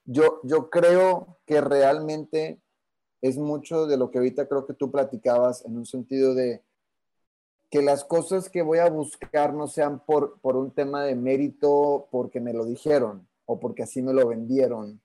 Yo, 0.06 0.39
yo 0.43 0.70
creo 0.70 1.39
que 1.45 1.62
realmente 1.62 2.60
es 3.22 3.38
mucho 3.38 3.88
de 3.88 3.98
lo 3.98 4.12
que 4.12 4.20
ahorita 4.20 4.48
creo 4.48 4.66
que 4.66 4.74
tú 4.74 4.91
platicabas 4.91 5.66
en 5.66 5.78
un 5.78 5.86
sentido 5.86 6.36
de 6.36 6.64
que 7.70 7.82
las 7.82 8.06
cosas 8.06 8.50
que 8.50 8.62
voy 8.62 8.80
a 8.80 8.89
buscar 8.89 9.54
no 9.54 9.68
sean 9.68 10.00
por, 10.06 10.39
por 10.39 10.56
un 10.56 10.72
tema 10.72 11.04
de 11.04 11.16
mérito 11.16 12.08
porque 12.12 12.39
me 12.39 12.54
lo 12.54 12.66
dijeron 12.66 13.28
o 13.45 13.60
porque 13.60 13.84
así 13.84 14.02
me 14.02 14.14
lo 14.14 14.28
vendieron, 14.28 15.02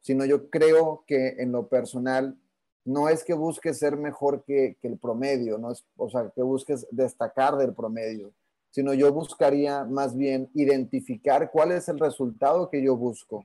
sino 0.00 0.24
yo 0.24 0.50
creo 0.50 1.04
que 1.06 1.36
en 1.38 1.52
lo 1.52 1.68
personal 1.68 2.38
no 2.84 3.08
es 3.08 3.24
que 3.24 3.34
busques 3.34 3.78
ser 3.78 3.96
mejor 3.96 4.44
que, 4.44 4.76
que 4.80 4.88
el 4.88 4.98
promedio, 4.98 5.58
no 5.58 5.72
es, 5.72 5.84
o 5.96 6.10
sea, 6.10 6.30
que 6.34 6.42
busques 6.42 6.86
destacar 6.90 7.56
del 7.56 7.74
promedio, 7.74 8.32
sino 8.70 8.92
yo 8.92 9.12
buscaría 9.12 9.84
más 9.84 10.16
bien 10.16 10.50
identificar 10.54 11.50
cuál 11.50 11.72
es 11.72 11.88
el 11.88 11.98
resultado 11.98 12.68
que 12.68 12.82
yo 12.82 12.96
busco 12.96 13.44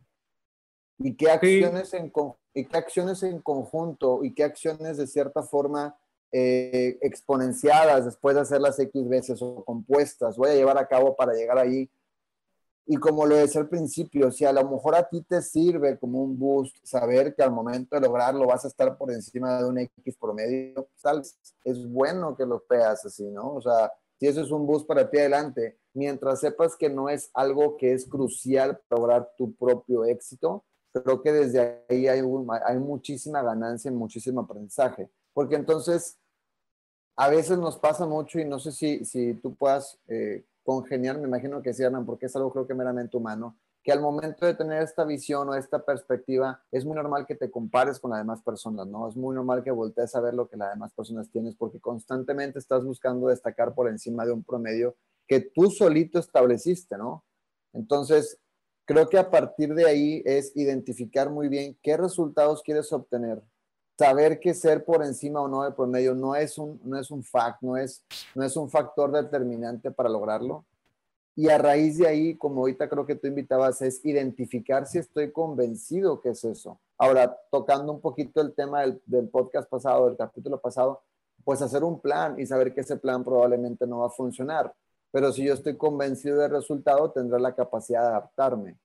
y 0.97 1.15
qué 1.15 1.31
acciones, 1.31 1.93
en, 1.93 2.11
y 2.53 2.65
qué 2.65 2.77
acciones 2.77 3.23
en 3.23 3.39
conjunto 3.39 4.23
y 4.23 4.33
qué 4.33 4.43
acciones 4.43 4.97
de 4.97 5.07
cierta 5.07 5.43
forma 5.43 5.97
eh, 6.31 6.97
exponenciadas 7.01 8.05
después 8.05 8.35
de 8.35 8.41
hacerlas 8.41 8.77
X 8.77 9.07
veces 9.07 9.41
o 9.41 9.63
compuestas 9.63 10.37
voy 10.37 10.49
a 10.49 10.55
llevar 10.55 10.77
a 10.77 10.87
cabo 10.87 11.15
para 11.15 11.33
llegar 11.33 11.57
ahí. 11.57 11.89
Y 12.85 12.97
como 12.97 13.25
lo 13.25 13.35
decía 13.35 13.61
al 13.61 13.69
principio, 13.69 14.31
si 14.31 14.45
a 14.45 14.53
lo 14.53 14.67
mejor 14.67 14.95
a 14.95 15.07
ti 15.07 15.21
te 15.21 15.41
sirve 15.41 15.97
como 15.99 16.23
un 16.23 16.39
boost 16.39 16.77
saber 16.83 17.35
que 17.35 17.43
al 17.43 17.51
momento 17.51 17.95
de 17.95 18.01
lograrlo 18.01 18.47
vas 18.47 18.65
a 18.65 18.67
estar 18.67 18.97
por 18.97 19.11
encima 19.11 19.59
de 19.59 19.65
un 19.65 19.77
X 19.77 20.17
promedio, 20.19 20.87
tal 21.01 21.21
es 21.63 21.91
bueno 21.91 22.35
que 22.35 22.45
lo 22.45 22.63
veas 22.67 23.05
así, 23.05 23.29
¿no? 23.29 23.53
O 23.53 23.61
sea, 23.61 23.91
si 24.19 24.27
eso 24.27 24.41
es 24.41 24.51
un 24.51 24.65
boost 24.65 24.87
para 24.87 25.09
ti 25.09 25.17
adelante, 25.17 25.77
mientras 25.93 26.39
sepas 26.39 26.75
que 26.75 26.89
no 26.89 27.09
es 27.09 27.29
algo 27.33 27.77
que 27.77 27.93
es 27.93 28.05
crucial 28.05 28.79
para 28.87 28.99
lograr 28.99 29.31
tu 29.37 29.53
propio 29.53 30.03
éxito, 30.05 30.65
creo 30.91 31.21
que 31.21 31.31
desde 31.31 31.83
ahí 31.89 32.07
hay, 32.07 32.21
hay 32.65 32.79
muchísima 32.79 33.41
ganancia 33.41 33.89
y 33.89 33.93
muchísimo 33.93 34.41
aprendizaje. 34.41 35.09
Porque 35.33 35.55
entonces, 35.55 36.17
a 37.15 37.29
veces 37.29 37.57
nos 37.57 37.77
pasa 37.77 38.05
mucho 38.05 38.39
y 38.39 38.45
no 38.45 38.59
sé 38.59 38.71
si, 38.71 39.05
si 39.05 39.33
tú 39.35 39.55
puedas 39.55 39.99
eh, 40.07 40.43
congeniar, 40.69 41.17
me 41.17 41.27
imagino 41.27 41.63
que 41.63 41.73
sí, 41.73 41.81
Hernán, 41.81 42.05
porque 42.05 42.27
es 42.27 42.35
algo 42.35 42.51
creo 42.51 42.67
que 42.67 42.75
meramente 42.75 43.17
humano, 43.17 43.57
que 43.81 43.91
al 43.91 44.01
momento 44.01 44.45
de 44.45 44.53
tener 44.53 44.83
esta 44.83 45.03
visión 45.03 45.49
o 45.49 45.55
esta 45.55 45.83
perspectiva, 45.83 46.61
es 46.71 46.85
muy 46.85 46.93
normal 46.93 47.25
que 47.25 47.33
te 47.33 47.49
compares 47.49 47.99
con 47.99 48.11
las 48.11 48.19
demás 48.19 48.43
personas, 48.43 48.85
¿no? 48.85 49.09
Es 49.09 49.15
muy 49.15 49.33
normal 49.33 49.63
que 49.63 49.71
voltees 49.71 50.13
a 50.13 50.21
ver 50.21 50.35
lo 50.35 50.47
que 50.47 50.57
las 50.57 50.71
demás 50.71 50.93
personas 50.93 51.27
tienes 51.31 51.55
porque 51.55 51.79
constantemente 51.79 52.59
estás 52.59 52.85
buscando 52.85 53.29
destacar 53.29 53.73
por 53.73 53.89
encima 53.89 54.27
de 54.27 54.31
un 54.31 54.43
promedio 54.43 54.95
que 55.27 55.39
tú 55.39 55.71
solito 55.71 56.19
estableciste, 56.19 56.99
¿no? 56.99 57.25
Entonces, 57.73 58.37
creo 58.85 59.09
que 59.09 59.17
a 59.17 59.31
partir 59.31 59.73
de 59.73 59.87
ahí 59.87 60.21
es 60.23 60.55
identificar 60.55 61.31
muy 61.31 61.47
bien 61.47 61.79
qué 61.81 61.97
resultados 61.97 62.61
quieres 62.61 62.93
obtener. 62.93 63.41
Saber 63.99 64.39
que 64.39 64.53
ser 64.53 64.85
por 64.85 65.03
encima 65.03 65.41
o 65.41 65.49
no 65.49 65.63
del 65.63 65.73
promedio 65.73 66.15
no 66.15 66.33
es 66.33 66.57
un, 66.57 66.79
no 66.85 66.97
es 66.97 67.11
un 67.11 67.21
fact, 67.21 67.61
no 67.61 67.75
es, 67.75 68.01
no 68.33 68.45
es 68.45 68.55
un 68.55 68.69
factor 68.69 69.11
determinante 69.11 69.91
para 69.91 70.07
lograrlo 70.07 70.63
y 71.35 71.47
a 71.47 71.57
raíz 71.57 71.97
de 71.97 72.05
ahí, 72.05 72.35
como 72.35 72.59
ahorita 72.59 72.89
creo 72.89 73.05
que 73.05 73.15
tú 73.15 73.27
invitabas, 73.27 73.81
es 73.81 74.03
identificar 74.03 74.85
si 74.85 74.97
estoy 74.97 75.31
convencido 75.31 76.19
que 76.19 76.29
es 76.29 76.43
eso. 76.43 76.81
Ahora, 76.97 77.33
tocando 77.49 77.93
un 77.93 78.01
poquito 78.01 78.41
el 78.41 78.53
tema 78.53 78.81
del, 78.81 79.29
podcast 79.29 79.69
pasado, 79.69 80.07
del 80.07 80.17
capítulo 80.17 80.59
pasado, 80.59 81.01
pues 81.45 81.61
hacer 81.61 81.83
un 81.85 82.01
plan 82.01 82.37
y 82.39 82.45
saber 82.45 82.73
que 82.73 82.81
ese 82.81 82.97
plan 82.97 83.23
probablemente 83.23 83.87
no 83.87 83.99
va 83.99 84.07
a 84.07 84.09
funcionar. 84.09 84.73
Pero 85.11 85.31
si 85.31 85.45
yo 85.45 85.53
estoy 85.53 85.77
convencido 85.77 86.39
del 86.39 86.51
resultado, 86.51 87.11
tendré 87.11 87.39
la 87.39 87.55
capacidad 87.55 88.01
de 88.01 88.07
adaptarme 88.07 88.77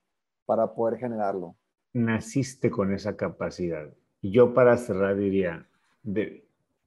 para 0.46 0.72
poder 0.72 0.98
generarlo. 0.98 1.56
Naciste 1.92 2.70
con 2.70 2.92
esa 2.92 3.16
capacidad. 3.16 3.88
Yo 4.30 4.54
para 4.54 4.78
cerrar 4.78 5.16
diría, 5.16 5.66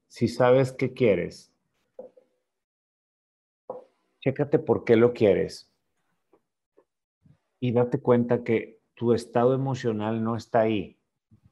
si 0.07 0.27
sabes 0.27 0.71
qué 0.71 0.93
quieres, 0.95 1.53
chécate 4.21 4.57
por 4.57 4.83
qué 4.85 4.95
lo 4.95 5.13
quieres 5.13 5.71
y 7.59 7.73
date 7.73 7.99
cuenta 7.99 8.43
que 8.43 8.79
tu 8.95 9.13
estado 9.13 9.53
emocional 9.53 10.23
no 10.23 10.35
está 10.35 10.61
ahí. 10.61 10.97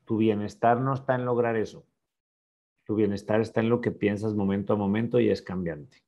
Tu 0.05 0.17
bienestar 0.17 0.81
no 0.81 0.95
está 0.95 1.13
en 1.13 1.23
lograr 1.23 1.55
eso. 1.55 1.86
Tu 2.86 2.95
bienestar 2.95 3.39
está 3.41 3.59
en 3.59 3.69
lo 3.69 3.79
que 3.79 3.91
piensas 3.91 4.33
momento 4.33 4.73
a 4.73 4.77
momento 4.77 5.19
y 5.19 5.29
es 5.29 5.43
cambiante. 5.43 6.01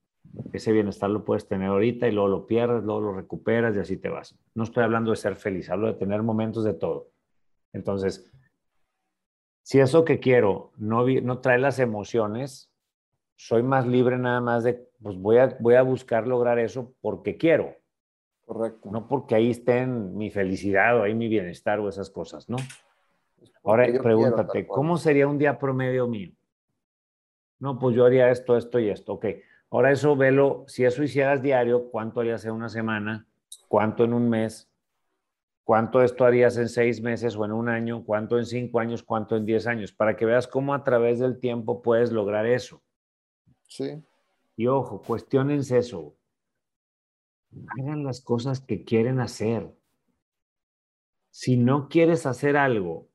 Ese 0.53 0.71
bienestar 0.71 1.11
lo 1.11 1.23
puedes 1.23 1.47
tener 1.47 1.69
ahorita 1.69 2.07
y 2.07 2.11
luego 2.13 2.29
lo 2.29 2.47
pierdes, 2.47 2.83
luego 2.83 3.01
lo 3.01 3.13
recuperas 3.13 3.75
y 3.75 3.79
así 3.79 3.97
te 3.97 4.09
vas. 4.09 4.35
No 4.55 4.63
estoy 4.63 4.83
hablando 4.83 5.11
de 5.11 5.17
ser 5.17 5.35
feliz, 5.35 5.69
hablo 5.69 5.85
de 5.85 5.93
tener 5.93 6.23
momentos 6.23 6.63
de 6.63 6.73
todo. 6.73 7.11
Entonces, 7.73 8.31
si 9.67 9.81
eso 9.81 10.05
que 10.05 10.21
quiero 10.21 10.71
no, 10.77 11.05
no 11.05 11.39
trae 11.39 11.59
las 11.59 11.77
emociones, 11.79 12.71
soy 13.35 13.63
más 13.63 13.85
libre 13.85 14.17
nada 14.17 14.39
más 14.39 14.63
de 14.63 14.87
pues 15.01 15.17
voy 15.17 15.39
a, 15.39 15.57
voy 15.59 15.75
a 15.75 15.81
buscar 15.81 16.25
lograr 16.25 16.57
eso 16.57 16.93
porque 17.01 17.35
quiero. 17.35 17.75
Correcto. 18.45 18.89
No 18.89 19.09
porque 19.09 19.35
ahí 19.35 19.51
estén 19.51 20.15
mi 20.15 20.29
felicidad 20.29 20.97
o 20.97 21.03
ahí 21.03 21.13
mi 21.13 21.27
bienestar 21.27 21.81
o 21.81 21.89
esas 21.89 22.09
cosas, 22.09 22.47
¿no? 22.49 22.55
Ahora 23.61 23.87
pregúntate, 24.01 24.65
¿cómo 24.65 24.95
sería 24.95 25.27
un 25.27 25.37
día 25.37 25.59
promedio 25.59 26.07
mío? 26.07 26.31
No, 27.59 27.77
pues 27.77 27.93
yo 27.93 28.05
haría 28.05 28.31
esto, 28.31 28.55
esto 28.55 28.79
y 28.79 28.89
esto. 28.89 29.15
Ok, 29.15 29.25
ahora 29.69 29.91
eso 29.91 30.15
velo, 30.15 30.63
si 30.67 30.85
eso 30.85 31.03
hicieras 31.03 31.41
diario, 31.41 31.89
¿cuánto 31.91 32.21
harías 32.21 32.45
en 32.45 32.53
una 32.53 32.69
semana? 32.69 33.27
¿Cuánto 33.67 34.05
en 34.05 34.13
un 34.13 34.29
mes? 34.29 34.66
¿Cuánto 35.67 36.01
esto 36.01 36.23
harías 36.23 36.55
en 36.55 36.69
seis 36.69 37.01
meses 37.01 37.35
o 37.35 37.43
en 37.43 37.51
un 37.51 37.67
año? 37.67 38.05
¿Cuánto 38.05 38.37
en 38.37 38.45
cinco 38.45 38.79
años? 38.79 39.03
¿Cuánto 39.03 39.35
en 39.35 39.45
diez 39.45 39.67
años? 39.67 39.91
Para 39.91 40.15
que 40.15 40.25
veas 40.25 40.47
cómo 40.47 40.73
a 40.73 40.81
través 40.81 41.19
del 41.19 41.41
tiempo 41.41 41.81
puedes 41.81 42.13
lograr 42.13 42.45
eso. 42.45 42.81
Sí. 43.67 44.01
Y 44.55 44.67
ojo, 44.67 45.01
cuestionense 45.01 45.77
eso. 45.77 46.15
Hagan 47.77 48.05
las 48.05 48.21
cosas 48.21 48.61
que 48.61 48.85
quieren 48.85 49.19
hacer. 49.19 49.69
Si 51.31 51.57
no 51.57 51.89
quieres 51.89 52.25
hacer 52.25 52.55
algo, 52.55 53.09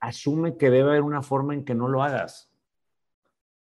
asume 0.00 0.56
que 0.56 0.70
debe 0.70 0.90
haber 0.90 1.02
una 1.02 1.22
forma 1.22 1.54
en 1.54 1.64
que 1.64 1.76
no 1.76 1.86
lo 1.86 2.02
hagas. 2.02 2.50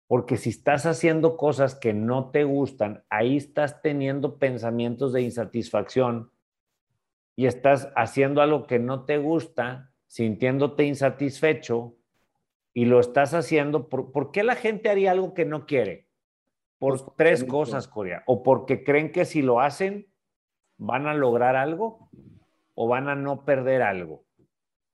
Porque 0.07 0.37
si 0.37 0.51
estás 0.51 0.85
haciendo 0.85 1.35
cosas 1.35 1.75
que 1.75 1.91
no 1.91 2.31
te 2.31 2.45
gustan, 2.45 3.03
ahí 3.09 3.35
estás 3.35 3.81
teniendo 3.81 4.39
pensamientos 4.39 5.11
de 5.11 5.23
insatisfacción 5.23 6.31
y 7.35 7.45
estás 7.45 7.91
haciendo 7.95 8.41
algo 8.41 8.67
que 8.67 8.79
no 8.79 9.05
te 9.05 9.17
gusta, 9.17 9.91
sintiéndote 10.07 10.83
insatisfecho 10.83 11.95
y 12.73 12.85
lo 12.85 12.99
estás 12.99 13.33
haciendo. 13.33 13.89
¿Por, 13.89 14.11
¿por 14.11 14.31
qué 14.31 14.43
la 14.43 14.55
gente 14.55 14.89
haría 14.89 15.11
algo 15.11 15.33
que 15.33 15.45
no 15.45 15.65
quiere? 15.65 16.07
Por 16.77 16.99
pues, 16.99 17.15
tres 17.15 17.43
cosas, 17.43 17.87
Corea. 17.87 18.23
O 18.25 18.43
porque 18.43 18.83
creen 18.83 19.11
que 19.11 19.25
si 19.25 19.41
lo 19.41 19.61
hacen 19.61 20.11
van 20.77 21.05
a 21.05 21.13
lograr 21.13 21.55
algo 21.55 22.09
o 22.73 22.87
van 22.87 23.07
a 23.07 23.15
no 23.15 23.45
perder 23.45 23.83
algo. 23.83 24.25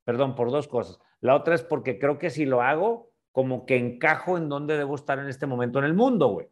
Perdón, 0.03 0.35
por 0.35 0.51
dos 0.51 0.67
cosas. 0.67 0.99
La 1.21 1.35
otra 1.35 1.55
es 1.55 1.63
porque 1.63 1.97
creo 1.97 2.17
que 2.17 2.29
si 2.29 2.45
lo 2.45 2.61
hago, 2.61 3.11
como 3.31 3.65
que 3.65 3.77
encajo 3.77 4.37
en 4.37 4.49
donde 4.49 4.77
debo 4.77 4.95
estar 4.95 5.19
en 5.19 5.27
este 5.27 5.47
momento 5.47 5.79
en 5.79 5.85
el 5.85 5.93
mundo, 5.93 6.27
güey. 6.27 6.47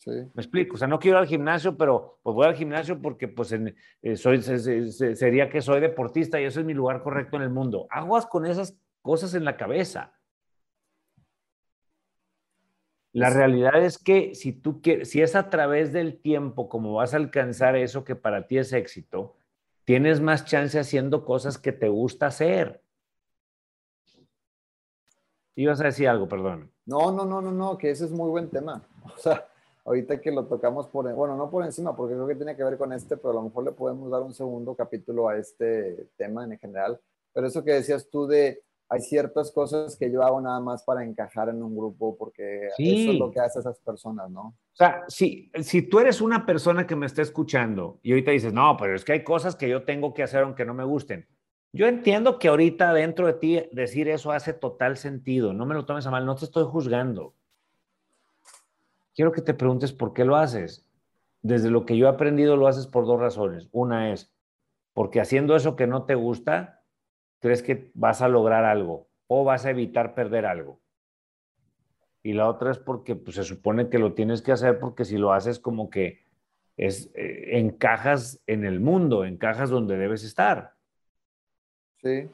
Sí. 0.00 0.10
Me 0.10 0.42
explico, 0.42 0.76
o 0.76 0.78
sea, 0.78 0.88
no 0.88 0.98
quiero 0.98 1.18
ir 1.18 1.22
al 1.22 1.28
gimnasio, 1.28 1.76
pero 1.76 2.20
pues 2.22 2.34
voy 2.34 2.46
al 2.46 2.54
gimnasio 2.54 3.02
porque 3.02 3.28
pues 3.28 3.52
eh, 3.52 4.16
soy, 4.16 4.40
sería 4.40 5.50
que 5.50 5.60
soy 5.60 5.78
deportista 5.80 6.40
y 6.40 6.44
eso 6.44 6.60
es 6.60 6.64
mi 6.64 6.72
lugar 6.72 7.02
correcto 7.02 7.36
en 7.36 7.42
el 7.42 7.50
mundo. 7.50 7.86
Aguas 7.90 8.24
con 8.24 8.46
esas 8.46 8.78
cosas 9.02 9.34
en 9.34 9.44
la 9.44 9.58
cabeza. 9.58 10.14
La 13.12 13.28
realidad 13.28 13.82
es 13.84 13.98
que 13.98 14.34
si 14.34 14.52
tú 14.52 14.80
quieres, 14.80 15.10
si 15.10 15.20
es 15.20 15.36
a 15.36 15.50
través 15.50 15.92
del 15.92 16.18
tiempo 16.18 16.70
como 16.70 16.94
vas 16.94 17.12
a 17.12 17.18
alcanzar 17.18 17.76
eso 17.76 18.02
que 18.02 18.16
para 18.16 18.46
ti 18.46 18.56
es 18.56 18.72
éxito, 18.72 19.36
tienes 19.84 20.22
más 20.22 20.46
chance 20.46 20.78
haciendo 20.78 21.26
cosas 21.26 21.58
que 21.58 21.72
te 21.72 21.88
gusta 21.88 22.26
hacer. 22.28 22.82
Ibas 25.56 25.80
a 25.82 25.84
decir 25.84 26.08
algo, 26.08 26.26
perdón. 26.26 26.72
No, 26.86 27.12
no, 27.12 27.26
no, 27.26 27.42
no, 27.42 27.52
no, 27.52 27.76
que 27.76 27.90
ese 27.90 28.06
es 28.06 28.10
muy 28.10 28.30
buen 28.30 28.48
tema. 28.48 28.82
O 29.02 29.18
sea, 29.18 29.49
ahorita 29.90 30.20
que 30.20 30.30
lo 30.30 30.46
tocamos 30.46 30.86
por, 30.86 31.12
bueno, 31.14 31.36
no 31.36 31.50
por 31.50 31.64
encima, 31.64 31.96
porque 31.96 32.14
creo 32.14 32.28
que 32.28 32.36
tiene 32.36 32.56
que 32.56 32.62
ver 32.62 32.78
con 32.78 32.92
este, 32.92 33.16
pero 33.16 33.30
a 33.30 33.34
lo 33.34 33.42
mejor 33.42 33.64
le 33.64 33.72
podemos 33.72 34.08
dar 34.08 34.22
un 34.22 34.32
segundo 34.32 34.76
capítulo 34.76 35.28
a 35.28 35.36
este 35.36 36.06
tema 36.16 36.44
en 36.44 36.56
general. 36.58 37.00
Pero 37.32 37.48
eso 37.48 37.64
que 37.64 37.72
decías 37.72 38.08
tú 38.08 38.26
de 38.26 38.62
hay 38.88 39.00
ciertas 39.00 39.50
cosas 39.50 39.96
que 39.96 40.10
yo 40.10 40.22
hago 40.22 40.40
nada 40.40 40.60
más 40.60 40.84
para 40.84 41.04
encajar 41.04 41.48
en 41.48 41.62
un 41.62 41.76
grupo 41.76 42.16
porque 42.16 42.68
eso 42.76 43.10
es 43.12 43.18
lo 43.18 43.30
que 43.30 43.40
hacen 43.40 43.60
esas 43.60 43.78
personas, 43.80 44.30
¿no? 44.30 44.40
O 44.42 44.54
sea, 44.76 45.04
si, 45.08 45.50
si 45.62 45.82
tú 45.82 45.98
eres 46.00 46.20
una 46.20 46.46
persona 46.46 46.86
que 46.86 46.96
me 46.96 47.06
está 47.06 47.22
escuchando 47.22 47.98
y 48.02 48.12
ahorita 48.12 48.30
dices, 48.30 48.52
no, 48.52 48.76
pero 48.76 48.94
es 48.94 49.04
que 49.04 49.12
hay 49.12 49.24
cosas 49.24 49.56
que 49.56 49.68
yo 49.68 49.84
tengo 49.84 50.14
que 50.14 50.22
hacer 50.22 50.42
aunque 50.42 50.64
no 50.64 50.74
me 50.74 50.84
gusten. 50.84 51.28
Yo 51.72 51.86
entiendo 51.86 52.38
que 52.38 52.48
ahorita 52.48 52.92
dentro 52.92 53.26
de 53.26 53.32
ti 53.34 53.62
decir 53.72 54.08
eso 54.08 54.32
hace 54.32 54.52
total 54.52 54.96
sentido. 54.96 55.52
No 55.52 55.66
me 55.66 55.74
lo 55.74 55.84
tomes 55.84 56.06
a 56.06 56.10
mal, 56.10 56.26
no 56.26 56.34
te 56.34 56.44
estoy 56.44 56.64
juzgando. 56.64 57.34
Quiero 59.14 59.32
que 59.32 59.42
te 59.42 59.54
preguntes 59.54 59.92
por 59.92 60.12
qué 60.12 60.24
lo 60.24 60.36
haces. 60.36 60.86
Desde 61.42 61.70
lo 61.70 61.86
que 61.86 61.96
yo 61.96 62.06
he 62.06 62.10
aprendido 62.10 62.56
lo 62.56 62.66
haces 62.66 62.86
por 62.86 63.06
dos 63.06 63.18
razones. 63.18 63.68
Una 63.72 64.12
es 64.12 64.32
porque 64.92 65.20
haciendo 65.20 65.56
eso 65.56 65.76
que 65.76 65.86
no 65.86 66.04
te 66.04 66.14
gusta, 66.14 66.82
crees 67.40 67.62
que 67.62 67.90
vas 67.94 68.22
a 68.22 68.28
lograr 68.28 68.64
algo 68.64 69.08
o 69.26 69.44
vas 69.44 69.64
a 69.64 69.70
evitar 69.70 70.14
perder 70.14 70.46
algo. 70.46 70.80
Y 72.22 72.34
la 72.34 72.48
otra 72.48 72.70
es 72.70 72.78
porque 72.78 73.16
pues, 73.16 73.36
se 73.36 73.44
supone 73.44 73.88
que 73.88 73.98
lo 73.98 74.12
tienes 74.12 74.42
que 74.42 74.52
hacer 74.52 74.78
porque 74.78 75.04
si 75.04 75.16
lo 75.16 75.32
haces 75.32 75.58
como 75.58 75.88
que 75.88 76.26
es, 76.76 77.10
eh, 77.14 77.58
encajas 77.58 78.42
en 78.46 78.64
el 78.64 78.80
mundo, 78.80 79.24
encajas 79.24 79.70
donde 79.70 79.96
debes 79.96 80.24
estar. 80.24 80.74
Sí. 82.02 82.28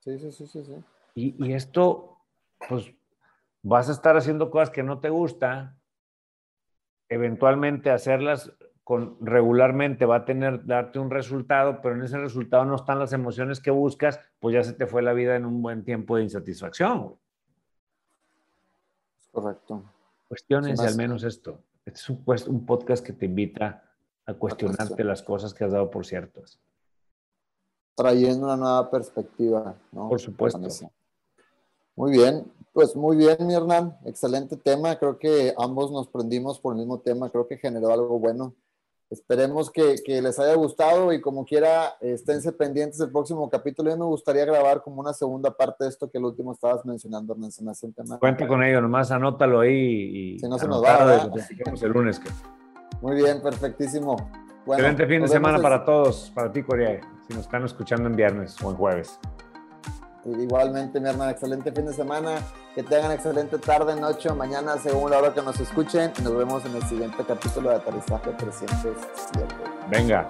Sí, 0.00 0.18
sí, 0.18 0.32
sí, 0.32 0.46
sí. 0.46 0.74
Y, 1.14 1.46
y 1.46 1.52
esto, 1.52 2.18
pues 2.68 2.92
vas 3.62 3.88
a 3.88 3.92
estar 3.92 4.16
haciendo 4.16 4.50
cosas 4.50 4.70
que 4.70 4.82
no 4.82 5.00
te 5.00 5.08
gusta, 5.08 5.76
eventualmente 7.08 7.90
hacerlas 7.90 8.52
con, 8.84 9.16
regularmente 9.20 10.04
va 10.04 10.16
a 10.16 10.24
tener, 10.24 10.66
darte 10.66 10.98
un 10.98 11.10
resultado, 11.10 11.80
pero 11.80 11.94
en 11.94 12.02
ese 12.02 12.18
resultado 12.18 12.64
no 12.64 12.74
están 12.74 12.98
las 12.98 13.12
emociones 13.12 13.60
que 13.60 13.70
buscas, 13.70 14.20
pues 14.40 14.54
ya 14.54 14.64
se 14.64 14.72
te 14.72 14.86
fue 14.86 15.02
la 15.02 15.12
vida 15.12 15.36
en 15.36 15.46
un 15.46 15.62
buen 15.62 15.84
tiempo 15.84 16.16
de 16.16 16.24
insatisfacción. 16.24 17.16
Correcto. 19.30 19.84
Cuestiones 20.28 20.80
al 20.80 20.96
menos 20.96 21.22
esto. 21.22 21.60
Este 21.84 22.00
es 22.00 22.10
un, 22.10 22.24
un 22.48 22.66
podcast 22.66 23.04
que 23.04 23.12
te 23.12 23.26
invita 23.26 23.84
a 24.26 24.34
cuestionarte 24.34 25.04
las 25.04 25.22
cosas 25.22 25.54
que 25.54 25.64
has 25.64 25.72
dado 25.72 25.90
por 25.90 26.04
ciertas. 26.04 26.58
Trayendo 27.94 28.46
una 28.46 28.56
nueva 28.56 28.90
perspectiva, 28.90 29.74
¿no? 29.92 30.08
Por 30.08 30.20
supuesto. 30.20 30.60
Muy 31.94 32.12
bien, 32.12 32.50
pues 32.72 32.96
muy 32.96 33.16
bien, 33.16 33.36
mi 33.40 33.54
Hernán. 33.54 33.96
Excelente 34.04 34.56
tema. 34.56 34.96
Creo 34.96 35.18
que 35.18 35.54
ambos 35.58 35.92
nos 35.92 36.08
prendimos 36.08 36.58
por 36.58 36.74
el 36.74 36.78
mismo 36.78 37.00
tema. 37.00 37.30
Creo 37.30 37.46
que 37.46 37.58
generó 37.58 37.92
algo 37.92 38.18
bueno. 38.18 38.54
Esperemos 39.10 39.70
que, 39.70 40.00
les 40.06 40.38
haya 40.38 40.54
gustado 40.54 41.12
y 41.12 41.20
como 41.20 41.44
quiera, 41.44 41.96
esténse 42.00 42.50
pendientes 42.50 42.98
del 42.98 43.12
próximo 43.12 43.50
capítulo. 43.50 43.90
Yo 43.90 43.98
me 43.98 44.06
gustaría 44.06 44.46
grabar 44.46 44.82
como 44.82 45.02
una 45.02 45.12
segunda 45.12 45.50
parte 45.50 45.84
de 45.84 45.90
esto 45.90 46.10
que 46.10 46.16
el 46.16 46.24
último 46.24 46.52
estabas 46.52 46.82
mencionando, 46.86 47.34
Hernán. 47.34 47.52
Se 47.52 47.62
me 47.62 47.72
hace 47.72 47.84
un 47.84 47.92
tema. 47.92 48.18
Cuenta 48.18 48.48
con 48.48 48.64
ello, 48.64 48.80
nomás 48.80 49.10
anótalo 49.10 49.60
ahí 49.60 49.74
y. 49.74 50.38
Si 50.38 50.48
no 50.48 50.58
se 50.58 50.66
nos 50.66 50.82
va. 50.82 51.30
el 51.82 51.92
lunes. 51.92 52.22
Muy 53.02 53.16
bien, 53.16 53.42
perfectísimo. 53.42 54.16
excelente 54.66 55.06
fin 55.06 55.20
de 55.20 55.28
semana 55.28 55.60
para 55.60 55.84
todos, 55.84 56.32
para 56.34 56.50
ti, 56.50 56.62
Corea, 56.62 57.00
si 57.28 57.34
nos 57.34 57.42
están 57.42 57.66
escuchando 57.66 58.08
en 58.08 58.16
viernes 58.16 58.56
o 58.62 58.70
en 58.70 58.76
jueves. 58.76 59.18
Igualmente, 60.24 61.00
mi 61.00 61.08
hermano, 61.08 61.30
excelente 61.30 61.72
fin 61.72 61.86
de 61.86 61.92
semana. 61.92 62.38
Que 62.74 62.82
tengan 62.82 63.12
excelente 63.12 63.58
tarde, 63.58 63.94
noche 63.96 64.32
mañana, 64.32 64.78
según 64.78 65.10
la 65.10 65.18
hora 65.18 65.34
que 65.34 65.42
nos 65.42 65.58
escuchen. 65.60 66.12
Nos 66.22 66.36
vemos 66.36 66.64
en 66.64 66.76
el 66.76 66.82
siguiente 66.84 67.24
capítulo 67.26 67.70
de 67.70 67.76
Aterrizaje 67.76 68.30
307. 68.30 69.54
Venga. 69.90 70.28